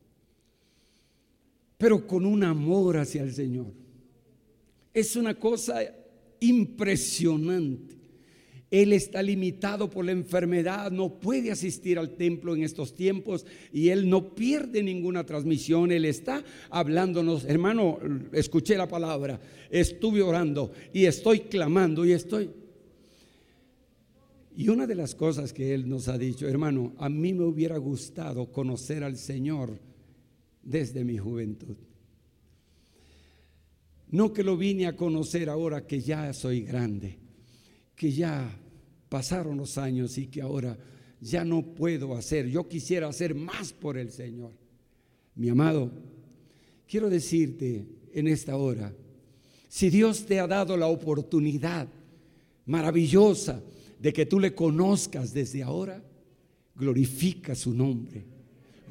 pero 1.79 2.07
con 2.07 2.25
un 2.25 2.43
amor 2.45 2.97
hacia 2.97 3.23
el 3.23 3.33
Señor. 3.33 3.73
Es 4.93 5.15
una 5.17 5.35
cosa 5.35 5.81
impresionante. 6.41 7.97
Él 8.71 8.93
está 8.93 9.23
limitado 9.23 9.89
por 9.89 10.05
la 10.05 10.13
enfermedad, 10.13 10.91
no 10.91 11.21
puede 11.21 11.53
asistir 11.53 11.99
al 11.99 12.17
templo 12.17 12.55
en 12.55 12.65
estos 12.65 12.95
tiempos 12.95 13.47
y 13.73 13.91
él 13.91 14.09
no 14.09 14.35
pierde 14.35 14.83
ninguna 14.83 15.25
transmisión. 15.25 15.93
Él 15.93 16.05
está 16.05 16.43
hablándonos, 16.71 17.45
hermano, 17.45 17.99
escuché 18.33 18.77
la 18.77 18.89
palabra, 18.89 19.39
estuve 19.71 20.21
orando 20.21 20.73
y 20.93 21.05
estoy 21.05 21.41
clamando 21.41 22.05
y 22.05 22.13
estoy 22.13 22.51
y 24.57 24.71
una 24.71 24.87
de 24.87 24.95
las 24.95 25.15
cosas 25.15 25.53
que 25.53 25.75
Él 25.75 25.87
nos 25.87 26.09
ha 26.09 26.17
dicho, 26.17 26.49
hermano, 26.49 26.95
a 26.97 27.11
mí 27.11 27.35
me 27.35 27.45
hubiera 27.45 27.77
gustado 27.77 28.51
conocer 28.51 29.05
al 29.05 29.19
Señor 29.19 29.79
desde 30.63 31.05
mi 31.05 31.19
juventud. 31.19 31.77
No 34.09 34.33
que 34.33 34.43
lo 34.43 34.57
vine 34.57 34.87
a 34.87 34.97
conocer 34.97 35.51
ahora 35.51 35.87
que 35.87 36.01
ya 36.01 36.33
soy 36.33 36.63
grande, 36.63 37.19
que 37.95 38.11
ya 38.11 38.51
pasaron 39.11 39.59
los 39.59 39.77
años 39.77 40.17
y 40.17 40.29
que 40.29 40.41
ahora 40.41 40.79
ya 41.21 41.45
no 41.45 41.63
puedo 41.75 42.17
hacer. 42.17 42.49
Yo 42.49 42.67
quisiera 42.67 43.09
hacer 43.09 43.35
más 43.35 43.75
por 43.75 43.99
el 43.99 44.11
Señor. 44.11 44.53
Mi 45.35 45.51
amado, 45.51 45.93
quiero 46.89 47.11
decirte 47.11 47.85
en 48.15 48.27
esta 48.27 48.57
hora, 48.57 48.91
si 49.69 49.91
Dios 49.91 50.25
te 50.25 50.41
ha 50.41 50.47
dado 50.47 50.79
la 50.79 50.87
oportunidad 50.87 51.89
maravillosa, 52.65 53.63
de 53.99 54.13
que 54.13 54.27
tú 54.27 54.39
le 54.41 54.55
conozcas 54.55 55.33
desde 55.33 55.63
ahora, 55.63 56.03
glorifica 56.75 57.55
su 57.55 57.73
nombre. 57.75 58.25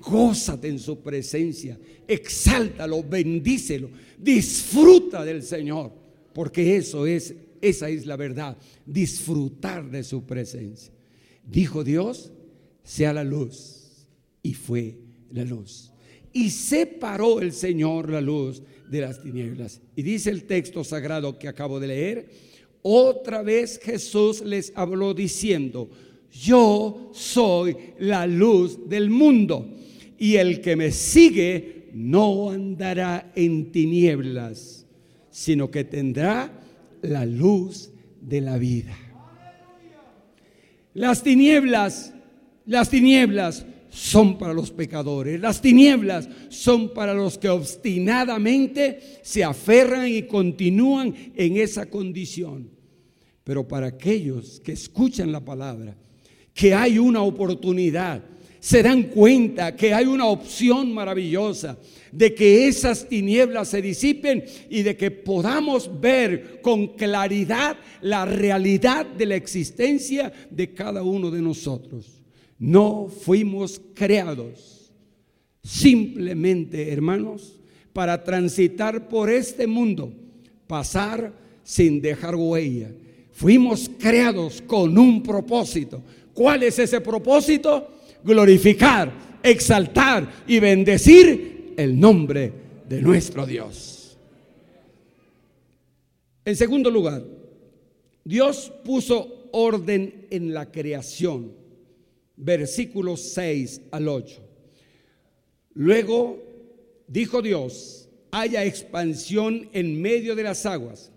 Gózate 0.02 0.68
en 0.68 0.80
su 0.80 1.02
presencia, 1.02 1.80
exáltalo, 2.08 3.04
bendícelo, 3.04 3.90
disfruta 4.18 5.24
del 5.24 5.42
Señor, 5.42 5.92
porque 6.34 6.76
eso 6.76 7.06
es, 7.06 7.34
esa 7.62 7.90
es 7.90 8.06
la 8.06 8.16
verdad, 8.16 8.58
disfrutar 8.86 9.90
de 9.90 10.04
su 10.04 10.24
presencia. 10.24 10.92
Dijo 11.44 11.84
Dios, 11.84 12.32
sea 12.84 13.14
la 13.14 13.24
luz, 13.24 14.08
y 14.44 14.54
fue 14.54 14.98
la 15.32 15.44
luz. 15.44 15.92
Y 16.34 16.50
separó 16.50 17.40
el 17.40 17.54
Señor 17.54 18.10
la 18.10 18.22
luz 18.22 18.62
de 18.90 19.02
las 19.02 19.22
tinieblas. 19.22 19.82
Y 19.96 20.04
dice 20.04 20.30
el 20.30 20.44
texto 20.44 20.84
sagrado 20.84 21.40
que 21.40 21.48
acabo 21.48 21.80
de 21.80 21.88
leer, 21.88 22.30
otra 22.88 23.42
vez 23.42 23.80
Jesús 23.82 24.42
les 24.42 24.72
habló 24.76 25.16
diciendo, 25.16 25.90
yo 26.32 27.10
soy 27.14 27.76
la 27.98 28.28
luz 28.28 28.88
del 28.88 29.10
mundo 29.10 29.68
y 30.20 30.36
el 30.36 30.62
que 30.62 30.76
me 30.76 30.92
sigue 30.92 31.88
no 31.94 32.52
andará 32.52 33.32
en 33.36 33.72
tinieblas, 33.72 34.86
sino 35.32 35.72
que 35.72 35.84
tendrá 35.84 36.62
la 37.02 37.26
luz 37.26 37.90
de 38.22 38.42
la 38.42 38.60
vida. 38.60 38.96
Las 40.94 41.24
tinieblas, 41.24 42.14
las 42.68 42.92
tinieblas 42.92 43.66
son 43.90 44.38
para 44.38 44.54
los 44.54 44.70
pecadores. 44.70 45.40
Las 45.40 45.60
tinieblas 45.60 46.30
son 46.50 46.94
para 46.94 47.16
los 47.16 47.40
que 47.40 47.50
obstinadamente 47.50 49.00
se 49.24 49.44
aferran 49.44 50.08
y 50.08 50.22
continúan 50.24 51.16
en 51.36 51.58
esa 51.58 51.88
condición. 51.88 52.75
Pero 53.46 53.66
para 53.66 53.88
aquellos 53.88 54.60
que 54.60 54.74
escuchan 54.74 55.32
la 55.32 55.40
palabra, 55.40 55.96
que 56.54 56.74
hay 56.74 56.98
una 56.98 57.22
oportunidad, 57.22 58.24
se 58.60 58.82
dan 58.82 59.04
cuenta 59.04 59.76
que 59.76 59.94
hay 59.94 60.08
una 60.08 60.26
opción 60.26 60.92
maravillosa 60.92 61.78
de 62.12 62.34
que 62.34 62.68
esas 62.68 63.08
tinieblas 63.08 63.68
se 63.68 63.84
disipen 63.84 64.44
y 64.68 64.82
de 64.82 64.98
que 64.98 65.12
podamos 65.12 66.02
ver 66.02 66.60
con 66.62 66.88
claridad 66.96 67.78
la 68.02 68.26
realidad 68.26 69.06
de 69.06 69.28
la 69.28 69.36
existencia 69.36 70.34
de 70.50 70.74
cada 70.74 71.04
uno 71.04 71.30
de 71.30 71.44
nosotros. 71.44 72.24
No 72.58 73.08
fuimos 73.08 73.80
creados 73.94 74.92
simplemente, 75.62 76.92
hermanos, 76.92 77.60
para 77.94 78.24
transitar 78.24 79.08
por 79.08 79.30
este 79.30 79.68
mundo, 79.68 80.12
pasar 80.66 81.32
sin 81.64 82.02
dejar 82.02 82.36
huella. 82.36 82.90
Fuimos 83.36 83.92
creados 84.00 84.62
con 84.62 84.98
un 84.98 85.22
propósito. 85.22 86.02
¿Cuál 86.34 86.64
es 86.64 86.80
ese 86.80 87.02
propósito? 87.02 87.86
Glorificar, 88.24 89.12
exaltar 89.44 90.46
y 90.48 90.58
bendecir 90.60 91.74
el 91.76 92.00
nombre 92.00 92.54
de 92.88 93.02
nuestro 93.02 93.46
Dios. 93.46 94.18
En 96.46 96.56
segundo 96.56 96.90
lugar, 96.90 97.26
Dios 98.24 98.72
puso 98.86 99.50
orden 99.52 100.28
en 100.30 100.54
la 100.54 100.72
creación 100.72 101.52
versículos 102.38 103.20
6 103.34 103.82
al 103.92 104.08
8. 104.08 104.42
Luego 105.74 106.42
dijo 107.06 107.42
Dios, 107.42 108.08
haya 108.32 108.64
expansión 108.64 109.68
en 109.74 110.02
medio 110.02 110.36
de 110.36 110.44
las 110.44 110.66
aguas 110.66 111.12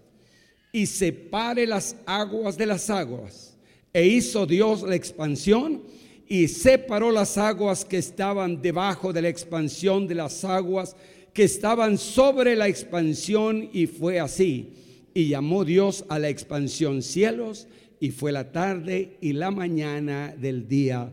y 0.73 0.87
separe 0.87 1.67
las 1.67 1.97
aguas 2.07 2.57
de 2.57 2.67
las 2.67 2.91
aguas. 2.91 3.57
E 3.93 4.07
hizo 4.07 4.47
Dios 4.47 4.83
la 4.83 4.95
expansión 4.95 5.83
y 6.27 6.49
separó 6.49 7.11
las 7.11 7.39
aguas 7.39 7.85
que 7.85 7.99
estaban 7.99 8.61
debajo 8.61 9.13
de 9.13 9.23
la 9.23 9.29
expansión 9.29 10.07
de 10.07 10.15
las 10.15 10.45
aguas 10.45 10.95
que 11.33 11.45
estaban 11.45 11.99
sobre 11.99 12.55
la 12.55 12.69
expansión 12.69 13.71
y 13.73 13.87
fue 13.87 14.21
así. 14.21 14.75
Y 15.15 15.29
llamó 15.29 15.65
Dios 15.65 16.05
a 16.09 16.19
la 16.19 16.29
expansión 16.29 17.03
cielos 17.03 17.67
y 18.01 18.11
fue 18.11 18.33
la 18.33 18.53
tarde 18.53 19.17
y 19.21 19.33
la 19.33 19.51
mañana 19.51 20.35
del 20.37 20.69
día 20.69 21.13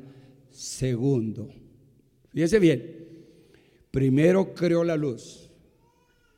segundo. 0.52 1.50
Fíjese 2.30 2.60
bien, 2.60 3.08
primero 3.92 4.54
creó 4.54 4.84
la 4.84 4.98
luz, 4.98 5.50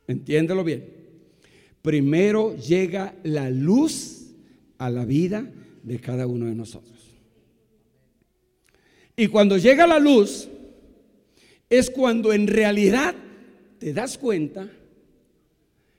entiéndelo 0.07 0.63
bien. 0.63 0.96
Primero 1.81 2.55
llega 2.55 3.15
la 3.23 3.49
luz 3.49 4.33
a 4.77 4.89
la 4.89 5.05
vida 5.05 5.49
de 5.83 5.99
cada 5.99 6.27
uno 6.27 6.45
de 6.45 6.55
nosotros. 6.55 6.97
Y 9.15 9.27
cuando 9.27 9.57
llega 9.57 9.87
la 9.87 9.99
luz, 9.99 10.47
es 11.69 11.89
cuando 11.89 12.33
en 12.33 12.47
realidad 12.47 13.15
te 13.79 13.93
das 13.93 14.17
cuenta 14.17 14.69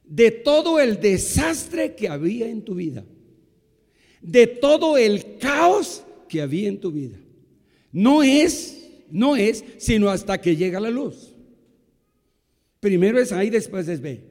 de 0.04 0.30
todo 0.30 0.80
el 0.80 1.00
desastre 1.00 1.94
que 1.94 2.08
había 2.08 2.48
en 2.48 2.62
tu 2.62 2.74
vida 2.74 3.04
de 4.20 4.46
todo 4.46 4.96
el 4.96 5.38
caos 5.38 6.04
que 6.28 6.40
había 6.40 6.68
en 6.68 6.80
tu 6.80 6.92
vida. 6.92 7.16
No 7.92 8.22
es, 8.22 8.90
no 9.10 9.36
es, 9.36 9.64
sino 9.78 10.10
hasta 10.10 10.40
que 10.40 10.56
llega 10.56 10.80
la 10.80 10.90
luz. 10.90 11.34
Primero 12.80 13.18
es 13.18 13.32
ahí, 13.32 13.50
después 13.50 13.88
es 13.88 14.00
B. 14.00 14.22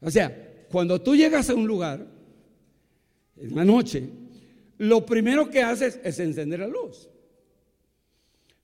O 0.00 0.10
sea, 0.10 0.66
cuando 0.70 1.00
tú 1.00 1.16
llegas 1.16 1.50
a 1.50 1.54
un 1.54 1.66
lugar, 1.66 2.06
en 3.36 3.54
la 3.54 3.64
noche, 3.64 4.08
lo 4.78 5.04
primero 5.04 5.48
que 5.48 5.62
haces 5.62 6.00
es 6.02 6.18
encender 6.18 6.60
la 6.60 6.66
luz. 6.66 7.08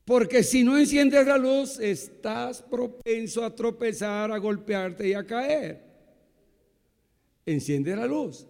Porque 0.05 0.43
si 0.43 0.65
no 0.65 0.77
enciendes 0.77 1.27
la 1.27 1.39
luz, 1.39 1.79
estás 1.81 2.63
propenso 2.63 3.45
a 3.45 3.55
tropezar, 3.55 4.31
a 4.31 4.39
golpearte 4.39 5.09
y 5.09 5.15
a 5.15 5.25
caer. 5.25 5.83
Enciende 7.47 7.97
la 7.97 8.07
luz 8.07 8.47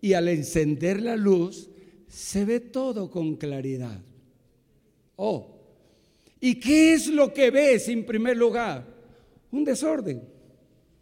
y 0.00 0.12
al 0.14 0.28
encender 0.28 1.00
la 1.00 1.16
luz 1.16 1.70
se 2.08 2.44
ve 2.44 2.60
todo 2.60 3.10
con 3.10 3.36
claridad. 3.36 4.00
Oh, 5.16 5.58
¿y 6.40 6.58
qué 6.60 6.94
es 6.94 7.06
lo 7.06 7.32
que 7.32 7.50
ves 7.50 7.88
en 7.88 8.04
primer 8.04 8.36
lugar? 8.36 8.84
Un 9.52 9.64
desorden, 9.64 10.22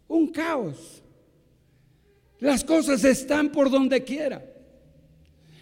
un 0.07 0.31
caos. 0.31 1.03
Las 2.39 2.63
cosas 2.63 3.03
están 3.03 3.51
por 3.51 3.69
donde 3.69 4.03
quiera. 4.03 4.43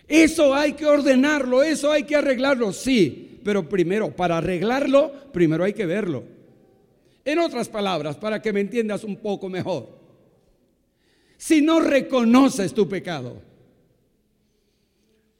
Eso 0.07 0.53
hay 0.53 0.73
que 0.73 0.85
ordenarlo, 0.85 1.63
eso 1.63 1.91
hay 1.91 2.03
que 2.03 2.15
arreglarlo, 2.15 2.73
sí, 2.73 3.39
pero 3.43 3.67
primero, 3.67 4.15
para 4.15 4.37
arreglarlo, 4.37 5.11
primero 5.31 5.63
hay 5.63 5.73
que 5.73 5.85
verlo. 5.85 6.23
En 7.25 7.39
otras 7.39 7.69
palabras, 7.69 8.17
para 8.17 8.41
que 8.41 8.51
me 8.51 8.59
entiendas 8.59 9.03
un 9.03 9.17
poco 9.17 9.49
mejor, 9.49 9.97
si 11.37 11.61
no 11.61 11.79
reconoces 11.79 12.73
tu 12.73 12.87
pecado, 12.87 13.41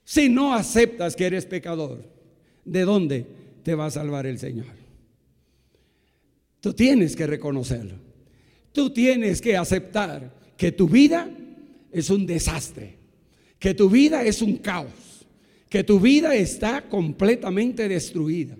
si 0.04 0.28
no 0.28 0.54
aceptas 0.54 1.16
que 1.16 1.26
eres 1.26 1.46
pecador, 1.46 2.04
¿de 2.64 2.82
dónde 2.82 3.26
te 3.62 3.74
va 3.74 3.86
a 3.86 3.90
salvar 3.90 4.26
el 4.26 4.38
Señor? 4.38 4.84
Tú 6.60 6.72
tienes 6.72 7.14
que 7.16 7.26
reconocerlo. 7.26 7.96
Tú 8.72 8.90
tienes 8.90 9.40
que 9.40 9.56
aceptar 9.56 10.30
que 10.56 10.72
tu 10.72 10.88
vida 10.88 11.30
es 11.90 12.10
un 12.10 12.26
desastre, 12.26 12.96
que 13.58 13.74
tu 13.74 13.88
vida 13.88 14.24
es 14.24 14.42
un 14.42 14.56
caos, 14.56 15.26
que 15.68 15.82
tu 15.82 15.98
vida 15.98 16.34
está 16.34 16.88
completamente 16.88 17.88
destruida, 17.88 18.56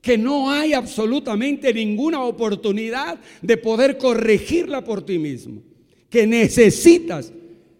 que 0.00 0.18
no 0.18 0.50
hay 0.50 0.74
absolutamente 0.74 1.72
ninguna 1.72 2.22
oportunidad 2.22 3.18
de 3.40 3.56
poder 3.56 3.96
corregirla 3.96 4.84
por 4.84 5.04
ti 5.04 5.18
mismo. 5.18 5.62
Que 6.10 6.26
necesitas, 6.26 7.32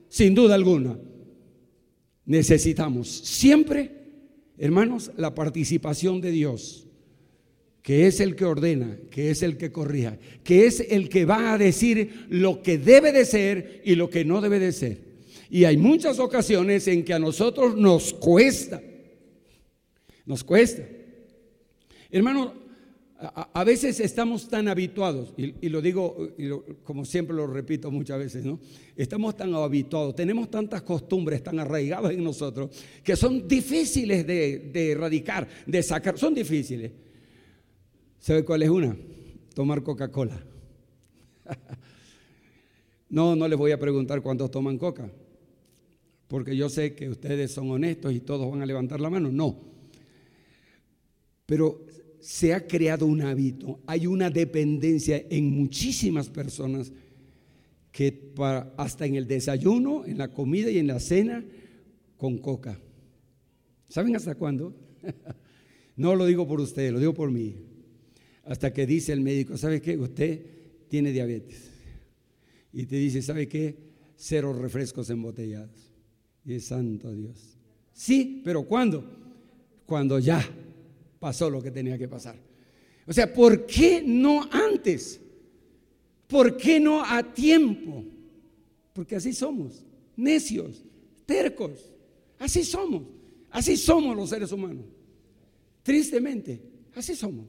sin 0.08 0.34
duda 0.34 0.54
alguna. 0.54 0.98
Necesitamos 2.24 3.08
siempre, 3.08 3.90
hermanos, 4.56 5.12
la 5.16 5.34
participación 5.34 6.20
de 6.22 6.30
Dios, 6.30 6.83
que 7.84 8.06
es 8.06 8.18
el 8.20 8.34
que 8.34 8.46
ordena, 8.46 8.96
que 9.10 9.30
es 9.30 9.42
el 9.42 9.58
que 9.58 9.70
corrija, 9.70 10.16
que 10.42 10.64
es 10.64 10.80
el 10.88 11.10
que 11.10 11.26
va 11.26 11.52
a 11.52 11.58
decir 11.58 12.24
lo 12.30 12.62
que 12.62 12.78
debe 12.78 13.12
de 13.12 13.26
ser 13.26 13.82
y 13.84 13.94
lo 13.94 14.08
que 14.08 14.24
no 14.24 14.40
debe 14.40 14.58
de 14.58 14.72
ser. 14.72 15.02
Y 15.50 15.64
hay 15.64 15.76
muchas 15.76 16.18
ocasiones 16.18 16.88
en 16.88 17.04
que 17.04 17.12
a 17.12 17.18
nosotros 17.18 17.76
nos 17.76 18.14
cuesta, 18.14 18.80
nos 20.24 20.42
cuesta. 20.42 20.82
Hermano, 22.10 22.54
a, 23.18 23.62
veces 23.64 24.00
estamos 24.00 24.48
tan 24.48 24.66
habituados, 24.68 25.34
y, 25.36 25.68
lo 25.68 25.82
digo 25.82 26.30
como 26.84 27.04
siempre 27.04 27.36
lo 27.36 27.46
repito 27.46 27.90
muchas 27.90 28.18
veces, 28.18 28.46
¿no? 28.46 28.60
Estamos 28.96 29.36
tan 29.36 29.52
habituados, 29.52 30.14
tenemos 30.14 30.50
tantas 30.50 30.80
costumbres 30.80 31.42
tan 31.42 31.58
arraigadas 31.58 32.12
en 32.12 32.24
nosotros 32.24 32.70
que 33.02 33.14
son 33.14 33.46
difíciles 33.46 34.26
de, 34.26 34.70
de 34.72 34.92
erradicar, 34.92 35.46
de 35.66 35.82
sacar, 35.82 36.18
son 36.18 36.32
difíciles. 36.32 36.90
¿Sabe 38.24 38.42
cuál 38.42 38.62
es 38.62 38.70
una? 38.70 38.96
Tomar 39.54 39.82
Coca-Cola. 39.82 40.42
no, 43.10 43.36
no 43.36 43.46
les 43.46 43.58
voy 43.58 43.70
a 43.70 43.78
preguntar 43.78 44.22
cuántos 44.22 44.50
toman 44.50 44.78
coca, 44.78 45.12
porque 46.26 46.56
yo 46.56 46.70
sé 46.70 46.94
que 46.94 47.10
ustedes 47.10 47.52
son 47.52 47.70
honestos 47.70 48.14
y 48.14 48.20
todos 48.20 48.50
van 48.50 48.62
a 48.62 48.66
levantar 48.66 48.98
la 48.98 49.10
mano. 49.10 49.30
No. 49.30 49.60
Pero 51.44 51.84
se 52.18 52.54
ha 52.54 52.66
creado 52.66 53.04
un 53.04 53.20
hábito, 53.20 53.80
hay 53.86 54.06
una 54.06 54.30
dependencia 54.30 55.22
en 55.28 55.50
muchísimas 55.50 56.30
personas 56.30 56.94
que 57.92 58.32
hasta 58.78 59.04
en 59.04 59.16
el 59.16 59.28
desayuno, 59.28 60.06
en 60.06 60.16
la 60.16 60.28
comida 60.28 60.70
y 60.70 60.78
en 60.78 60.86
la 60.86 60.98
cena, 60.98 61.44
con 62.16 62.38
coca. 62.38 62.80
¿Saben 63.86 64.16
hasta 64.16 64.34
cuándo? 64.34 64.74
no 65.96 66.14
lo 66.14 66.24
digo 66.24 66.48
por 66.48 66.62
ustedes, 66.62 66.90
lo 66.90 67.00
digo 67.00 67.12
por 67.12 67.30
mí. 67.30 67.73
Hasta 68.44 68.72
que 68.72 68.86
dice 68.86 69.12
el 69.12 69.20
médico, 69.20 69.56
¿sabe 69.56 69.80
qué? 69.80 69.96
Usted 69.96 70.40
tiene 70.88 71.12
diabetes. 71.12 71.70
Y 72.72 72.86
te 72.86 72.96
dice, 72.96 73.22
¿sabe 73.22 73.48
qué? 73.48 73.76
Cero 74.16 74.52
refrescos 74.52 75.08
embotellados. 75.10 75.92
Y 76.44 76.54
es 76.54 76.66
santo 76.66 77.12
Dios. 77.12 77.56
Sí, 77.92 78.42
pero 78.44 78.64
¿cuándo? 78.64 79.04
Cuando 79.86 80.18
ya 80.18 80.46
pasó 81.18 81.48
lo 81.48 81.62
que 81.62 81.70
tenía 81.70 81.96
que 81.96 82.08
pasar. 82.08 82.36
O 83.06 83.12
sea, 83.12 83.32
¿por 83.32 83.66
qué 83.66 84.02
no 84.04 84.48
antes? 84.50 85.20
¿Por 86.26 86.56
qué 86.56 86.80
no 86.80 87.04
a 87.04 87.22
tiempo? 87.22 88.04
Porque 88.92 89.16
así 89.16 89.32
somos, 89.32 89.84
necios, 90.16 90.84
tercos. 91.26 91.92
Así 92.38 92.64
somos. 92.64 93.04
Así 93.50 93.76
somos 93.76 94.16
los 94.16 94.30
seres 94.30 94.50
humanos. 94.52 94.84
Tristemente, 95.82 96.60
así 96.94 97.14
somos. 97.14 97.46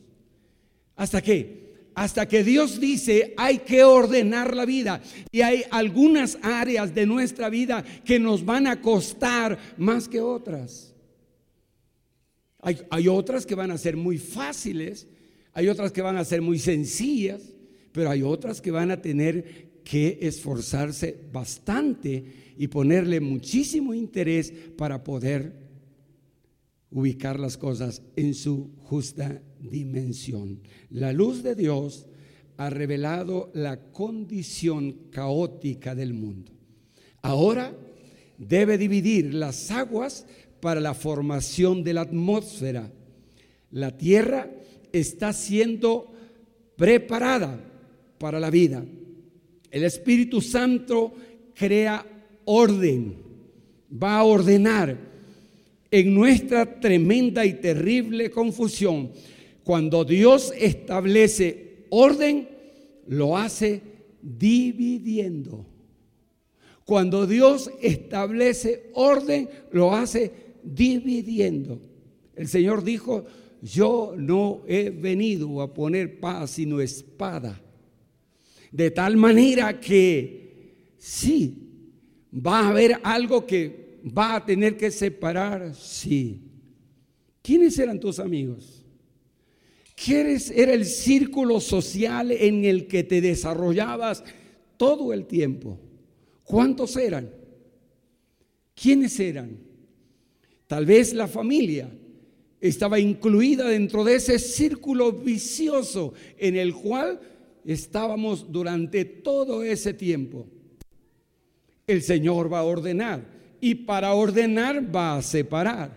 ¿Hasta 0.96 1.22
qué? 1.22 1.66
Hasta 1.94 2.28
que 2.28 2.44
Dios 2.44 2.80
dice 2.80 3.34
hay 3.38 3.60
que 3.60 3.84
ordenar 3.84 4.56
la 4.56 4.66
vida. 4.66 5.02
Y 5.32 5.42
hay 5.42 5.64
algunas 5.72 6.38
áreas 6.42 6.94
de 6.94 7.06
nuestra 7.06 7.50
vida 7.50 7.84
que 8.04 8.20
nos 8.20 8.44
van 8.44 8.68
a 8.68 8.82
costar 8.82 9.58
más 9.78 10.08
que 10.08 10.20
otras. 10.20 10.94
Hay, 12.62 12.82
hay, 12.90 13.08
otras 13.08 13.46
que 13.46 13.56
van 13.56 13.72
a 13.72 13.78
ser 13.78 13.96
muy 13.96 14.18
fáciles, 14.18 15.08
hay 15.54 15.68
otras 15.68 15.92
que 15.92 16.02
van 16.02 16.18
a 16.18 16.26
ser 16.26 16.42
muy 16.42 16.58
sencillas, 16.58 17.42
pero 17.92 18.10
hay 18.10 18.24
otras 18.24 18.60
que 18.60 18.72
van 18.72 18.92
a 18.92 19.02
tener 19.02 19.66
que 19.84 20.18
esforzarse 20.22 21.16
bastante 21.32 22.26
y 22.58 22.68
ponerle 22.68 23.20
muchísimo 23.20 23.94
interés 23.94 24.52
para 24.76 25.04
poder 25.04 25.65
ubicar 26.96 27.42
las 27.42 27.58
cosas 27.58 28.02
en 28.16 28.34
su 28.34 28.72
justa 28.84 29.42
dimensión. 29.60 30.62
La 30.90 31.12
luz 31.12 31.44
de 31.44 31.54
Dios 31.54 32.08
ha 32.56 32.70
revelado 32.70 33.52
la 33.54 33.92
condición 33.92 35.10
caótica 35.12 35.94
del 35.94 36.14
mundo. 36.14 36.54
Ahora 37.22 37.76
debe 38.38 38.78
dividir 38.78 39.34
las 39.34 39.72
aguas 39.72 40.26
para 40.62 40.80
la 40.80 40.94
formación 40.94 41.84
de 41.84 41.96
la 41.96 42.02
atmósfera. 42.02 42.90
La 43.72 43.98
tierra 43.98 44.50
está 44.94 45.34
siendo 45.34 46.14
preparada 46.78 47.60
para 48.18 48.40
la 48.40 48.50
vida. 48.50 48.86
El 49.70 49.84
Espíritu 49.84 50.40
Santo 50.40 51.14
crea 51.54 52.06
orden, 52.46 53.18
va 53.92 54.20
a 54.20 54.24
ordenar 54.24 55.15
en 55.92 56.14
nuestra 56.14 56.80
tremenda 56.80 57.46
y 57.46 57.54
terrible 57.54 58.30
confusión. 58.30 59.12
Cuando 59.64 60.04
Dios 60.04 60.54
establece 60.58 61.86
orden, 61.90 62.48
lo 63.08 63.38
hace 63.38 63.82
dividiendo. 64.22 65.66
Cuando 66.84 67.26
Dios 67.26 67.72
establece 67.82 68.90
orden, 68.94 69.50
lo 69.72 69.94
hace 69.94 70.32
dividiendo. 70.64 71.82
El 72.36 72.48
Señor 72.48 72.84
dijo, 72.84 73.26
yo 73.62 74.14
no 74.16 74.62
he 74.68 74.92
venido 74.92 75.62
a 75.62 75.74
poner 75.74 76.20
paz 76.20 76.52
sino 76.52 76.82
espada. 76.82 77.60
De 78.72 78.92
tal 78.92 79.18
manera 79.18 79.80
que 79.80 80.94
sí, 80.98 81.66
va 82.34 82.60
a 82.60 82.70
haber 82.70 83.00
algo 83.04 83.46
que 83.46 83.85
va 84.06 84.36
a 84.36 84.46
tener 84.46 84.78
que 84.78 84.92
separar, 84.92 85.74
sí. 85.76 86.42
¿Quiénes 87.42 87.78
eran 87.80 88.00
tus 88.00 88.20
amigos? 88.20 88.84
¿Quién 89.96 90.38
era 90.54 90.74
el 90.74 90.86
círculo 90.86 91.60
social 91.60 92.32
en 92.32 92.66
el 92.66 92.88
que 92.88 93.04
te 93.04 93.22
desarrollabas 93.22 94.24
todo 94.78 95.14
el 95.14 95.26
tiempo? 95.26 95.80
¿Cuántos 96.44 96.98
eran? 96.98 97.32
¿Quiénes 98.76 99.20
eran? 99.20 99.58
Tal 100.68 100.86
vez 100.86 101.14
la 101.14 101.28
familia 101.28 101.90
estaba 102.60 103.00
incluida 103.00 103.70
dentro 103.70 104.04
de 104.04 104.16
ese 104.16 104.38
círculo 104.38 105.14
vicioso 105.14 106.14
en 106.38 106.56
el 106.56 106.74
cual 106.74 107.20
estábamos 107.64 108.52
durante 108.52 109.06
todo 109.06 109.64
ese 109.64 109.94
tiempo. 109.94 110.48
El 111.88 112.02
Señor 112.02 112.52
va 112.52 112.60
a 112.60 112.64
ordenar 112.64 113.35
y 113.62 113.76
para 113.76 114.14
ordenar 114.14 114.96
va 114.96 115.18
a 115.18 115.22
separar. 115.22 115.92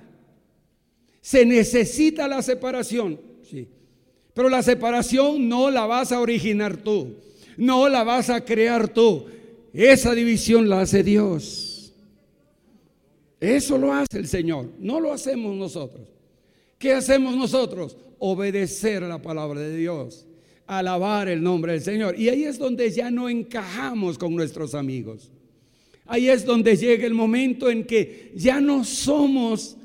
Se 1.21 1.45
necesita 1.45 2.27
la 2.29 2.43
separación, 2.43 3.21
sí. 3.43 3.69
Pero 4.35 4.49
la 4.49 4.63
separación 4.63 5.49
no 5.49 5.71
la 5.71 5.87
vas 5.87 6.13
a 6.13 6.21
originar 6.21 6.77
tú, 6.77 7.17
no 7.57 7.89
la 7.89 8.05
vas 8.05 8.31
a 8.31 8.45
crear 8.45 8.89
tú. 8.89 9.27
Esa 9.73 10.15
división 10.15 10.69
la 10.69 10.81
hace 10.81 11.03
Dios. 11.03 11.93
Eso 13.41 13.79
lo 13.79 13.93
hace 13.93 14.19
el 14.19 14.27
Señor, 14.27 14.71
no 14.79 15.01
lo 15.01 15.13
hacemos 15.13 15.55
nosotros. 15.55 16.09
¿Qué 16.79 16.93
hacemos 16.93 17.37
nosotros? 17.37 17.97
Obedecer 18.19 19.05
a 19.05 19.09
la 19.09 19.21
palabra 19.21 19.61
de 19.61 19.77
Dios 19.77 20.29
alabar 20.69 21.29
el 21.29 21.43
nombre 21.43 21.73
del 21.73 21.83
Señor. 21.83 22.17
Y 22.19 22.29
ahí 22.29 22.45
es 22.45 22.59
donde 22.59 22.91
ya 22.91 23.11
no 23.11 23.29
encajamos 23.29 24.17
con 24.17 24.37
nuestros 24.37 24.75
amigos. 24.75 25.33
Ahí 26.09 26.29
es 26.29 26.45
donde 26.45 26.77
llega 26.77 27.07
el 27.07 27.15
momento 27.15 27.71
en 27.71 27.85
que 27.85 28.33
ya 28.35 28.61
no 28.61 28.83
somos, 28.83 29.77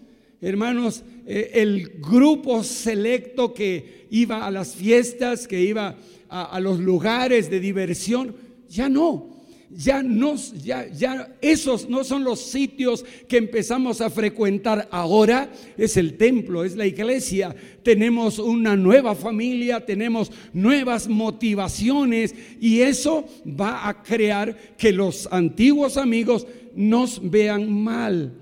hermanos, 0.41 1.03
eh, 1.27 1.51
el 1.53 1.99
grupo 1.99 2.63
selecto 2.63 3.53
que 3.53 4.07
iba 4.09 4.45
a 4.45 4.49
las 4.49 4.73
fiestas, 4.73 5.47
que 5.47 5.61
iba 5.61 5.95
a 6.29 6.59
los 6.59 6.79
lugares 6.79 7.51
de 7.51 7.59
diversión. 7.59 8.35
Ya 8.67 8.89
no 8.89 9.32
ya 9.75 10.03
no, 10.03 10.35
ya, 10.35 10.87
ya 10.87 11.35
esos 11.41 11.89
no 11.89 12.03
son 12.03 12.23
los 12.23 12.39
sitios 12.39 13.03
que 13.27 13.37
empezamos 13.37 14.01
a 14.01 14.09
frecuentar 14.09 14.87
ahora, 14.91 15.51
es 15.77 15.97
el 15.97 16.15
templo, 16.17 16.63
es 16.63 16.75
la 16.75 16.85
iglesia, 16.85 17.55
tenemos 17.81 18.39
una 18.39 18.75
nueva 18.75 19.15
familia, 19.15 19.85
tenemos 19.85 20.31
nuevas 20.53 21.07
motivaciones 21.07 22.35
y 22.59 22.81
eso 22.81 23.25
va 23.47 23.87
a 23.87 24.03
crear 24.03 24.75
que 24.77 24.91
los 24.91 25.27
antiguos 25.31 25.97
amigos 25.97 26.45
nos 26.75 27.19
vean 27.29 27.71
mal 27.71 28.33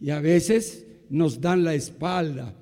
y 0.00 0.10
a 0.10 0.20
veces 0.20 0.86
nos 1.08 1.40
dan 1.40 1.64
la 1.64 1.74
espalda, 1.74 2.52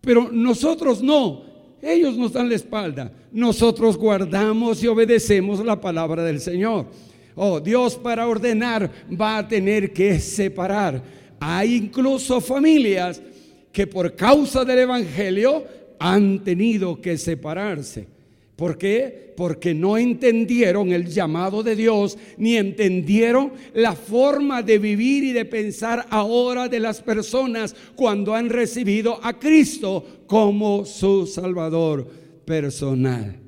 pero 0.00 0.30
nosotros 0.30 1.02
no, 1.02 1.44
ellos 1.80 2.16
nos 2.16 2.32
dan 2.32 2.48
la 2.48 2.54
espalda, 2.54 3.12
nosotros 3.32 3.96
guardamos 3.96 4.82
y 4.82 4.86
obedecemos 4.86 5.64
la 5.64 5.80
palabra 5.80 6.22
del 6.22 6.40
Señor. 6.40 6.86
Oh, 7.36 7.60
Dios 7.60 7.96
para 7.96 8.26
ordenar 8.26 8.90
va 9.08 9.38
a 9.38 9.46
tener 9.46 9.92
que 9.92 10.18
separar. 10.18 11.02
Hay 11.38 11.74
incluso 11.74 12.40
familias 12.40 13.20
que 13.70 13.86
por 13.86 14.16
causa 14.16 14.64
del 14.64 14.80
Evangelio 14.80 15.64
han 15.98 16.42
tenido 16.42 16.98
que 16.98 17.18
separarse. 17.18 18.08
¿Por 18.56 18.78
qué? 18.78 19.34
Porque 19.36 19.74
no 19.74 19.98
entendieron 19.98 20.92
el 20.92 21.08
llamado 21.08 21.62
de 21.62 21.76
Dios, 21.76 22.16
ni 22.38 22.56
entendieron 22.56 23.52
la 23.74 23.92
forma 23.92 24.62
de 24.62 24.78
vivir 24.78 25.24
y 25.24 25.32
de 25.32 25.44
pensar 25.44 26.06
ahora 26.08 26.68
de 26.68 26.80
las 26.80 27.02
personas 27.02 27.76
cuando 27.94 28.34
han 28.34 28.48
recibido 28.48 29.20
a 29.22 29.38
Cristo 29.38 30.22
como 30.26 30.86
su 30.86 31.26
Salvador 31.26 32.08
personal. 32.46 33.45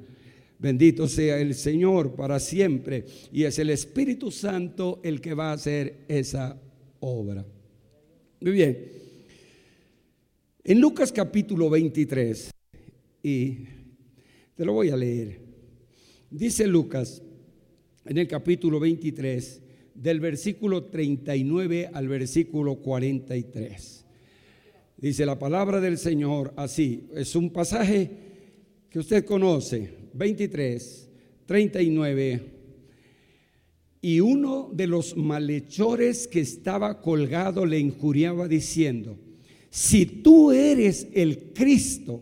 Bendito 0.59 1.06
sea 1.06 1.38
el 1.38 1.54
Señor 1.54 2.14
para 2.14 2.40
siempre. 2.40 3.04
Y 3.32 3.44
es 3.44 3.59
el 3.59 3.70
Espíritu 3.70 4.30
Santo 4.30 5.00
el 5.02 5.20
que 5.20 5.34
va 5.34 5.50
a 5.50 5.54
hacer 5.54 6.04
esa 6.09 6.61
obra. 7.00 7.44
Muy 8.40 8.52
bien. 8.52 8.78
En 10.64 10.80
Lucas 10.80 11.12
capítulo 11.12 11.70
23, 11.70 12.50
y 13.22 13.59
te 14.54 14.64
lo 14.64 14.74
voy 14.74 14.90
a 14.90 14.96
leer. 14.96 15.40
Dice 16.30 16.66
Lucas 16.66 17.22
en 18.04 18.18
el 18.18 18.28
capítulo 18.28 18.78
23, 18.78 19.62
del 19.94 20.20
versículo 20.20 20.84
39 20.84 21.90
al 21.92 22.09
versículo 22.09 22.76
43. 22.76 24.04
Dice 24.98 25.24
la 25.24 25.38
palabra 25.38 25.80
del 25.80 25.96
Señor 25.96 26.52
así. 26.56 27.09
Es 27.14 27.34
un 27.34 27.50
pasaje 27.50 28.28
que 28.91 28.99
usted 28.99 29.24
conoce 29.24 29.91
23, 30.14 31.09
39. 31.47 32.43
Y 34.01 34.20
uno 34.20 34.70
de 34.72 34.86
los 34.86 35.16
malhechores 35.16 36.28
que 36.28 36.41
estaba 36.41 37.01
colgado 37.01 37.66
le 37.66 37.78
injuriaba 37.78 38.47
diciendo, 38.47 39.18
si 39.70 40.07
tú 40.07 40.53
eres 40.53 41.09
el 41.12 41.53
Cristo, 41.53 42.20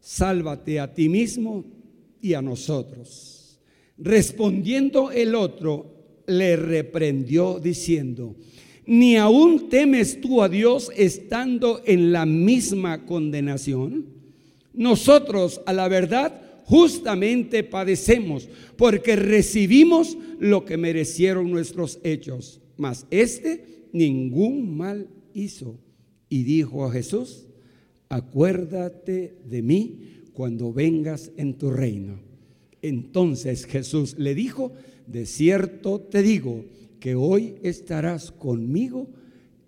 sálvate 0.00 0.80
a 0.80 0.92
ti 0.92 1.08
mismo 1.08 1.64
y 2.20 2.34
a 2.34 2.42
nosotros. 2.42 3.58
Respondiendo 3.98 5.10
el 5.10 5.34
otro, 5.34 5.94
le 6.26 6.56
reprendió 6.56 7.60
diciendo, 7.60 8.34
ni 8.84 9.16
aún 9.16 9.68
temes 9.68 10.20
tú 10.20 10.42
a 10.42 10.48
Dios 10.48 10.90
estando 10.96 11.80
en 11.86 12.12
la 12.12 12.26
misma 12.26 13.06
condenación. 13.06 14.15
Nosotros, 14.76 15.60
a 15.66 15.72
la 15.72 15.88
verdad, 15.88 16.40
justamente 16.64 17.64
padecemos, 17.64 18.48
porque 18.76 19.16
recibimos 19.16 20.16
lo 20.38 20.64
que 20.64 20.76
merecieron 20.76 21.50
nuestros 21.50 21.98
hechos. 22.04 22.60
Mas 22.76 23.06
este 23.10 23.88
ningún 23.92 24.76
mal 24.76 25.08
hizo. 25.32 25.78
Y 26.28 26.42
dijo 26.42 26.84
a 26.84 26.92
Jesús, 26.92 27.46
acuérdate 28.08 29.38
de 29.48 29.62
mí 29.62 30.00
cuando 30.32 30.72
vengas 30.72 31.32
en 31.36 31.54
tu 31.54 31.70
reino. 31.70 32.20
Entonces 32.82 33.64
Jesús 33.64 34.18
le 34.18 34.34
dijo, 34.34 34.72
de 35.06 35.24
cierto 35.24 36.00
te 36.00 36.22
digo, 36.22 36.64
que 37.00 37.14
hoy 37.14 37.54
estarás 37.62 38.32
conmigo 38.32 39.08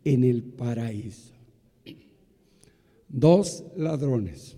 en 0.05 0.25
el 0.25 0.43
paraíso. 0.43 1.33
Dos 3.09 3.65
ladrones, 3.77 4.58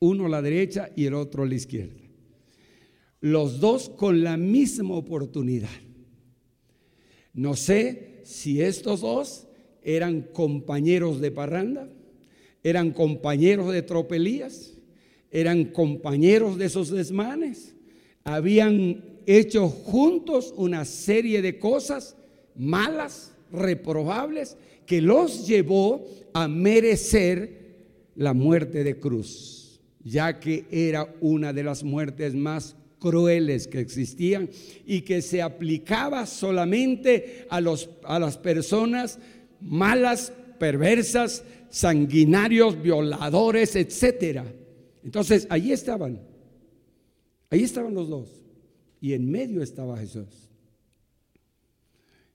uno 0.00 0.26
a 0.26 0.28
la 0.28 0.42
derecha 0.42 0.90
y 0.96 1.04
el 1.06 1.14
otro 1.14 1.44
a 1.44 1.46
la 1.46 1.54
izquierda. 1.54 2.00
Los 3.20 3.60
dos 3.60 3.88
con 3.88 4.24
la 4.24 4.36
misma 4.36 4.94
oportunidad. 4.94 5.68
No 7.32 7.54
sé 7.54 8.20
si 8.24 8.60
estos 8.60 9.02
dos 9.02 9.46
eran 9.82 10.22
compañeros 10.22 11.20
de 11.20 11.30
parranda, 11.30 11.88
eran 12.62 12.90
compañeros 12.90 13.72
de 13.72 13.82
tropelías, 13.82 14.74
eran 15.30 15.66
compañeros 15.66 16.58
de 16.58 16.66
esos 16.66 16.90
desmanes, 16.90 17.74
habían 18.24 19.04
hecho 19.26 19.68
juntos 19.68 20.52
una 20.56 20.84
serie 20.84 21.40
de 21.40 21.58
cosas 21.58 22.16
malas, 22.56 23.32
reprobables, 23.52 24.56
que 24.86 25.00
los 25.00 25.46
llevó 25.46 26.04
a 26.32 26.48
merecer 26.48 27.60
la 28.16 28.34
muerte 28.34 28.84
de 28.84 28.98
cruz, 28.98 29.59
ya 30.02 30.40
que 30.40 30.64
era 30.70 31.14
una 31.20 31.52
de 31.52 31.64
las 31.64 31.82
muertes 31.82 32.34
más 32.34 32.76
crueles 32.98 33.66
que 33.66 33.80
existían 33.80 34.50
y 34.86 35.02
que 35.02 35.22
se 35.22 35.42
aplicaba 35.42 36.26
solamente 36.26 37.46
a, 37.50 37.60
los, 37.60 37.90
a 38.04 38.18
las 38.18 38.36
personas 38.36 39.18
malas, 39.60 40.32
perversas, 40.58 41.44
sanguinarios, 41.70 42.80
violadores, 42.80 43.76
etc. 43.76 44.42
Entonces, 45.02 45.46
ahí 45.50 45.72
estaban, 45.72 46.20
ahí 47.50 47.62
estaban 47.62 47.94
los 47.94 48.08
dos 48.08 48.40
y 49.00 49.14
en 49.14 49.30
medio 49.30 49.62
estaba 49.62 49.98
Jesús. 49.98 50.48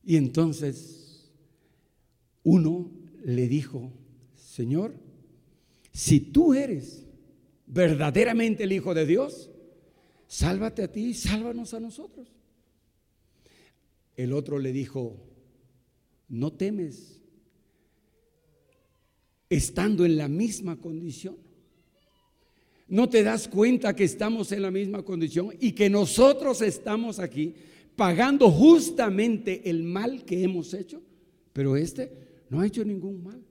Y 0.03 0.17
entonces 0.17 1.31
uno 2.43 2.91
le 3.23 3.47
dijo, 3.47 3.91
Señor, 4.35 4.93
si 5.91 6.19
tú 6.19 6.53
eres 6.53 7.04
verdaderamente 7.67 8.63
el 8.63 8.71
Hijo 8.71 8.93
de 8.93 9.05
Dios, 9.05 9.49
sálvate 10.27 10.83
a 10.83 10.91
ti 10.91 11.07
y 11.07 11.13
sálvanos 11.13 11.73
a 11.73 11.79
nosotros. 11.79 12.27
El 14.15 14.33
otro 14.33 14.59
le 14.59 14.71
dijo, 14.71 15.17
no 16.29 16.53
temes, 16.53 17.21
estando 19.49 20.05
en 20.05 20.17
la 20.17 20.27
misma 20.27 20.77
condición. 20.77 21.37
¿No 22.87 23.09
te 23.09 23.23
das 23.23 23.47
cuenta 23.47 23.95
que 23.95 24.03
estamos 24.03 24.51
en 24.51 24.61
la 24.61 24.71
misma 24.71 25.03
condición 25.03 25.49
y 25.59 25.71
que 25.71 25.89
nosotros 25.89 26.61
estamos 26.61 27.19
aquí 27.19 27.55
pagando 27.95 28.51
justamente 28.51 29.69
el 29.69 29.83
mal 29.83 30.23
que 30.23 30.43
hemos 30.43 30.73
hecho? 30.73 31.01
Pero 31.51 31.75
este 31.75 32.11
no 32.49 32.59
ha 32.59 32.67
hecho 32.67 32.85
ningún 32.85 33.23
mal. 33.23 33.44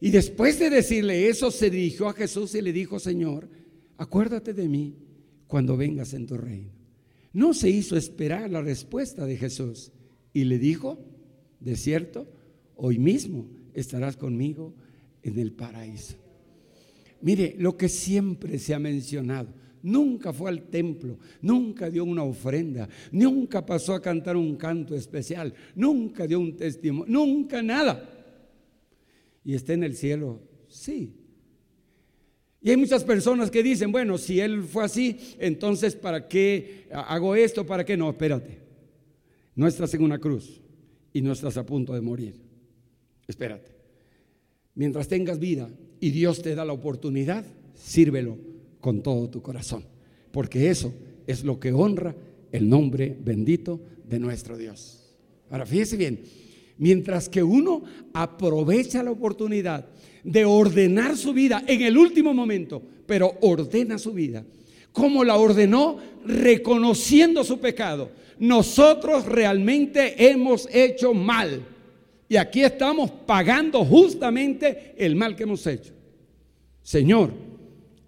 Y 0.00 0.10
después 0.10 0.58
de 0.58 0.70
decirle 0.70 1.28
eso, 1.28 1.50
se 1.50 1.68
dirigió 1.68 2.08
a 2.08 2.14
Jesús 2.14 2.54
y 2.54 2.62
le 2.62 2.72
dijo, 2.72 2.98
Señor, 2.98 3.48
acuérdate 3.98 4.54
de 4.54 4.66
mí 4.66 4.96
cuando 5.46 5.76
vengas 5.76 6.14
en 6.14 6.26
tu 6.26 6.38
reino. 6.38 6.72
No 7.32 7.52
se 7.52 7.68
hizo 7.68 7.96
esperar 7.96 8.50
la 8.50 8.62
respuesta 8.62 9.26
de 9.26 9.36
Jesús 9.36 9.92
y 10.32 10.44
le 10.44 10.58
dijo, 10.58 10.98
de 11.60 11.76
cierto, 11.76 12.26
hoy 12.76 12.98
mismo 12.98 13.46
estarás 13.74 14.16
conmigo 14.16 14.74
en 15.22 15.38
el 15.38 15.52
paraíso. 15.52 16.16
Mire, 17.20 17.54
lo 17.58 17.76
que 17.76 17.88
siempre 17.88 18.58
se 18.58 18.74
ha 18.74 18.78
mencionado, 18.78 19.48
nunca 19.82 20.32
fue 20.32 20.50
al 20.50 20.62
templo, 20.62 21.18
nunca 21.42 21.90
dio 21.90 22.04
una 22.04 22.22
ofrenda, 22.22 22.88
nunca 23.12 23.64
pasó 23.64 23.94
a 23.94 24.00
cantar 24.00 24.36
un 24.36 24.56
canto 24.56 24.94
especial, 24.94 25.52
nunca 25.74 26.26
dio 26.26 26.40
un 26.40 26.56
testimonio, 26.56 27.12
nunca 27.12 27.62
nada. 27.62 28.19
Y 29.44 29.54
está 29.54 29.72
en 29.72 29.84
el 29.84 29.96
cielo, 29.96 30.40
sí. 30.68 31.14
Y 32.62 32.70
hay 32.70 32.76
muchas 32.76 33.04
personas 33.04 33.50
que 33.50 33.62
dicen, 33.62 33.90
bueno, 33.90 34.18
si 34.18 34.38
él 34.40 34.62
fue 34.64 34.84
así, 34.84 35.18
entonces 35.38 35.96
¿para 35.96 36.28
qué 36.28 36.86
hago 36.92 37.34
esto? 37.34 37.64
¿Para 37.64 37.84
qué? 37.84 37.96
No, 37.96 38.10
espérate. 38.10 38.58
No 39.54 39.66
estás 39.66 39.94
en 39.94 40.02
una 40.02 40.18
cruz 40.18 40.60
y 41.12 41.22
no 41.22 41.32
estás 41.32 41.56
a 41.56 41.64
punto 41.64 41.94
de 41.94 42.00
morir. 42.00 42.34
Espérate. 43.26 43.70
Mientras 44.74 45.08
tengas 45.08 45.38
vida, 45.38 45.70
y 46.00 46.10
Dios 46.10 46.42
te 46.42 46.54
da 46.54 46.64
la 46.64 46.72
oportunidad, 46.72 47.44
sírvelo 47.74 48.38
con 48.80 49.02
todo 49.02 49.28
tu 49.28 49.42
corazón, 49.42 49.84
porque 50.32 50.70
eso 50.70 50.92
es 51.26 51.44
lo 51.44 51.60
que 51.60 51.72
honra 51.72 52.16
el 52.50 52.68
nombre 52.68 53.16
bendito 53.22 53.80
de 54.04 54.18
nuestro 54.18 54.56
Dios. 54.56 55.14
Ahora, 55.50 55.66
fíjese 55.66 55.96
bien, 55.96 56.20
mientras 56.80 57.28
que 57.28 57.42
uno 57.42 57.84
aprovecha 58.12 59.04
la 59.04 59.12
oportunidad 59.12 59.86
de 60.24 60.44
ordenar 60.44 61.16
su 61.16 61.32
vida 61.32 61.62
en 61.66 61.82
el 61.82 61.96
último 61.96 62.34
momento, 62.34 62.82
pero 63.06 63.34
ordena 63.42 63.98
su 63.98 64.12
vida, 64.12 64.44
como 64.92 65.22
la 65.22 65.36
ordenó 65.36 65.98
reconociendo 66.24 67.44
su 67.44 67.60
pecado, 67.60 68.10
nosotros 68.38 69.26
realmente 69.26 70.30
hemos 70.30 70.68
hecho 70.72 71.14
mal 71.14 71.62
y 72.28 72.36
aquí 72.36 72.62
estamos 72.62 73.10
pagando 73.10 73.84
justamente 73.84 74.94
el 74.96 75.16
mal 75.16 75.36
que 75.36 75.42
hemos 75.42 75.66
hecho. 75.66 75.92
Señor, 76.82 77.32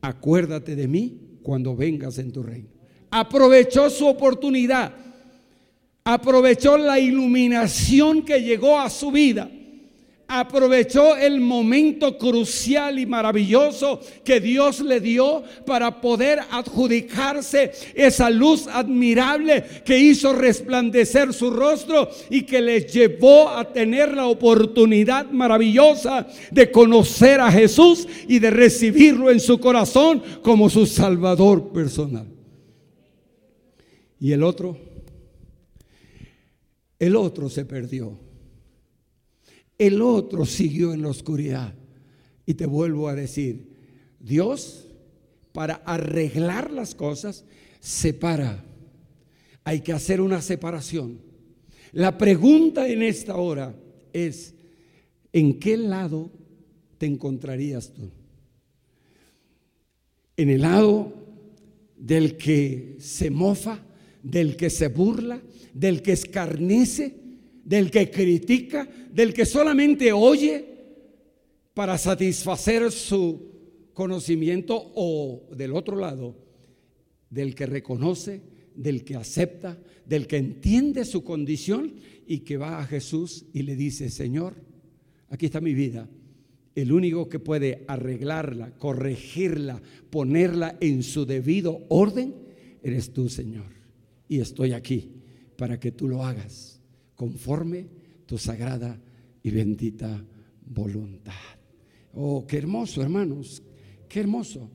acuérdate 0.01 0.75
de 0.75 0.89
mí 0.89 1.39
cuando 1.43 1.77
vengas 1.77 2.19
en 2.19 2.33
tu 2.33 2.43
reino. 2.43 2.69
Aprovechó 3.11 3.91
su 3.91 4.07
oportunidad. 4.07 4.95
Aprovechó 6.05 6.77
la 6.77 6.99
iluminación 6.99 8.23
que 8.23 8.43
llegó 8.43 8.79
a 8.79 8.91
su 8.91 9.11
vida 9.11 9.49
aprovechó 10.41 11.17
el 11.17 11.41
momento 11.41 12.17
crucial 12.17 12.99
y 12.99 13.05
maravilloso 13.07 14.01
que 14.25 14.41
Dios 14.41 14.81
le 14.81 15.01
dio 15.01 15.43
para 15.67 16.01
poder 16.01 16.41
adjudicarse 16.51 17.73
esa 17.95 18.31
luz 18.31 18.67
admirable 18.67 19.63
que 19.85 19.99
hizo 19.99 20.33
resplandecer 20.33 21.35
su 21.35 21.51
rostro 21.51 22.09
y 22.31 22.43
que 22.43 22.63
le 22.63 22.81
llevó 22.81 23.51
a 23.51 23.71
tener 23.73 24.15
la 24.15 24.27
oportunidad 24.27 25.31
maravillosa 25.31 26.27
de 26.51 26.71
conocer 26.71 27.41
a 27.41 27.53
Jesús 27.53 28.09
y 28.27 28.39
de 28.39 28.51
recibirlo 28.51 29.31
en 29.31 29.41
su 29.41 29.61
corazón 29.61 30.23
como 30.43 30.71
su 30.71 30.87
Salvador 30.87 31.73
personal. 31.73 32.27
Y 34.19 34.33
el 34.33 34.45
otro, 34.45 34.79
el 37.03 37.17
otro 37.17 37.49
se 37.49 37.65
perdió. 37.65 38.17
El 39.77 40.01
otro 40.01 40.47
siguió 40.47 40.95
en 40.95 41.03
la 41.03 41.09
oscuridad. 41.09 41.75
Y 42.47 42.55
te 42.55 42.65
vuelvo 42.65 43.09
a 43.09 43.17
decir, 43.17 43.67
Dios, 44.21 44.87
para 45.51 45.83
arreglar 45.85 46.71
las 46.71 46.95
cosas, 46.95 47.45
separa. 47.81 48.65
Hay 49.65 49.81
que 49.81 49.93
hacer 49.93 50.21
una 50.21 50.41
separación. 50.41 51.19
La 51.91 52.17
pregunta 52.17 52.87
en 52.87 53.03
esta 53.03 53.35
hora 53.35 53.75
es, 54.13 54.55
¿en 55.33 55.59
qué 55.59 55.77
lado 55.77 56.31
te 56.99 57.07
encontrarías 57.07 57.93
tú? 57.93 58.13
¿En 60.37 60.51
el 60.51 60.61
lado 60.61 61.13
del 61.97 62.37
que 62.37 62.95
se 63.01 63.29
mofa, 63.29 63.81
del 64.23 64.57
que 64.57 64.71
se 64.71 64.89
burla, 64.89 65.43
del 65.75 66.03
que 66.03 66.13
escarnece? 66.13 67.23
del 67.65 67.91
que 67.91 68.11
critica, 68.11 68.89
del 69.13 69.33
que 69.33 69.47
solamente 69.47 70.13
oye 70.13 70.65
para 71.75 71.97
satisfacer 71.97 72.91
su 72.91 73.51
conocimiento 73.95 74.93
o 74.95 75.49
del 75.57 75.75
otro 75.75 75.97
lado, 75.97 76.37
del 77.31 77.55
que 77.55 77.67
reconoce, 77.67 78.43
del 78.75 79.05
que 79.05 79.17
acepta, 79.17 79.79
del 80.07 80.27
que 80.27 80.39
entiende 80.39 81.05
su 81.05 81.23
condición 81.25 81.95
y 82.27 82.41
que 82.41 82.57
va 82.57 82.81
a 82.81 82.87
Jesús 82.87 83.47
y 83.53 83.63
le 83.63 83.77
dice, 83.77 84.11
Señor, 84.11 84.57
aquí 85.29 85.47
está 85.47 85.61
mi 85.61 85.75
vida 85.75 86.09
el 86.75 86.91
único 86.91 87.29
que 87.29 87.39
puede 87.39 87.85
arreglarla, 87.87 88.75
corregirla, 88.79 89.83
ponerla 90.09 90.79
en 90.81 91.03
su 91.03 91.27
debido 91.27 91.85
orden, 91.91 92.35
eres 92.83 93.13
tú, 93.13 93.29
Señor. 93.29 93.82
Y 94.29 94.41
estoy 94.41 94.73
aquí 94.73 95.11
para 95.57 95.79
que 95.79 95.93
tú 95.93 96.09
lo 96.09 96.25
hagas 96.25 96.81
conforme 97.15 97.89
tu 98.27 98.39
sagrada 98.39 99.01
y 99.43 99.51
bendita 99.51 100.25
voluntad. 100.67 101.33
Oh, 102.15 102.47
qué 102.47 102.59
hermoso, 102.59 103.03
hermanos, 103.03 103.63
qué 104.09 104.21
hermoso. 104.21 104.71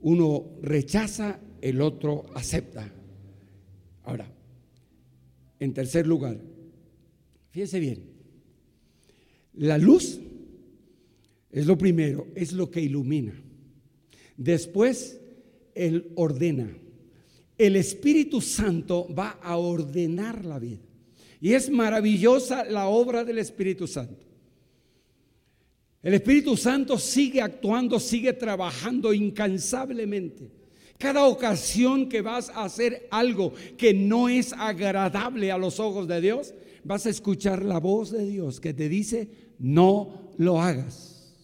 Uno 0.00 0.50
rechaza, 0.62 1.40
el 1.60 1.80
otro 1.80 2.26
acepta. 2.34 2.92
Ahora, 4.04 4.30
en 5.58 5.72
tercer 5.72 6.06
lugar, 6.06 6.40
fíjense 7.50 7.80
bien, 7.80 8.04
la 9.54 9.78
luz 9.78 10.20
es 11.50 11.66
lo 11.66 11.78
primero, 11.78 12.28
es 12.34 12.52
lo 12.52 12.70
que 12.70 12.82
ilumina. 12.82 13.32
Después, 14.36 15.18
Él 15.74 16.12
ordena. 16.14 16.76
El 17.58 17.76
Espíritu 17.76 18.40
Santo 18.40 19.06
va 19.14 19.38
a 19.42 19.56
ordenar 19.56 20.44
la 20.44 20.58
vida. 20.58 20.82
Y 21.40 21.52
es 21.52 21.70
maravillosa 21.70 22.64
la 22.64 22.88
obra 22.88 23.24
del 23.24 23.38
Espíritu 23.38 23.86
Santo. 23.86 24.26
El 26.02 26.14
Espíritu 26.14 26.56
Santo 26.56 26.98
sigue 26.98 27.40
actuando, 27.40 27.98
sigue 27.98 28.32
trabajando 28.32 29.12
incansablemente. 29.12 30.50
Cada 30.98 31.26
ocasión 31.26 32.08
que 32.08 32.22
vas 32.22 32.48
a 32.50 32.64
hacer 32.64 33.06
algo 33.10 33.52
que 33.76 33.92
no 33.92 34.28
es 34.28 34.52
agradable 34.52 35.52
a 35.52 35.58
los 35.58 35.78
ojos 35.80 36.08
de 36.08 36.20
Dios, 36.20 36.54
vas 36.84 37.06
a 37.06 37.10
escuchar 37.10 37.64
la 37.64 37.80
voz 37.80 38.12
de 38.12 38.24
Dios 38.24 38.60
que 38.60 38.72
te 38.72 38.88
dice, 38.88 39.28
no 39.58 40.32
lo 40.38 40.60
hagas. 40.60 41.34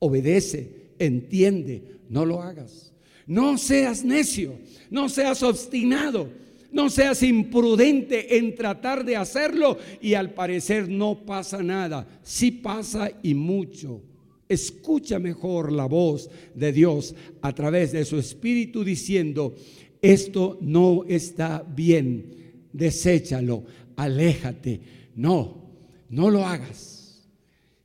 Obedece, 0.00 0.92
entiende, 0.98 2.00
no 2.08 2.24
lo 2.24 2.42
hagas. 2.42 2.89
No 3.30 3.56
seas 3.58 4.02
necio, 4.02 4.58
no 4.90 5.08
seas 5.08 5.44
obstinado, 5.44 6.28
no 6.72 6.90
seas 6.90 7.22
imprudente 7.22 8.36
en 8.38 8.56
tratar 8.56 9.04
de 9.04 9.14
hacerlo 9.14 9.78
y 10.00 10.14
al 10.14 10.34
parecer 10.34 10.88
no 10.88 11.24
pasa 11.24 11.62
nada. 11.62 12.08
Sí 12.24 12.50
pasa 12.50 13.08
y 13.22 13.34
mucho. 13.34 14.02
Escucha 14.48 15.20
mejor 15.20 15.70
la 15.70 15.86
voz 15.86 16.28
de 16.56 16.72
Dios 16.72 17.14
a 17.40 17.54
través 17.54 17.92
de 17.92 18.04
su 18.04 18.18
espíritu 18.18 18.82
diciendo, 18.82 19.54
esto 20.02 20.58
no 20.60 21.04
está 21.06 21.62
bien, 21.62 22.34
deséchalo, 22.72 23.62
aléjate. 23.94 24.80
No, 25.14 25.70
no 26.08 26.30
lo 26.30 26.44
hagas. 26.44 27.28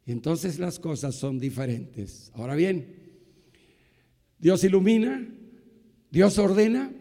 Entonces 0.07 0.57
las 0.57 0.79
cosas 0.79 1.13
son 1.13 1.37
diferentes. 1.37 2.31
Ahora 2.33 2.55
bien, 2.55 3.04
Dios 4.45 4.63
ilumina, 4.63 5.27
Dios 6.11 6.37
ordena 6.37 6.93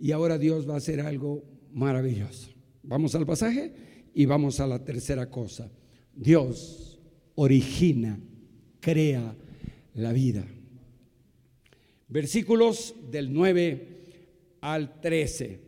y 0.00 0.12
ahora 0.12 0.38
Dios 0.38 0.68
va 0.68 0.74
a 0.74 0.76
hacer 0.76 1.00
algo 1.00 1.42
maravilloso. 1.72 2.50
Vamos 2.84 3.16
al 3.16 3.26
pasaje 3.26 3.72
y 4.14 4.26
vamos 4.26 4.60
a 4.60 4.68
la 4.68 4.84
tercera 4.84 5.28
cosa. 5.28 5.68
Dios 6.14 7.00
origina 7.34 8.20
crea 8.78 9.34
la 9.94 10.12
vida. 10.12 10.46
Versículos 12.06 12.94
del 13.10 13.32
9 13.32 13.88
al 14.60 15.00
13. 15.00 15.58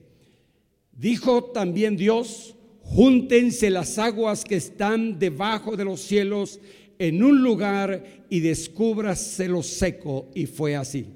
Dijo 0.92 1.46
también 1.46 1.96
Dios, 1.96 2.54
júntense 2.82 3.68
las 3.68 3.98
aguas 3.98 4.44
que 4.44 4.54
están 4.54 5.18
debajo 5.18 5.76
de 5.76 5.86
los 5.86 6.02
cielos 6.02 6.60
en 6.98 7.22
un 7.22 7.42
lugar 7.42 8.24
y 8.28 8.40
descúbrase 8.40 9.48
lo 9.48 9.62
seco. 9.62 10.30
Y 10.34 10.46
fue 10.46 10.76
así. 10.76 11.06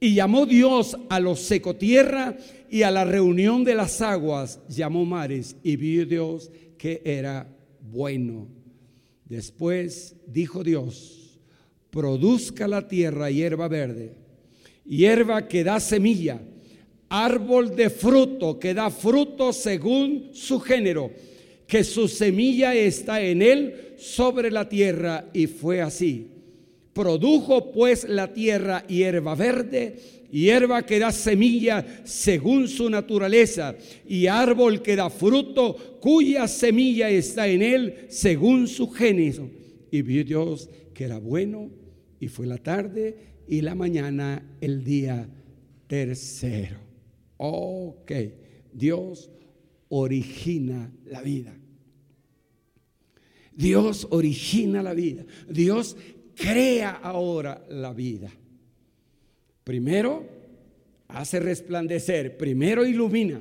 Y 0.00 0.14
llamó 0.14 0.46
Dios 0.46 0.96
a 1.10 1.20
lo 1.20 1.36
seco 1.36 1.76
tierra 1.76 2.36
y 2.70 2.82
a 2.82 2.90
la 2.90 3.04
reunión 3.04 3.64
de 3.64 3.74
las 3.74 4.00
aguas 4.00 4.60
llamó 4.68 5.04
mares 5.04 5.56
y 5.62 5.76
vio 5.76 6.06
Dios 6.06 6.50
que 6.78 7.02
era 7.04 7.46
bueno. 7.80 8.48
Después 9.26 10.16
dijo 10.26 10.64
Dios, 10.64 11.38
produzca 11.90 12.66
la 12.66 12.88
tierra 12.88 13.30
hierba 13.30 13.68
verde, 13.68 14.14
hierba 14.86 15.46
que 15.46 15.64
da 15.64 15.78
semilla, 15.80 16.40
árbol 17.10 17.76
de 17.76 17.90
fruto 17.90 18.58
que 18.58 18.72
da 18.72 18.90
fruto 18.90 19.52
según 19.52 20.30
su 20.32 20.60
género, 20.60 21.10
que 21.70 21.84
su 21.84 22.08
semilla 22.08 22.74
está 22.74 23.22
en 23.22 23.42
él 23.42 23.94
sobre 23.96 24.50
la 24.50 24.68
tierra. 24.68 25.30
Y 25.32 25.46
fue 25.46 25.80
así. 25.80 26.26
Produjo 26.92 27.70
pues 27.70 28.08
la 28.08 28.32
tierra 28.32 28.84
hierba 28.88 29.36
verde, 29.36 29.94
hierba 30.32 30.84
que 30.84 30.98
da 30.98 31.12
semilla 31.12 32.02
según 32.02 32.66
su 32.66 32.90
naturaleza, 32.90 33.76
y 34.04 34.26
árbol 34.26 34.82
que 34.82 34.96
da 34.96 35.08
fruto 35.10 35.98
cuya 36.00 36.48
semilla 36.48 37.08
está 37.08 37.46
en 37.46 37.62
él 37.62 37.94
según 38.08 38.66
su 38.66 38.90
género. 38.90 39.48
Y 39.92 40.02
vio 40.02 40.24
Dios 40.24 40.68
que 40.92 41.04
era 41.04 41.20
bueno 41.20 41.70
y 42.18 42.26
fue 42.26 42.48
la 42.48 42.58
tarde 42.58 43.44
y 43.46 43.60
la 43.60 43.76
mañana 43.76 44.56
el 44.60 44.82
día 44.82 45.28
tercero. 45.86 46.78
Ok, 47.36 48.10
Dios 48.72 49.30
origina 49.88 50.92
la 51.04 51.22
vida. 51.22 51.59
Dios 53.52 54.06
origina 54.10 54.82
la 54.82 54.94
vida. 54.94 55.24
Dios 55.48 55.96
crea 56.34 56.90
ahora 56.90 57.64
la 57.68 57.92
vida. 57.92 58.30
Primero 59.64 60.24
hace 61.08 61.40
resplandecer, 61.40 62.36
primero 62.36 62.86
ilumina, 62.86 63.40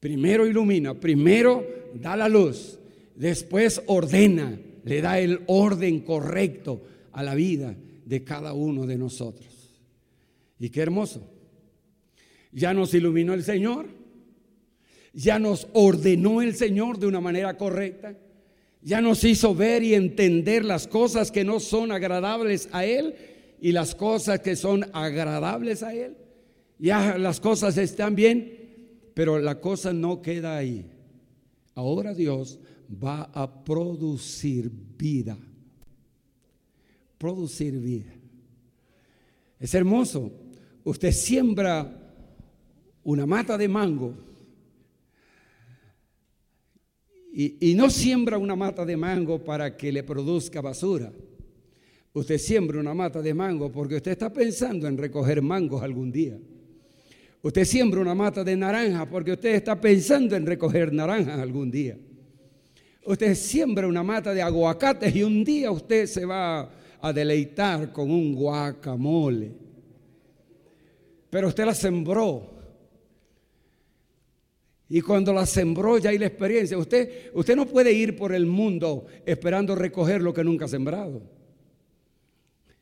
primero 0.00 0.46
ilumina, 0.46 0.94
primero 0.94 1.64
da 1.94 2.16
la 2.16 2.28
luz, 2.28 2.78
después 3.14 3.82
ordena, 3.86 4.58
le 4.84 5.00
da 5.00 5.18
el 5.18 5.40
orden 5.46 6.00
correcto 6.00 6.82
a 7.12 7.22
la 7.22 7.34
vida 7.34 7.76
de 8.04 8.24
cada 8.24 8.52
uno 8.52 8.86
de 8.86 8.98
nosotros. 8.98 9.48
Y 10.58 10.70
qué 10.70 10.80
hermoso. 10.80 11.30
Ya 12.52 12.72
nos 12.72 12.94
iluminó 12.94 13.34
el 13.34 13.42
Señor, 13.42 13.86
ya 15.12 15.38
nos 15.38 15.68
ordenó 15.72 16.42
el 16.42 16.54
Señor 16.54 16.98
de 16.98 17.06
una 17.06 17.20
manera 17.20 17.56
correcta, 17.56 18.16
ya 18.86 19.00
nos 19.00 19.24
hizo 19.24 19.52
ver 19.52 19.82
y 19.82 19.94
entender 19.94 20.64
las 20.64 20.86
cosas 20.86 21.32
que 21.32 21.44
no 21.44 21.58
son 21.58 21.90
agradables 21.90 22.68
a 22.70 22.84
Él 22.84 23.16
y 23.60 23.72
las 23.72 23.96
cosas 23.96 24.38
que 24.40 24.54
son 24.54 24.86
agradables 24.92 25.82
a 25.82 25.92
Él. 25.92 26.16
Ya 26.78 27.18
las 27.18 27.40
cosas 27.40 27.76
están 27.78 28.14
bien, 28.14 29.10
pero 29.12 29.40
la 29.40 29.60
cosa 29.60 29.92
no 29.92 30.22
queda 30.22 30.56
ahí. 30.56 30.88
Ahora 31.74 32.14
Dios 32.14 32.60
va 32.88 33.22
a 33.34 33.64
producir 33.64 34.70
vida 34.96 35.36
producir 37.18 37.78
vida. 37.78 38.12
Es 39.58 39.74
hermoso. 39.74 40.32
Usted 40.84 41.12
siembra 41.12 42.12
una 43.02 43.26
mata 43.26 43.56
de 43.56 43.68
mango 43.68 44.14
y, 47.38 47.74
no 47.74 47.90
siembra 47.90 48.38
una 48.38 48.56
mata 48.56 48.86
de 48.86 48.96
mango 48.96 49.44
para 49.44 49.76
que 49.76 49.92
le 49.92 50.02
produzca 50.02 50.62
basura. 50.62 51.12
Usted 52.14 52.38
siembra 52.38 52.80
una 52.80 52.94
mata 52.94 53.20
de 53.20 53.34
mango 53.34 53.70
porque 53.70 53.96
usted 53.96 54.12
está 54.12 54.32
pensando 54.32 54.88
en 54.88 54.96
recoger 54.96 55.42
mangos 55.42 55.82
algún 55.82 56.10
día. 56.10 56.38
Usted 57.42 57.66
siembra 57.66 58.00
una 58.00 58.14
mata 58.14 58.42
de 58.42 58.56
naranja 58.56 59.04
porque 59.04 59.32
usted 59.32 59.54
está 59.54 59.78
pensando 59.78 60.34
en 60.34 60.46
recoger 60.46 60.94
naranjas 60.94 61.38
algún 61.38 61.70
día. 61.70 61.98
Usted 63.04 63.34
siembra 63.34 63.86
una 63.86 64.02
mata 64.02 64.32
de 64.32 64.40
aguacates 64.40 65.14
y 65.14 65.22
un 65.22 65.44
día 65.44 65.70
usted 65.70 66.06
se 66.06 66.24
va 66.24 66.70
a 67.02 67.12
deleitar 67.12 67.92
con 67.92 68.10
un 68.10 68.34
guacamole. 68.34 69.52
Pero 71.28 71.48
usted 71.48 71.66
la 71.66 71.74
sembró. 71.74 72.55
Y 74.88 75.00
cuando 75.00 75.32
la 75.32 75.46
sembró 75.46 75.98
ya 75.98 76.10
hay 76.10 76.18
la 76.18 76.26
experiencia. 76.26 76.78
Usted, 76.78 77.30
usted 77.34 77.56
no 77.56 77.66
puede 77.66 77.92
ir 77.92 78.16
por 78.16 78.32
el 78.32 78.46
mundo 78.46 79.06
esperando 79.24 79.74
recoger 79.74 80.22
lo 80.22 80.32
que 80.32 80.44
nunca 80.44 80.66
ha 80.66 80.68
sembrado. 80.68 81.22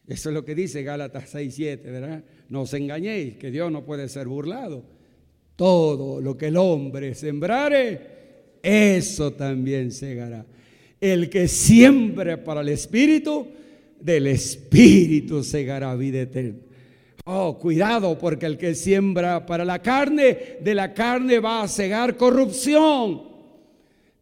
Eso 0.07 0.29
es 0.29 0.35
lo 0.35 0.45
que 0.45 0.55
dice 0.55 0.83
Gálatas 0.83 1.35
6.7, 1.35 1.83
¿verdad? 1.85 2.25
No 2.51 2.63
os 2.63 2.75
engañéis, 2.75 3.37
que 3.37 3.51
Dios 3.51 3.73
no 3.73 3.85
puede 3.85 4.09
ser 4.09 4.29
burlado. 4.29 4.85
Todo 5.57 6.21
lo 6.21 6.37
que 6.37 6.49
el 6.49 6.59
hombre 6.59 7.15
sembrare, 7.15 8.01
eso 8.63 9.33
también 9.33 9.91
segará. 9.91 10.45
El 11.01 11.31
que 11.31 11.49
siembre 11.49 12.37
para 12.37 12.61
el 12.61 12.69
Espíritu, 12.69 13.47
del 13.99 14.27
Espíritu 14.27 15.43
segará 15.43 15.95
vida 15.95 16.21
eterna. 16.21 16.59
Oh, 17.27 17.59
cuidado, 17.59 18.19
porque 18.19 18.45
el 18.45 18.59
que 18.59 18.75
siembra 18.75 19.47
para 19.47 19.65
la 19.65 19.81
carne, 19.81 20.59
de 20.61 20.75
la 20.75 20.93
carne 20.93 21.39
va 21.39 21.63
a 21.63 21.69
cegar 21.69 22.17
corrupción. 22.17 23.23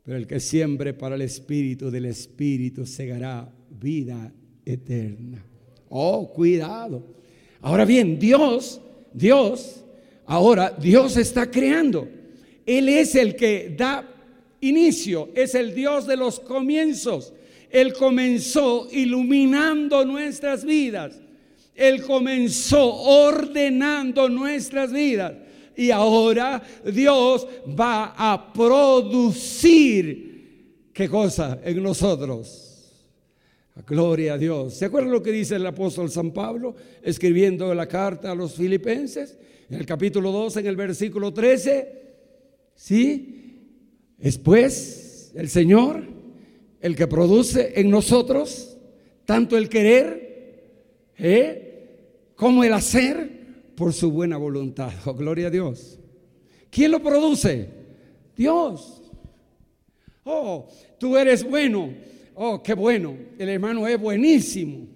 Pero 0.04 0.16
el 0.16 0.26
que 0.26 0.38
siembre 0.38 0.94
para 0.94 1.16
el 1.16 1.22
Espíritu, 1.22 1.90
del 1.90 2.06
Espíritu 2.06 2.86
segará 2.86 3.52
vida 3.68 4.32
eterna. 4.64 5.44
Oh, 5.88 6.32
cuidado. 6.32 7.04
Ahora 7.60 7.84
bien, 7.84 8.18
Dios, 8.20 8.80
Dios, 9.12 9.84
ahora 10.26 10.70
Dios 10.70 11.16
está 11.16 11.50
creando. 11.50 12.08
Él 12.64 12.88
es 12.88 13.16
el 13.16 13.34
que 13.34 13.74
da 13.76 14.08
inicio, 14.60 15.30
es 15.34 15.56
el 15.56 15.74
Dios 15.74 16.06
de 16.06 16.16
los 16.16 16.38
comienzos. 16.38 17.32
Él 17.68 17.92
comenzó 17.94 18.88
iluminando 18.92 20.04
nuestras 20.04 20.64
vidas. 20.64 21.21
Él 21.82 22.02
comenzó 22.02 22.94
ordenando 22.94 24.28
nuestras 24.28 24.92
vidas. 24.92 25.34
Y 25.76 25.90
ahora 25.90 26.62
Dios 26.84 27.48
va 27.68 28.14
a 28.16 28.52
producir, 28.52 30.20
¿qué 30.92 31.08
cosa? 31.08 31.58
En 31.64 31.82
nosotros. 31.82 32.68
Gloria 33.86 34.34
a 34.34 34.38
Dios. 34.38 34.74
¿Se 34.74 34.84
acuerdan 34.84 35.12
lo 35.12 35.22
que 35.22 35.32
dice 35.32 35.56
el 35.56 35.66
apóstol 35.66 36.10
San 36.10 36.30
Pablo 36.30 36.76
escribiendo 37.02 37.74
la 37.74 37.88
carta 37.88 38.30
a 38.30 38.34
los 38.34 38.54
filipenses? 38.54 39.38
En 39.68 39.78
el 39.80 39.86
capítulo 39.86 40.30
2, 40.30 40.58
en 40.58 40.66
el 40.66 40.76
versículo 40.76 41.32
13. 41.32 42.02
¿Sí? 42.76 43.58
Es 44.20 44.38
pues 44.38 45.32
el 45.34 45.48
Señor 45.48 46.04
el 46.80 46.94
que 46.94 47.06
produce 47.08 47.72
en 47.80 47.90
nosotros 47.90 48.76
tanto 49.24 49.56
el 49.56 49.68
querer 49.68 50.32
¿eh? 51.18 51.71
Como 52.42 52.64
el 52.64 52.72
hacer 52.72 53.72
por 53.76 53.92
su 53.92 54.10
buena 54.10 54.36
voluntad. 54.36 54.92
Oh, 55.04 55.14
gloria 55.14 55.46
a 55.46 55.50
Dios. 55.50 56.00
¿Quién 56.70 56.90
lo 56.90 57.00
produce? 57.00 57.68
Dios. 58.36 59.00
Oh, 60.24 60.68
tú 60.98 61.16
eres 61.16 61.44
bueno. 61.44 61.94
Oh, 62.34 62.60
qué 62.60 62.74
bueno. 62.74 63.16
El 63.38 63.48
hermano 63.48 63.86
es 63.86 63.96
buenísimo. 63.96 64.88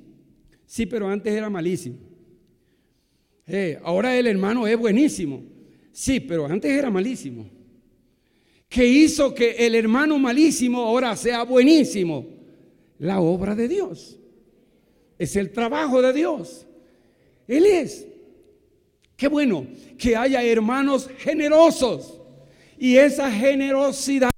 Sí, 0.67 0.87
pero 0.87 1.09
antes 1.09 1.33
era 1.33 1.49
malísimo. 1.49 1.99
Eh, 3.47 3.79
ahora 3.85 4.19
el 4.19 4.27
hermano 4.27 4.67
es 4.67 4.77
buenísimo. 4.77 5.45
Sí, 5.93 6.19
pero 6.19 6.47
antes 6.47 6.69
era 6.69 6.91
malísimo. 6.91 7.49
¿Qué 8.69 8.85
hizo 8.85 9.33
que 9.33 9.53
el 9.65 9.77
hermano 9.77 10.19
malísimo 10.19 10.83
ahora 10.83 11.15
sea 11.15 11.45
buenísimo? 11.45 12.27
La 12.99 13.21
obra 13.21 13.55
de 13.55 13.69
Dios. 13.69 14.19
Es 15.17 15.37
el 15.37 15.53
trabajo 15.53 16.03
de 16.03 16.13
Dios. 16.13 16.66
Él 17.49 17.67
es. 17.67 18.07
Qué 19.17 19.29
bueno 19.29 19.67
que 19.99 20.15
haya 20.15 20.43
hermanos 20.43 21.09
generosos. 21.19 22.15
Y 22.79 22.97
esa 22.97 23.31
generosidad 23.31 24.31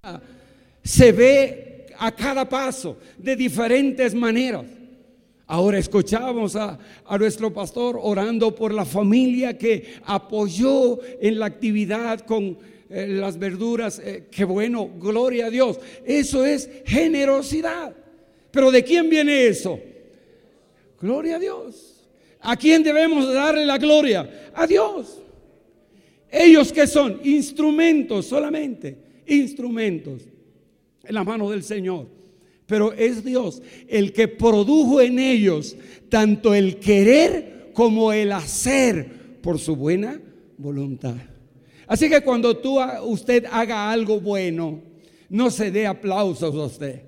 se 0.82 1.12
ve 1.12 1.86
a 1.98 2.12
cada 2.12 2.48
paso 2.48 2.96
de 3.18 3.34
diferentes 3.34 4.14
maneras. 4.14 4.64
Ahora 5.46 5.78
escuchamos 5.78 6.54
a, 6.56 6.78
nuestro 7.18 7.52
pastor 7.52 7.98
orando 8.00 8.54
por 8.54 8.72
la 8.72 8.84
familia 8.84 9.56
que 9.56 9.94
apoyó 10.04 10.98
en 11.20 11.38
la 11.38 11.46
actividad 11.46 12.20
con 12.20 12.58
eh, 12.90 13.06
las 13.08 13.38
verduras. 13.38 13.98
Eh, 13.98 14.26
qué 14.30 14.44
bueno, 14.44 14.90
gloria 14.98 15.46
a 15.46 15.50
Dios. 15.50 15.80
Eso 16.04 16.44
es 16.44 16.70
generosidad. 16.84 17.96
Pero 18.50 18.70
¿de 18.70 18.84
quién 18.84 19.08
viene 19.08 19.46
eso? 19.46 19.80
Gloria 21.00 21.36
a 21.36 21.38
Dios. 21.38 21.97
¿A 22.40 22.56
quién 22.56 22.82
debemos 22.82 23.32
darle 23.32 23.66
la 23.66 23.78
gloria? 23.78 24.50
A 24.54 24.66
Dios. 24.66 25.22
Ellos 26.30 26.72
que 26.72 26.86
son 26.86 27.20
instrumentos 27.24 28.26
solamente, 28.26 28.96
instrumentos 29.26 30.22
en 31.04 31.14
la 31.14 31.24
mano 31.24 31.50
del 31.50 31.62
Señor. 31.62 32.06
Pero 32.66 32.92
es 32.92 33.24
Dios 33.24 33.62
el 33.88 34.12
que 34.12 34.28
produjo 34.28 35.00
en 35.00 35.18
ellos 35.18 35.74
tanto 36.10 36.54
el 36.54 36.76
querer 36.76 37.70
como 37.72 38.12
el 38.12 38.32
hacer 38.32 39.40
por 39.40 39.58
su 39.58 39.74
buena 39.74 40.20
voluntad. 40.58 41.14
Así 41.86 42.10
que 42.10 42.20
cuando 42.20 42.58
tú, 42.58 42.78
usted 43.04 43.46
haga 43.50 43.90
algo 43.90 44.20
bueno, 44.20 44.82
no 45.30 45.50
se 45.50 45.70
dé 45.70 45.86
aplausos 45.86 46.54
a 46.54 46.66
usted. 46.66 47.02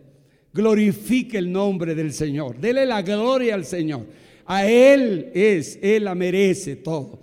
Glorifique 0.52 1.36
el 1.36 1.52
nombre 1.52 1.94
del 1.94 2.12
Señor. 2.15 2.59
Dele 2.59 2.86
la 2.86 3.02
gloria 3.02 3.55
al 3.55 3.66
Señor. 3.66 4.07
A 4.52 4.66
Él 4.68 5.31
es, 5.32 5.78
Él 5.81 6.02
la 6.02 6.16
merece 6.16 6.74
todo. 6.74 7.20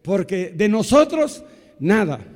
Porque 0.00 0.48
de 0.48 0.66
nosotros, 0.66 1.44
nada. 1.78 2.26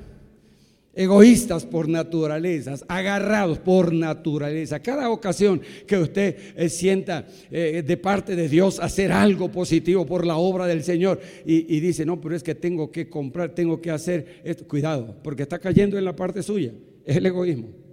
Egoístas 0.95 1.65
por 1.65 1.89
naturaleza, 1.89 2.75
agarrados 2.87 3.59
por 3.59 3.95
naturaleza. 3.95 4.81
Cada 4.81 5.09
ocasión 5.09 5.63
que 5.87 5.97
usted 5.97 6.37
eh, 6.57 6.69
sienta 6.69 7.27
eh, 7.51 7.83
de 7.85 7.97
parte 7.97 8.37
de 8.37 8.47
Dios 8.51 8.81
hacer 8.81 9.13
algo 9.13 9.51
positivo 9.51 10.05
por 10.05 10.27
la 10.27 10.37
obra 10.37 10.67
del 10.67 10.85
Señor 10.85 11.21
y, 11.47 11.75
y 11.75 11.81
dice, 11.81 12.05
no, 12.05 12.21
pero 12.21 12.37
es 12.37 12.43
que 12.43 12.55
tengo 12.55 12.93
que 12.93 13.09
comprar, 13.09 13.55
tengo 13.55 13.81
que 13.81 13.91
hacer 13.91 14.43
esto. 14.45 14.69
Cuidado, 14.69 15.17
porque 15.25 15.45
está 15.45 15.59
cayendo 15.59 15.97
en 15.97 16.05
la 16.05 16.15
parte 16.15 16.43
suya. 16.43 16.73
Es 17.07 17.17
el 17.17 17.25
egoísmo. 17.25 17.84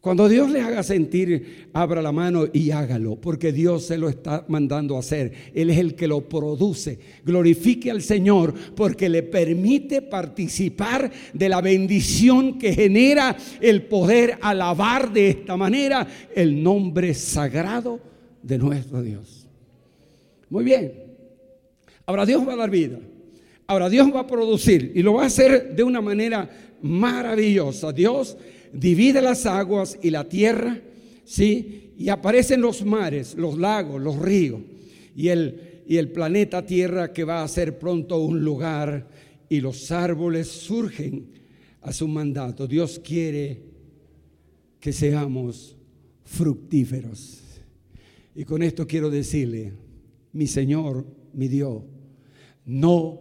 Cuando 0.00 0.30
Dios 0.30 0.50
le 0.50 0.62
haga 0.62 0.82
sentir, 0.82 1.68
abra 1.74 2.00
la 2.00 2.10
mano 2.10 2.46
y 2.50 2.70
hágalo, 2.70 3.16
porque 3.16 3.52
Dios 3.52 3.84
se 3.84 3.98
lo 3.98 4.08
está 4.08 4.46
mandando 4.48 4.96
a 4.96 5.00
hacer. 5.00 5.30
Él 5.54 5.68
es 5.68 5.76
el 5.76 5.94
que 5.94 6.08
lo 6.08 6.26
produce. 6.26 6.98
Glorifique 7.22 7.90
al 7.90 8.00
Señor 8.00 8.54
porque 8.74 9.10
le 9.10 9.22
permite 9.22 10.00
participar 10.00 11.10
de 11.34 11.48
la 11.50 11.60
bendición 11.60 12.58
que 12.58 12.72
genera 12.72 13.36
el 13.60 13.82
poder 13.82 14.38
alabar 14.40 15.12
de 15.12 15.28
esta 15.28 15.58
manera 15.58 16.06
el 16.34 16.62
nombre 16.62 17.12
sagrado 17.12 18.00
de 18.42 18.56
nuestro 18.56 19.02
Dios. 19.02 19.46
Muy 20.48 20.64
bien. 20.64 20.94
Ahora 22.06 22.24
Dios 22.24 22.48
va 22.48 22.54
a 22.54 22.56
dar 22.56 22.70
vida. 22.70 22.98
Ahora 23.66 23.90
Dios 23.90 24.10
va 24.14 24.20
a 24.20 24.26
producir 24.26 24.92
y 24.94 25.02
lo 25.02 25.14
va 25.14 25.24
a 25.24 25.26
hacer 25.26 25.76
de 25.76 25.82
una 25.82 26.00
manera 26.00 26.48
maravillosa. 26.80 27.92
Dios 27.92 28.38
divide 28.72 29.22
las 29.22 29.46
aguas 29.46 29.98
y 30.02 30.10
la 30.10 30.28
tierra, 30.28 30.80
¿sí? 31.24 31.92
Y 31.96 32.08
aparecen 32.08 32.60
los 32.60 32.84
mares, 32.84 33.34
los 33.34 33.58
lagos, 33.58 34.00
los 34.00 34.18
ríos 34.18 34.60
y 35.14 35.28
el, 35.28 35.82
y 35.86 35.96
el 35.98 36.10
planeta 36.10 36.64
Tierra 36.64 37.12
que 37.12 37.24
va 37.24 37.42
a 37.42 37.48
ser 37.48 37.78
pronto 37.78 38.18
un 38.18 38.42
lugar 38.42 39.08
y 39.48 39.60
los 39.60 39.90
árboles 39.90 40.48
surgen 40.48 41.26
a 41.82 41.92
su 41.92 42.08
mandato. 42.08 42.66
Dios 42.66 43.00
quiere 43.04 43.62
que 44.78 44.92
seamos 44.92 45.76
fructíferos. 46.24 47.40
Y 48.34 48.44
con 48.44 48.62
esto 48.62 48.86
quiero 48.86 49.10
decirle, 49.10 49.72
mi 50.32 50.46
Señor, 50.46 51.04
mi 51.34 51.48
Dios, 51.48 51.82
no 52.64 53.20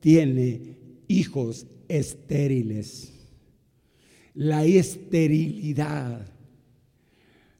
tiene 0.00 0.76
hijos 1.06 1.66
estériles 1.88 3.17
la 4.38 4.64
esterilidad 4.64 6.24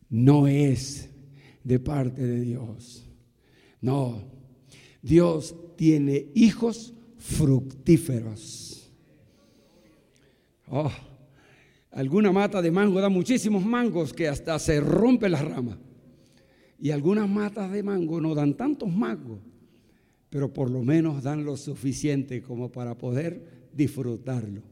no 0.08 0.46
es 0.46 1.10
de 1.64 1.80
parte 1.80 2.24
de 2.24 2.40
Dios. 2.40 3.04
No, 3.80 4.22
Dios 5.02 5.56
tiene 5.74 6.28
hijos 6.36 6.94
fructíferos. 7.16 8.92
Oh, 10.70 10.92
alguna 11.90 12.30
mata 12.30 12.62
de 12.62 12.70
mango 12.70 13.00
da 13.00 13.08
muchísimos 13.08 13.64
mangos 13.64 14.12
que 14.12 14.28
hasta 14.28 14.56
se 14.60 14.80
rompe 14.80 15.28
la 15.28 15.42
rama. 15.42 15.76
Y 16.78 16.92
algunas 16.92 17.28
matas 17.28 17.72
de 17.72 17.82
mango 17.82 18.20
no 18.20 18.36
dan 18.36 18.54
tantos 18.54 18.88
mangos, 18.88 19.40
pero 20.30 20.52
por 20.52 20.70
lo 20.70 20.84
menos 20.84 21.24
dan 21.24 21.44
lo 21.44 21.56
suficiente 21.56 22.40
como 22.40 22.70
para 22.70 22.96
poder 22.96 23.68
disfrutarlo. 23.72 24.62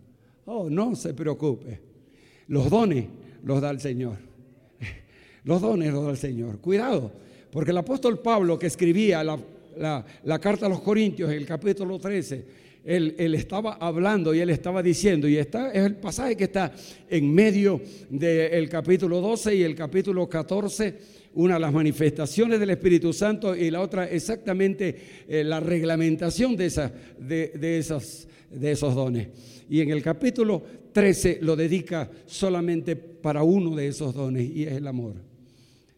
Oh, 0.45 0.71
no 0.71 0.95
se 0.95 1.13
preocupe. 1.13 1.86
Los 2.49 2.71
dones 2.71 3.07
los 3.45 3.61
da 3.61 3.71
el 3.71 3.81
Señor. 3.81 4.17
Los 5.45 5.61
dones 5.61 5.93
los 5.93 6.05
da 6.05 6.11
el 6.11 6.17
Señor. 6.17 6.59
Cuidado, 6.59 7.13
porque 7.51 7.71
el 7.71 7.79
apóstol 7.79 8.19
Pablo 8.19 8.59
que 8.59 8.67
escribía 8.67 9.23
la, 9.23 10.41
carta 10.41 10.67
a 10.67 10.69
los 10.69 10.81
Corintios 10.81 11.31
el 11.31 11.47
capítulo 11.47 11.99
13, 11.99 12.67
él, 12.85 13.35
estaba 13.35 13.75
hablando 13.75 14.33
y 14.33 14.41
él 14.41 14.51
estaba 14.51 14.83
diciendo, 14.83 15.27
y 15.27 15.37
está, 15.37 15.73
es 15.73 15.85
el 15.85 15.97
pasaje 15.97 16.37
que 16.37 16.45
está 16.45 16.73
en 17.09 17.35
medio 17.35 17.81
del 18.09 18.69
capítulo 18.69 19.21
12 19.21 19.57
y 19.57 19.63
el 19.63 19.75
capítulo 19.75 20.29
14, 20.29 20.99
una 21.35 21.55
de 21.55 21.61
las 21.61 21.73
manifestaciones 21.73 22.61
del 22.61 22.71
Espíritu 22.71 23.13
Santo 23.13 23.57
y 23.57 23.71
la 23.71 23.81
otra 23.81 24.09
exactamente 24.09 25.25
eh, 25.29 25.43
la 25.43 25.59
reglamentación 25.61 26.57
de, 26.57 26.71
de, 27.19 27.49
de, 27.49 28.03
de 28.51 28.71
esos 28.71 28.95
dones. 28.95 29.29
Y 29.69 29.81
en 29.81 29.91
el 29.91 30.01
capítulo 30.01 30.63
13 30.97 31.41
lo 31.43 31.57
dedica 31.57 32.11
solamente 32.25 32.97
para 32.97 33.43
uno 33.43 33.77
de 33.77 33.89
esos 33.89 34.15
dones 34.15 34.49
y 34.49 34.63
es 34.63 34.73
el 34.73 34.87
amor. 34.87 35.17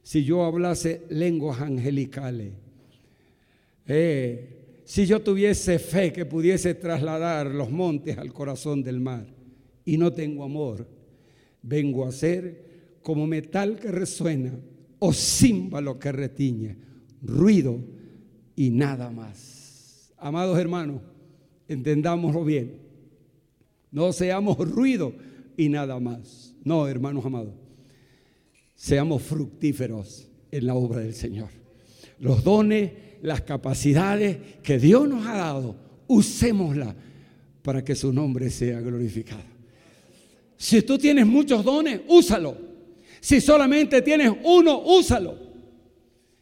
Si 0.03 0.25
yo 0.25 0.43
hablase 0.43 1.03
lenguas 1.11 1.61
angelicales, 1.61 2.53
eh, 3.87 4.81
si 4.85 5.07
yo 5.07 5.21
tuviese 5.21 5.79
fe 5.79 6.13
que 6.13 6.27
pudiese 6.27 6.75
trasladar 6.75 7.47
los 7.47 7.71
montes 7.71 8.19
al 8.19 8.33
corazón 8.33 8.83
del 8.83 8.99
mar 8.99 9.25
y 9.85 9.97
no 9.99 10.13
tengo 10.13 10.43
amor, 10.43 10.85
vengo 11.63 12.05
a 12.05 12.11
ser 12.11 12.99
como 13.01 13.25
metal 13.25 13.79
que 13.79 13.93
resuena 13.93 14.59
o 14.99 15.13
címbalo 15.13 15.97
que 15.97 16.11
retiñe. 16.11 16.77
ruido 17.23 17.79
y 18.57 18.71
nada 18.71 19.13
más. 19.13 20.13
Amados 20.17 20.59
hermanos, 20.59 21.03
entendámoslo 21.69 22.45
bien. 22.45 22.88
No 23.91 24.13
seamos 24.13 24.59
ruido 24.59 25.13
y 25.57 25.69
nada 25.69 25.99
más. 25.99 26.55
No, 26.65 26.87
hermanos 26.87 27.25
amados. 27.25 27.55
Seamos 28.75 29.23
fructíferos 29.23 30.29
en 30.51 30.67
la 30.67 30.75
obra 30.75 31.01
del 31.01 31.15
Señor. 31.15 31.49
Los 32.21 32.45
dones, 32.45 32.93
las 33.23 33.43
capacidades 33.43 34.39
que 34.63 34.79
Dios 34.79 35.09
nos 35.09 35.27
ha 35.27 35.37
dado, 35.37 35.77
usémosla 36.07 36.95
para 37.63 37.85
que 37.85 37.95
su 37.95 38.13
nombre 38.13 38.51
sea 38.51 38.81
glorificado. 38.81 39.43
Si 40.57 40.83
tú 40.83 40.99
tienes 40.99 41.27
muchos 41.27 41.65
dones, 41.65 42.01
úsalo. 42.09 42.57
Si 43.21 43.41
solamente 43.41 44.03
tienes 44.03 44.33
uno, 44.45 44.81
úsalo. 44.81 45.39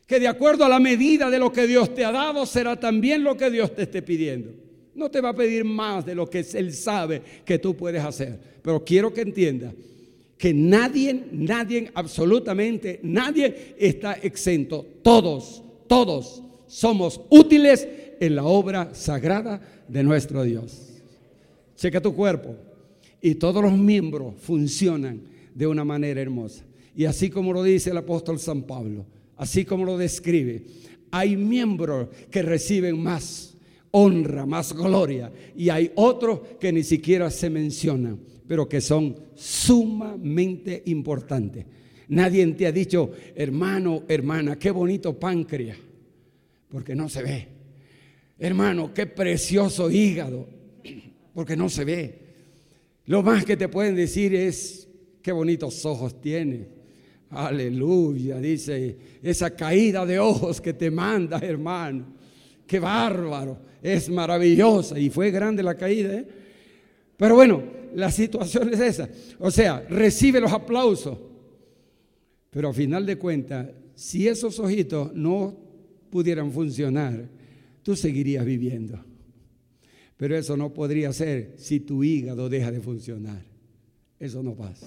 Que 0.07 0.21
de 0.21 0.29
acuerdo 0.29 0.65
a 0.65 0.69
la 0.69 0.79
medida 0.79 1.31
de 1.31 1.39
lo 1.39 1.53
que 1.53 1.67
Dios 1.67 1.95
te 1.95 2.05
ha 2.05 2.13
dado, 2.13 2.47
será 2.47 2.79
también 2.79 3.25
lo 3.25 3.37
que 3.37 3.51
Dios 3.51 3.75
te 3.75 3.83
esté 3.83 4.03
pidiendo. 4.03 4.66
No 4.97 5.11
te 5.11 5.21
va 5.21 5.29
a 5.29 5.37
pedir 5.37 5.65
más 5.65 6.05
de 6.07 6.15
lo 6.15 6.29
que 6.29 6.45
Él 6.55 6.73
sabe 6.73 7.23
que 7.45 7.59
tú 7.59 7.77
puedes 7.77 8.03
hacer. 8.03 8.39
Pero 8.63 8.83
quiero 8.83 9.13
que 9.13 9.21
entiendas 9.21 9.75
que 10.39 10.53
nadie, 10.53 11.25
nadie, 11.33 11.91
absolutamente 11.95 13.01
nadie 13.03 13.75
está 13.79 14.15
exento. 14.15 14.87
Todos, 15.03 15.63
todos 15.87 16.43
somos 16.67 17.21
útiles 17.31 17.87
en 18.21 18.37
la 18.37 18.45
obra 18.45 18.95
sagrada 18.95 19.61
de 19.89 20.03
nuestro 20.03 20.43
Dios. 20.43 20.89
Checa 21.77 22.01
tu 22.01 22.15
cuerpo 22.15 22.57
y 23.21 23.35
todos 23.35 23.63
los 23.63 23.73
miembros 23.73 24.35
funcionan 24.41 25.21
de 25.55 25.67
una 25.67 25.85
manera 25.85 26.21
hermosa. 26.21 26.65
Y 26.95 27.05
así 27.05 27.29
como 27.31 27.53
lo 27.53 27.63
dice 27.63 27.91
el 27.91 27.99
apóstol 27.99 28.39
San 28.39 28.63
Pablo, 28.63 29.05
así 29.37 29.65
como 29.65 29.85
lo 29.85 29.99
describe, 29.99 30.65
hay 31.11 31.37
miembros 31.37 32.09
que 32.31 32.43
reciben 32.43 32.99
más 33.03 33.56
honra, 33.91 34.47
más 34.47 34.73
gloria, 34.73 35.33
y 35.57 35.69
hay 35.69 35.91
otros 35.95 36.41
que 36.61 36.73
ni 36.73 36.83
siquiera 36.83 37.31
se 37.31 37.51
mencionan, 37.51 38.19
pero 38.47 38.69
que 38.69 38.81
son 38.81 39.17
sumamente 39.35 40.83
importantes. 40.87 41.67
Nadie 42.09 42.47
te 42.49 42.67
ha 42.67 42.73
dicho, 42.73 43.11
hermano, 43.35 44.05
hermana, 44.09 44.59
qué 44.59 44.71
bonito 44.71 45.19
páncreas, 45.19 45.79
porque 46.69 46.95
no 46.95 47.09
se 47.09 47.23
ve. 47.23 47.49
Hermano, 48.39 48.93
qué 48.93 49.07
precioso 49.07 49.91
hígado, 49.91 50.47
porque 51.35 51.57
no 51.57 51.69
se 51.69 51.85
ve. 51.85 52.19
Lo 53.07 53.23
más 53.23 53.45
que 53.45 53.57
te 53.57 53.69
pueden 53.69 53.95
decir 53.97 54.35
es, 54.35 54.89
qué 55.23 55.33
bonitos 55.33 55.85
ojos 55.85 56.21
tiene. 56.21 56.69
Aleluya, 57.31 58.39
dice, 58.39 58.97
esa 59.23 59.57
caída 59.57 60.07
de 60.07 60.19
ojos 60.19 60.61
que 60.61 60.73
te 60.73 60.91
manda, 60.91 61.39
hermano. 61.39 62.15
Qué 62.67 62.79
bárbaro, 62.79 63.59
es 63.83 64.09
maravillosa. 64.09 64.99
Y 64.99 65.11
fue 65.11 65.31
grande 65.31 65.63
la 65.63 65.77
caída, 65.77 66.15
¿eh? 66.15 66.27
Pero 67.17 67.35
bueno, 67.35 67.63
la 67.95 68.11
situación 68.11 68.69
es 68.75 68.81
esa. 68.81 69.09
O 69.39 69.51
sea, 69.51 69.81
recibe 69.89 70.41
los 70.41 70.53
aplausos. 70.53 71.19
Pero 72.51 72.71
a 72.71 72.73
final 72.73 73.05
de 73.05 73.17
cuentas, 73.17 73.69
si 73.95 74.29
esos 74.29 74.59
ojitos 74.59 75.15
no 75.15 75.57
pudieran 76.11 76.53
funcionar, 76.53 77.29
tú 77.83 77.97
seguirías 77.97 78.45
viviendo. 78.45 78.99
Pero 80.17 80.37
eso 80.37 80.57
no 80.57 80.73
podría 80.73 81.13
ser 81.13 81.55
si 81.57 81.81
tu 81.81 82.03
hígado 82.03 82.49
deja 82.49 82.71
de 82.71 82.81
funcionar. 82.81 83.45
Eso 84.19 84.43
no 84.43 84.55
pasa. 84.55 84.87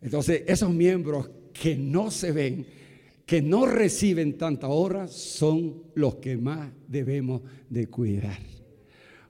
Entonces, 0.00 0.42
esos 0.46 0.70
miembros 0.70 1.30
que 1.52 1.76
no 1.76 2.10
se 2.10 2.32
ven, 2.32 2.66
que 3.26 3.40
no 3.42 3.66
reciben 3.66 4.36
tanta 4.36 4.68
hora, 4.68 5.08
son 5.08 5.82
los 5.94 6.16
que 6.16 6.36
más 6.36 6.70
debemos 6.88 7.42
de 7.70 7.86
cuidar. 7.86 8.38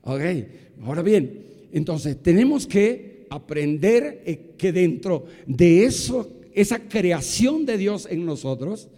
Ok, 0.01 0.21
ahora 0.81 1.01
bien, 1.01 1.45
entonces 1.71 2.21
tenemos 2.21 2.67
que 2.67 3.25
aprender 3.29 4.23
eh, 4.25 4.53
que 4.57 4.71
dentro 4.71 5.25
de 5.45 5.85
eso, 5.85 6.41
esa 6.53 6.79
creación 6.87 7.65
de 7.65 7.77
Dios 7.77 8.07
en 8.09 8.25
nosotros, 8.25 8.89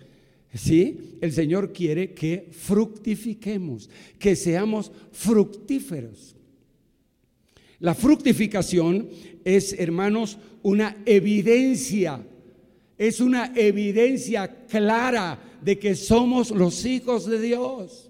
¿Sí? 0.56 1.18
El 1.20 1.34
Señor 1.34 1.74
quiere 1.74 2.14
que 2.14 2.48
fructifiquemos, 2.52 3.90
que 4.18 4.38
seamos 4.38 4.92
fructíferos. 5.12 6.36
La 7.80 7.94
fructificación 7.94 9.10
es, 9.44 9.74
hermanos, 9.74 10.38
una 10.64 10.98
evidencia, 11.06 12.26
es 12.98 13.20
una 13.20 13.52
evidencia 13.56 14.66
clara 14.68 15.40
de 15.62 15.78
que 15.78 15.96
somos 15.96 16.52
los 16.52 16.86
hijos 16.86 17.26
de 17.26 17.40
Dios. 17.40 18.10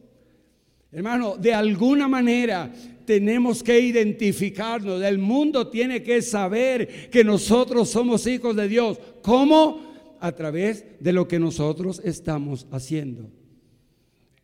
Hermano, 0.91 1.35
de 1.37 1.53
alguna 1.53 2.07
manera 2.07 2.71
tenemos 3.05 3.61
que 3.61 3.79
identificarnos, 3.79 5.01
el 5.03 5.17
mundo 5.17 5.67
tiene 5.67 6.01
que 6.01 6.21
saber 6.21 7.09
que 7.09 7.23
nosotros 7.23 7.89
somos 7.89 8.25
hijos 8.27 8.55
de 8.55 8.67
Dios. 8.67 8.99
¿Cómo? 9.21 9.85
a 10.25 10.31
través 10.31 10.85
de 10.99 11.13
lo 11.13 11.27
que 11.27 11.37
nosotros 11.37 12.01
estamos 12.03 12.65
haciendo, 12.71 13.29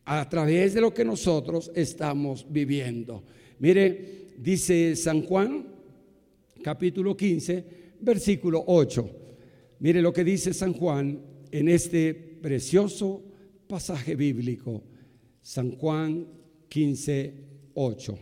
a 0.05 0.29
través 0.29 0.75
de 0.75 0.81
lo 0.81 0.93
que 0.93 1.03
nosotros 1.03 1.71
estamos 1.73 2.45
viviendo. 2.47 3.23
Mire, 3.57 4.33
dice 4.37 4.95
San 4.95 5.23
Juan, 5.23 5.65
capítulo 6.63 7.17
15, 7.17 7.65
versículo 7.99 8.63
8. 8.67 9.20
Mire 9.81 9.99
lo 9.99 10.13
que 10.13 10.23
dice 10.23 10.53
San 10.53 10.73
Juan 10.73 11.19
en 11.51 11.67
este 11.67 12.13
precioso 12.13 13.23
pasaje 13.67 14.15
bíblico. 14.15 14.83
San 15.41 15.71
Juan 15.71 16.27
15, 16.69 17.33
8. 17.73 18.19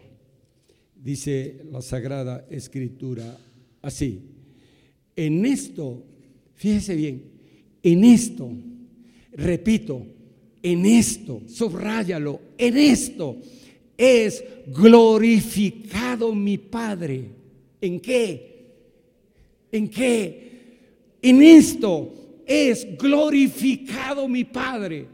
Dice 0.96 1.60
la 1.70 1.82
Sagrada 1.82 2.48
Escritura 2.50 3.38
así. 3.82 4.22
En 5.18 5.46
esto, 5.46 6.02
fíjese 6.56 6.96
bien, 6.96 7.24
en 7.84 8.06
esto, 8.06 8.50
repito, 9.34 10.06
en 10.64 10.86
esto, 10.86 11.42
subráyalo, 11.46 12.40
en 12.58 12.78
esto 12.78 13.36
es 13.98 14.42
glorificado 14.68 16.34
mi 16.34 16.58
Padre. 16.58 17.26
¿En 17.82 18.00
qué? 18.00 18.66
¿En 19.74 19.90
qué? 19.90 20.49
En 21.22 21.42
esto 21.42 22.14
es 22.46 22.98
glorificado 22.98 24.28
mi 24.28 24.44
Padre. 24.44 25.06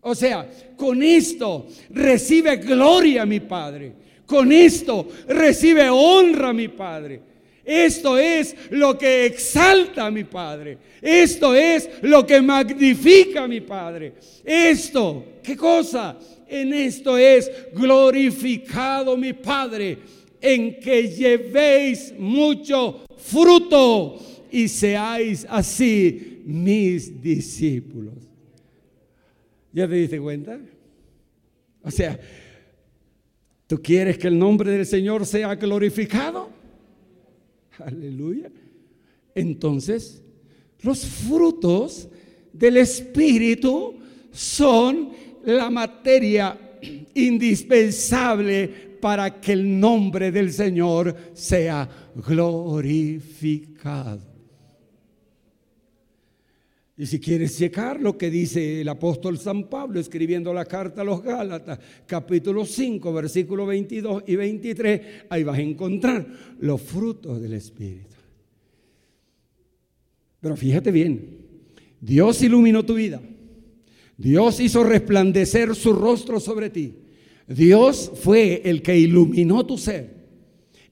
O 0.00 0.14
sea, 0.14 0.48
con 0.76 1.02
esto 1.02 1.66
recibe 1.90 2.56
gloria 2.56 3.24
mi 3.24 3.40
Padre. 3.40 3.92
Con 4.26 4.50
esto 4.50 5.08
recibe 5.28 5.88
honra 5.88 6.52
mi 6.52 6.68
Padre. 6.68 7.20
Esto 7.64 8.18
es 8.18 8.56
lo 8.70 8.98
que 8.98 9.26
exalta 9.26 10.10
mi 10.10 10.24
Padre. 10.24 10.78
Esto 11.00 11.54
es 11.54 11.88
lo 12.02 12.26
que 12.26 12.42
magnifica 12.42 13.46
mi 13.46 13.60
Padre. 13.60 14.14
Esto, 14.44 15.24
¿qué 15.42 15.56
cosa? 15.56 16.18
En 16.48 16.74
esto 16.74 17.16
es 17.16 17.50
glorificado 17.72 19.16
mi 19.16 19.32
Padre, 19.32 19.98
en 20.40 20.80
que 20.80 21.08
llevéis 21.08 22.12
mucho 22.18 23.04
fruto 23.16 24.18
y 24.52 24.68
seáis 24.68 25.46
así 25.48 26.42
mis 26.44 27.20
discípulos. 27.20 28.14
¿Ya 29.72 29.88
te 29.88 29.94
diste 29.94 30.20
cuenta? 30.20 30.60
O 31.82 31.90
sea, 31.90 32.20
¿tú 33.66 33.80
quieres 33.82 34.18
que 34.18 34.28
el 34.28 34.38
nombre 34.38 34.70
del 34.70 34.84
Señor 34.84 35.24
sea 35.24 35.54
glorificado? 35.54 36.50
Aleluya. 37.78 38.52
Entonces, 39.34 40.22
los 40.82 41.06
frutos 41.06 42.06
del 42.52 42.76
Espíritu 42.76 43.94
son 44.30 45.08
la 45.44 45.70
materia 45.70 46.58
indispensable 47.14 48.68
para 49.00 49.40
que 49.40 49.52
el 49.52 49.80
nombre 49.80 50.30
del 50.30 50.52
Señor 50.52 51.16
sea 51.32 51.88
glorificado. 52.14 54.31
Y 56.96 57.06
si 57.06 57.20
quieres 57.20 57.56
checar 57.56 58.00
lo 58.00 58.18
que 58.18 58.30
dice 58.30 58.82
el 58.82 58.88
apóstol 58.88 59.38
San 59.38 59.68
Pablo 59.70 59.98
escribiendo 59.98 60.52
la 60.52 60.66
carta 60.66 61.00
a 61.00 61.04
los 61.04 61.22
Gálatas, 61.22 61.78
capítulo 62.06 62.66
5, 62.66 63.12
versículos 63.14 63.66
22 63.66 64.24
y 64.26 64.36
23, 64.36 65.00
ahí 65.30 65.42
vas 65.42 65.58
a 65.58 65.62
encontrar 65.62 66.26
los 66.60 66.80
frutos 66.82 67.40
del 67.40 67.54
Espíritu. 67.54 68.16
Pero 70.40 70.54
fíjate 70.54 70.90
bien, 70.90 71.38
Dios 71.98 72.42
iluminó 72.42 72.84
tu 72.84 72.94
vida. 72.94 73.22
Dios 74.18 74.60
hizo 74.60 74.84
resplandecer 74.84 75.74
su 75.74 75.94
rostro 75.94 76.40
sobre 76.40 76.68
ti. 76.68 76.94
Dios 77.48 78.12
fue 78.16 78.60
el 78.64 78.82
que 78.82 78.98
iluminó 78.98 79.64
tu 79.64 79.78
ser, 79.78 80.14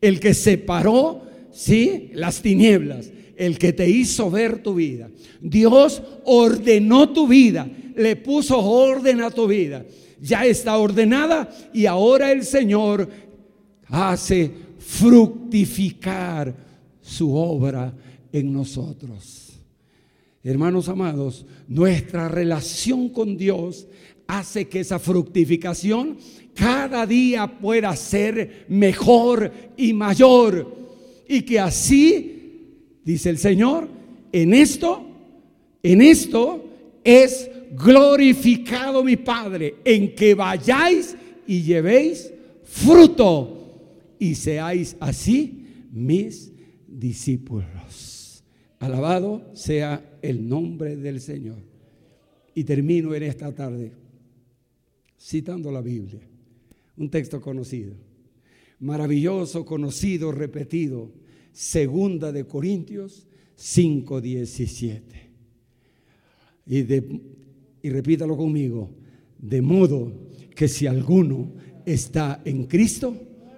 el 0.01 0.19
que 0.19 0.33
separó, 0.33 1.23
sí, 1.53 2.11
las 2.15 2.41
tinieblas 2.41 3.13
el 3.41 3.59
que 3.59 3.73
te 3.73 3.89
hizo 3.89 4.31
ver 4.31 4.63
tu 4.63 4.75
vida. 4.75 5.09
Dios 5.41 6.03
ordenó 6.27 7.09
tu 7.09 7.27
vida, 7.27 7.67
le 7.97 8.15
puso 8.17 8.59
orden 8.59 9.23
a 9.23 9.31
tu 9.31 9.47
vida. 9.47 9.83
Ya 10.21 10.45
está 10.45 10.77
ordenada 10.77 11.51
y 11.73 11.87
ahora 11.87 12.33
el 12.33 12.45
Señor 12.45 13.09
hace 13.87 14.51
fructificar 14.79 16.55
su 17.01 17.35
obra 17.35 17.95
en 18.31 18.53
nosotros. 18.53 19.55
Hermanos 20.45 20.91
amados, 20.91 21.47
nuestra 21.67 22.29
relación 22.29 23.09
con 23.09 23.39
Dios 23.39 23.87
hace 24.27 24.69
que 24.69 24.81
esa 24.81 24.99
fructificación 24.99 26.19
cada 26.55 27.07
día 27.07 27.59
pueda 27.59 27.97
ser 27.97 28.67
mejor 28.69 29.51
y 29.79 29.95
mayor. 29.95 30.77
Y 31.27 31.41
que 31.43 31.59
así, 31.59 32.40
dice 33.05 33.31
el 33.31 33.39
Señor, 33.39 33.89
en 34.33 34.55
esto, 34.55 35.05
en 35.83 36.03
esto 36.03 36.65
es 37.05 37.51
glorificado 37.73 39.03
mi 39.05 39.17
Padre, 39.17 39.77
en 39.85 40.15
que 40.15 40.35
vayáis 40.35 41.17
y 41.47 41.63
llevéis 41.63 42.33
fruto 42.65 44.17
y 44.19 44.35
seáis 44.35 44.97
así 45.01 45.87
mis 45.93 46.53
discípulos. 46.87 48.45
Alabado 48.79 49.51
sea 49.55 50.19
el 50.23 50.49
nombre 50.49 50.97
del 50.97 51.21
Señor. 51.21 51.59
Y 52.55 52.65
termino 52.65 53.15
en 53.15 53.23
esta 53.23 53.53
tarde 53.55 53.93
citando 55.19 55.71
la 55.71 55.83
Biblia, 55.83 56.21
un 56.97 57.11
texto 57.11 57.41
conocido, 57.41 57.95
maravilloso, 58.81 59.65
conocido, 59.65 60.33
repetido, 60.33 61.13
segunda 61.61 62.33
de 62.33 62.47
Corintios 62.47 63.27
5:17. 63.55 65.03
Y, 66.65 66.83
de, 66.83 67.21
y 67.83 67.91
repítalo 67.91 68.35
conmigo, 68.35 68.89
de 69.39 69.61
modo 69.61 70.11
que 70.57 70.69
si 70.69 70.87
alguno 70.87 71.53
está 71.85 72.41
en 72.47 72.65
Cristo, 72.65 73.15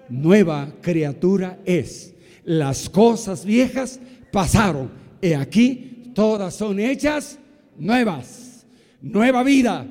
nueva 0.09 0.75
criatura 0.81 1.61
es. 1.63 2.13
Las 2.43 2.89
cosas 2.89 3.45
viejas 3.45 4.01
pasaron. 4.33 4.91
He 5.21 5.33
aquí, 5.33 6.11
todas 6.13 6.55
son 6.55 6.81
hechas 6.81 7.39
nuevas. 7.77 8.65
Nueva 9.01 9.43
vida, 9.43 9.87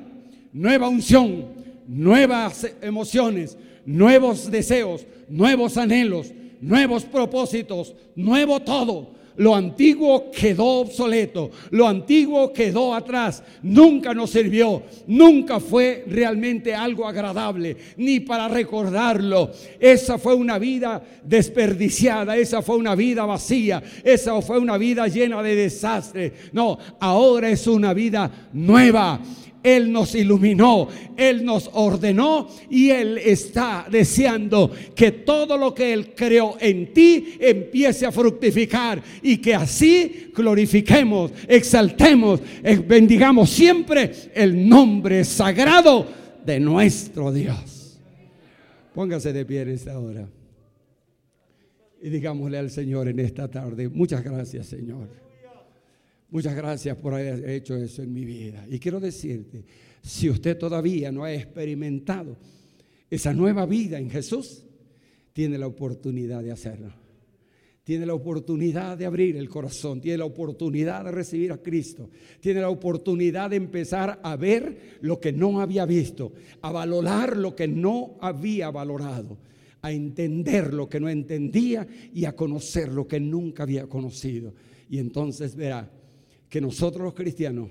nueva 0.53 0.87
unción, 0.87 1.45
nuevas 1.87 2.67
emociones, 2.79 3.57
nuevos 3.87 4.51
deseos, 4.51 5.07
nuevos 5.29 5.77
anhelos, 5.77 6.31
nuevos 6.63 7.03
propósitos, 7.03 7.93
nuevo 8.15 8.59
todo. 8.61 9.23
Lo 9.35 9.55
antiguo 9.55 10.29
quedó 10.29 10.81
obsoleto, 10.81 11.49
lo 11.71 11.87
antiguo 11.87 12.53
quedó 12.53 12.93
atrás, 12.93 13.43
nunca 13.63 14.13
nos 14.13 14.29
sirvió, 14.29 14.83
nunca 15.07 15.59
fue 15.59 16.05
realmente 16.07 16.75
algo 16.75 17.07
agradable, 17.07 17.75
ni 17.97 18.19
para 18.19 18.47
recordarlo. 18.47 19.51
Esa 19.79 20.19
fue 20.19 20.35
una 20.35 20.59
vida 20.59 21.01
desperdiciada, 21.23 22.37
esa 22.37 22.61
fue 22.61 22.75
una 22.75 22.93
vida 22.93 23.25
vacía, 23.25 23.81
esa 24.03 24.39
fue 24.43 24.59
una 24.59 24.77
vida 24.77 25.07
llena 25.07 25.41
de 25.41 25.55
desastre. 25.55 26.33
No, 26.51 26.77
ahora 26.99 27.49
es 27.49 27.65
una 27.65 27.91
vida 27.95 28.49
nueva 28.53 29.19
él 29.63 29.91
nos 29.91 30.13
iluminó, 30.13 30.89
Él 31.15 31.45
nos 31.45 31.69
ordenó 31.73 32.49
y 32.69 32.89
Él 32.89 33.17
está 33.17 33.87
deseando 33.89 34.69
que 34.93 35.11
todo 35.11 35.57
lo 35.57 35.73
que 35.73 35.93
Él 35.93 36.13
creó 36.13 36.57
en 36.59 36.93
ti 36.93 37.37
empiece 37.39 38.05
a 38.05 38.11
fructificar 38.11 39.01
y 39.21 39.37
que 39.37 39.55
así 39.55 40.31
glorifiquemos, 40.35 41.31
exaltemos, 41.47 42.41
eh, 42.61 42.83
bendigamos 42.85 43.49
siempre 43.49 44.11
el 44.35 44.67
nombre 44.67 45.23
sagrado 45.23 46.05
de 46.45 46.59
nuestro 46.59 47.31
Dios. 47.31 47.99
Póngase 48.93 49.31
de 49.31 49.45
pie 49.45 49.61
en 49.61 49.69
esta 49.69 49.97
hora 49.97 50.27
y 52.01 52.09
digámosle 52.09 52.57
al 52.57 52.69
Señor 52.69 53.07
en 53.07 53.19
esta 53.19 53.49
tarde, 53.49 53.87
muchas 53.87 54.23
gracias 54.23 54.67
Señor. 54.67 55.07
Muchas 56.33 56.55
gracias 56.55 56.97
por 56.97 57.13
haber 57.13 57.47
hecho 57.47 57.75
eso 57.75 58.01
en 58.01 58.11
mi 58.11 58.25
vida. 58.25 58.65
Y 58.67 58.79
quiero 58.79 58.99
decirte, 58.99 59.65
si 60.01 60.31
usted 60.31 60.57
todavía 60.57 61.11
no 61.11 61.23
ha 61.23 61.31
experimentado 61.31 62.37
esa 63.07 63.35
nueva 63.35 63.67
vida 63.67 63.99
en 63.99 64.09
Jesús, 64.09 64.65
tiene 65.31 65.59
la 65.59 65.67
oportunidad 65.67 66.41
de 66.41 66.51
hacerlo. 66.51 66.91
Tiene 67.83 68.07
la 68.07 68.15
oportunidad 68.15 68.97
de 68.97 69.05
abrir 69.05 69.37
el 69.37 69.47
corazón, 69.47 70.01
tiene 70.01 70.17
la 70.17 70.25
oportunidad 70.25 71.05
de 71.05 71.11
recibir 71.11 71.51
a 71.51 71.61
Cristo, 71.61 72.09
tiene 72.39 72.61
la 72.61 72.69
oportunidad 72.69 73.51
de 73.51 73.57
empezar 73.57 74.19
a 74.23 74.35
ver 74.35 74.97
lo 75.01 75.19
que 75.19 75.33
no 75.33 75.61
había 75.61 75.85
visto, 75.85 76.33
a 76.63 76.71
valorar 76.71 77.37
lo 77.37 77.55
que 77.55 77.67
no 77.67 78.17
había 78.19 78.71
valorado, 78.71 79.37
a 79.83 79.91
entender 79.91 80.73
lo 80.73 80.89
que 80.89 80.99
no 80.99 81.09
entendía 81.09 81.85
y 82.11 82.25
a 82.25 82.35
conocer 82.35 82.91
lo 82.91 83.07
que 83.07 83.19
nunca 83.19 83.61
había 83.61 83.85
conocido. 83.85 84.55
Y 84.89 84.97
entonces 84.97 85.55
verá 85.55 85.91
que 86.53 86.61
nosotros 86.61 87.03
los 87.03 87.15
cristianos 87.15 87.67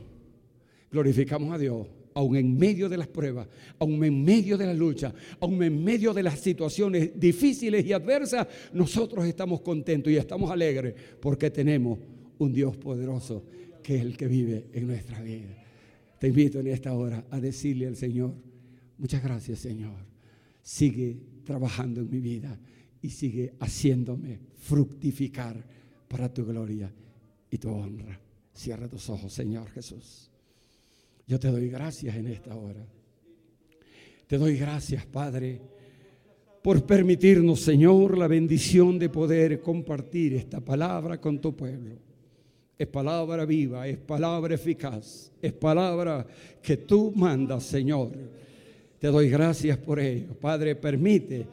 glorificamos 0.90 1.54
a 1.54 1.56
Dios 1.56 1.86
aún 2.14 2.34
en 2.34 2.58
medio 2.58 2.88
de 2.88 2.96
las 2.96 3.06
pruebas, 3.06 3.46
aún 3.78 4.02
en 4.02 4.24
medio 4.24 4.58
de 4.58 4.66
la 4.66 4.74
lucha, 4.74 5.14
aún 5.38 5.62
en 5.62 5.84
medio 5.84 6.12
de 6.12 6.24
las 6.24 6.40
situaciones 6.40 7.12
difíciles 7.14 7.86
y 7.86 7.92
adversas, 7.92 8.48
nosotros 8.72 9.24
estamos 9.24 9.60
contentos 9.60 10.12
y 10.12 10.16
estamos 10.16 10.50
alegres 10.50 10.96
porque 11.20 11.48
tenemos 11.48 11.96
un 12.38 12.52
Dios 12.52 12.76
poderoso 12.76 13.44
que 13.84 13.94
es 13.94 14.02
el 14.02 14.16
que 14.16 14.26
vive 14.26 14.66
en 14.72 14.88
nuestra 14.88 15.22
vida. 15.22 15.62
Te 16.18 16.26
invito 16.26 16.58
en 16.58 16.66
esta 16.66 16.92
hora 16.92 17.24
a 17.30 17.38
decirle 17.38 17.86
al 17.86 17.94
Señor, 17.94 18.34
muchas 18.98 19.22
gracias 19.22 19.60
Señor, 19.60 19.94
sigue 20.60 21.20
trabajando 21.44 22.00
en 22.00 22.10
mi 22.10 22.18
vida 22.18 22.58
y 23.00 23.10
sigue 23.10 23.54
haciéndome 23.60 24.40
fructificar 24.56 25.64
para 26.08 26.34
tu 26.34 26.44
gloria 26.44 26.92
y 27.48 27.58
tu 27.58 27.70
honra. 27.70 28.21
Cierra 28.54 28.88
tus 28.88 29.08
ojos, 29.08 29.32
Señor 29.32 29.68
Jesús. 29.70 30.30
Yo 31.26 31.38
te 31.38 31.48
doy 31.48 31.68
gracias 31.68 32.16
en 32.16 32.26
esta 32.26 32.54
hora. 32.54 32.84
Te 34.26 34.38
doy 34.38 34.56
gracias, 34.56 35.04
Padre, 35.06 35.60
por 36.62 36.84
permitirnos, 36.84 37.60
Señor, 37.60 38.16
la 38.16 38.28
bendición 38.28 38.98
de 38.98 39.08
poder 39.08 39.60
compartir 39.60 40.34
esta 40.34 40.60
palabra 40.60 41.20
con 41.20 41.40
tu 41.40 41.54
pueblo. 41.54 41.96
Es 42.78 42.86
palabra 42.86 43.44
viva, 43.44 43.86
es 43.86 43.98
palabra 43.98 44.54
eficaz, 44.54 45.30
es 45.40 45.52
palabra 45.52 46.26
que 46.62 46.78
tú 46.78 47.12
mandas, 47.14 47.64
Señor. 47.64 48.12
Te 48.98 49.08
doy 49.08 49.28
gracias 49.28 49.78
por 49.78 49.98
ello. 49.98 50.34
Padre, 50.34 50.76
permite 50.76 51.46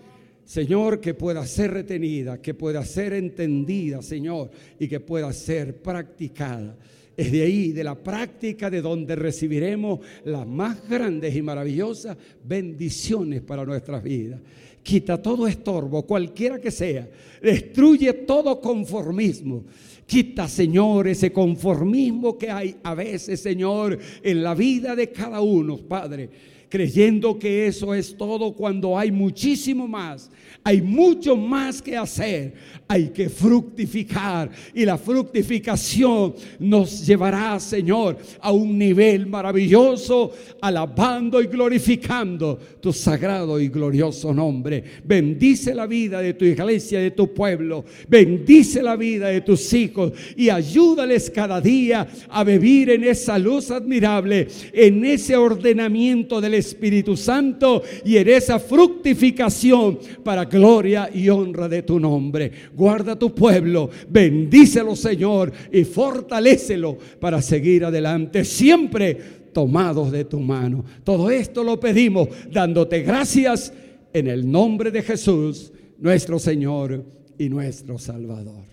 Señor, 0.50 1.00
que 1.00 1.14
pueda 1.14 1.46
ser 1.46 1.70
retenida, 1.70 2.42
que 2.42 2.56
pueda 2.56 2.84
ser 2.84 3.14
entendida, 3.14 4.02
Señor, 4.02 4.50
y 4.80 4.88
que 4.88 5.00
pueda 5.00 5.32
ser 5.32 5.80
practicada. 5.80 6.76
Es 7.16 7.32
de 7.32 7.44
ahí, 7.44 7.72
de 7.72 7.84
la 7.84 7.94
práctica, 7.94 8.68
de 8.68 8.82
donde 8.82 9.16
recibiremos 9.16 10.00
las 10.26 10.48
más 10.48 10.90
grandes 10.90 11.36
y 11.36 11.44
maravillosas 11.44 12.18
bendiciones 12.44 13.42
para 13.42 13.64
nuestras 13.64 14.02
vidas. 14.02 14.40
Quita 14.82 15.22
todo 15.22 15.46
estorbo, 15.48 16.02
cualquiera 16.02 16.60
que 16.60 16.72
sea. 16.72 17.08
Destruye 17.44 18.12
todo 18.14 18.60
conformismo. 18.60 19.66
Quita, 20.08 20.48
Señor, 20.48 21.10
ese 21.10 21.32
conformismo 21.32 22.36
que 22.40 22.50
hay 22.50 22.76
a 22.82 22.96
veces, 22.96 23.40
Señor, 23.40 24.00
en 24.24 24.42
la 24.42 24.56
vida 24.56 24.96
de 24.96 25.12
cada 25.12 25.42
uno, 25.42 25.78
Padre 25.78 26.28
creyendo 26.70 27.38
que 27.38 27.68
eso 27.68 27.94
es 27.94 28.16
todo 28.16 28.54
cuando 28.54 28.98
hay 28.98 29.12
muchísimo 29.12 29.88
más. 29.88 30.30
Hay 30.64 30.82
mucho 30.82 31.36
más 31.36 31.82
que 31.82 31.98
hacer. 31.98 32.54
Hay 32.92 33.10
que 33.10 33.30
fructificar 33.30 34.50
y 34.74 34.84
la 34.84 34.98
fructificación 34.98 36.34
nos 36.58 37.06
llevará, 37.06 37.60
Señor, 37.60 38.18
a 38.42 38.52
un 38.52 38.80
nivel 38.80 39.28
maravilloso, 39.28 40.32
alabando 40.60 41.40
y 41.40 41.46
glorificando 41.46 42.58
tu 42.82 42.92
sagrado 42.92 43.60
y 43.60 43.68
glorioso 43.68 44.34
nombre. 44.34 44.84
Bendice 45.04 45.76
la 45.76 45.86
vida 45.86 46.20
de 46.20 46.34
tu 46.34 46.46
iglesia, 46.46 47.00
de 47.00 47.12
tu 47.12 47.32
pueblo. 47.32 47.86
Bendice 48.08 48.82
la 48.82 48.96
vida 48.96 49.28
de 49.28 49.42
tus 49.42 49.72
hijos 49.72 50.14
y 50.36 50.50
ayúdales 50.50 51.30
cada 51.30 51.62
día 51.62 52.08
a 52.28 52.44
vivir 52.44 52.90
en 52.90 53.04
esa 53.04 53.38
luz 53.38 53.70
admirable, 53.70 54.48
en 54.74 55.06
ese 55.06 55.38
ordenamiento 55.38 56.42
del 56.42 56.56
Espíritu 56.56 57.16
Santo 57.16 57.84
y 58.04 58.18
en 58.18 58.30
esa 58.30 58.58
fructificación 58.58 60.00
para 60.24 60.46
gloria 60.46 61.08
y 61.14 61.30
honra 61.30 61.70
de 61.70 61.84
tu 61.84 62.00
nombre. 62.00 62.52
Guarda 62.80 63.20
tu 63.20 63.36
pueblo, 63.36 63.90
bendícelo 64.08 64.96
Señor 64.96 65.52
y 65.70 65.84
fortalécelo 65.84 66.98
para 67.20 67.42
seguir 67.42 67.84
adelante 67.84 68.46
siempre 68.46 69.16
tomados 69.52 70.14
de 70.14 70.24
tu 70.24 70.40
mano. 70.40 70.86
Todo 71.04 71.30
esto 71.30 71.62
lo 71.62 71.78
pedimos 71.78 72.30
dándote 72.50 73.02
gracias 73.02 73.74
en 74.14 74.28
el 74.28 74.50
nombre 74.50 74.92
de 74.92 75.02
Jesús, 75.02 75.74
nuestro 75.98 76.40
Señor 76.40 77.04
y 77.38 77.50
nuestro 77.50 78.00
Salvador. 78.00 78.64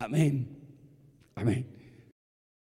Amén. 0.00 0.48
Amén. 1.36 1.73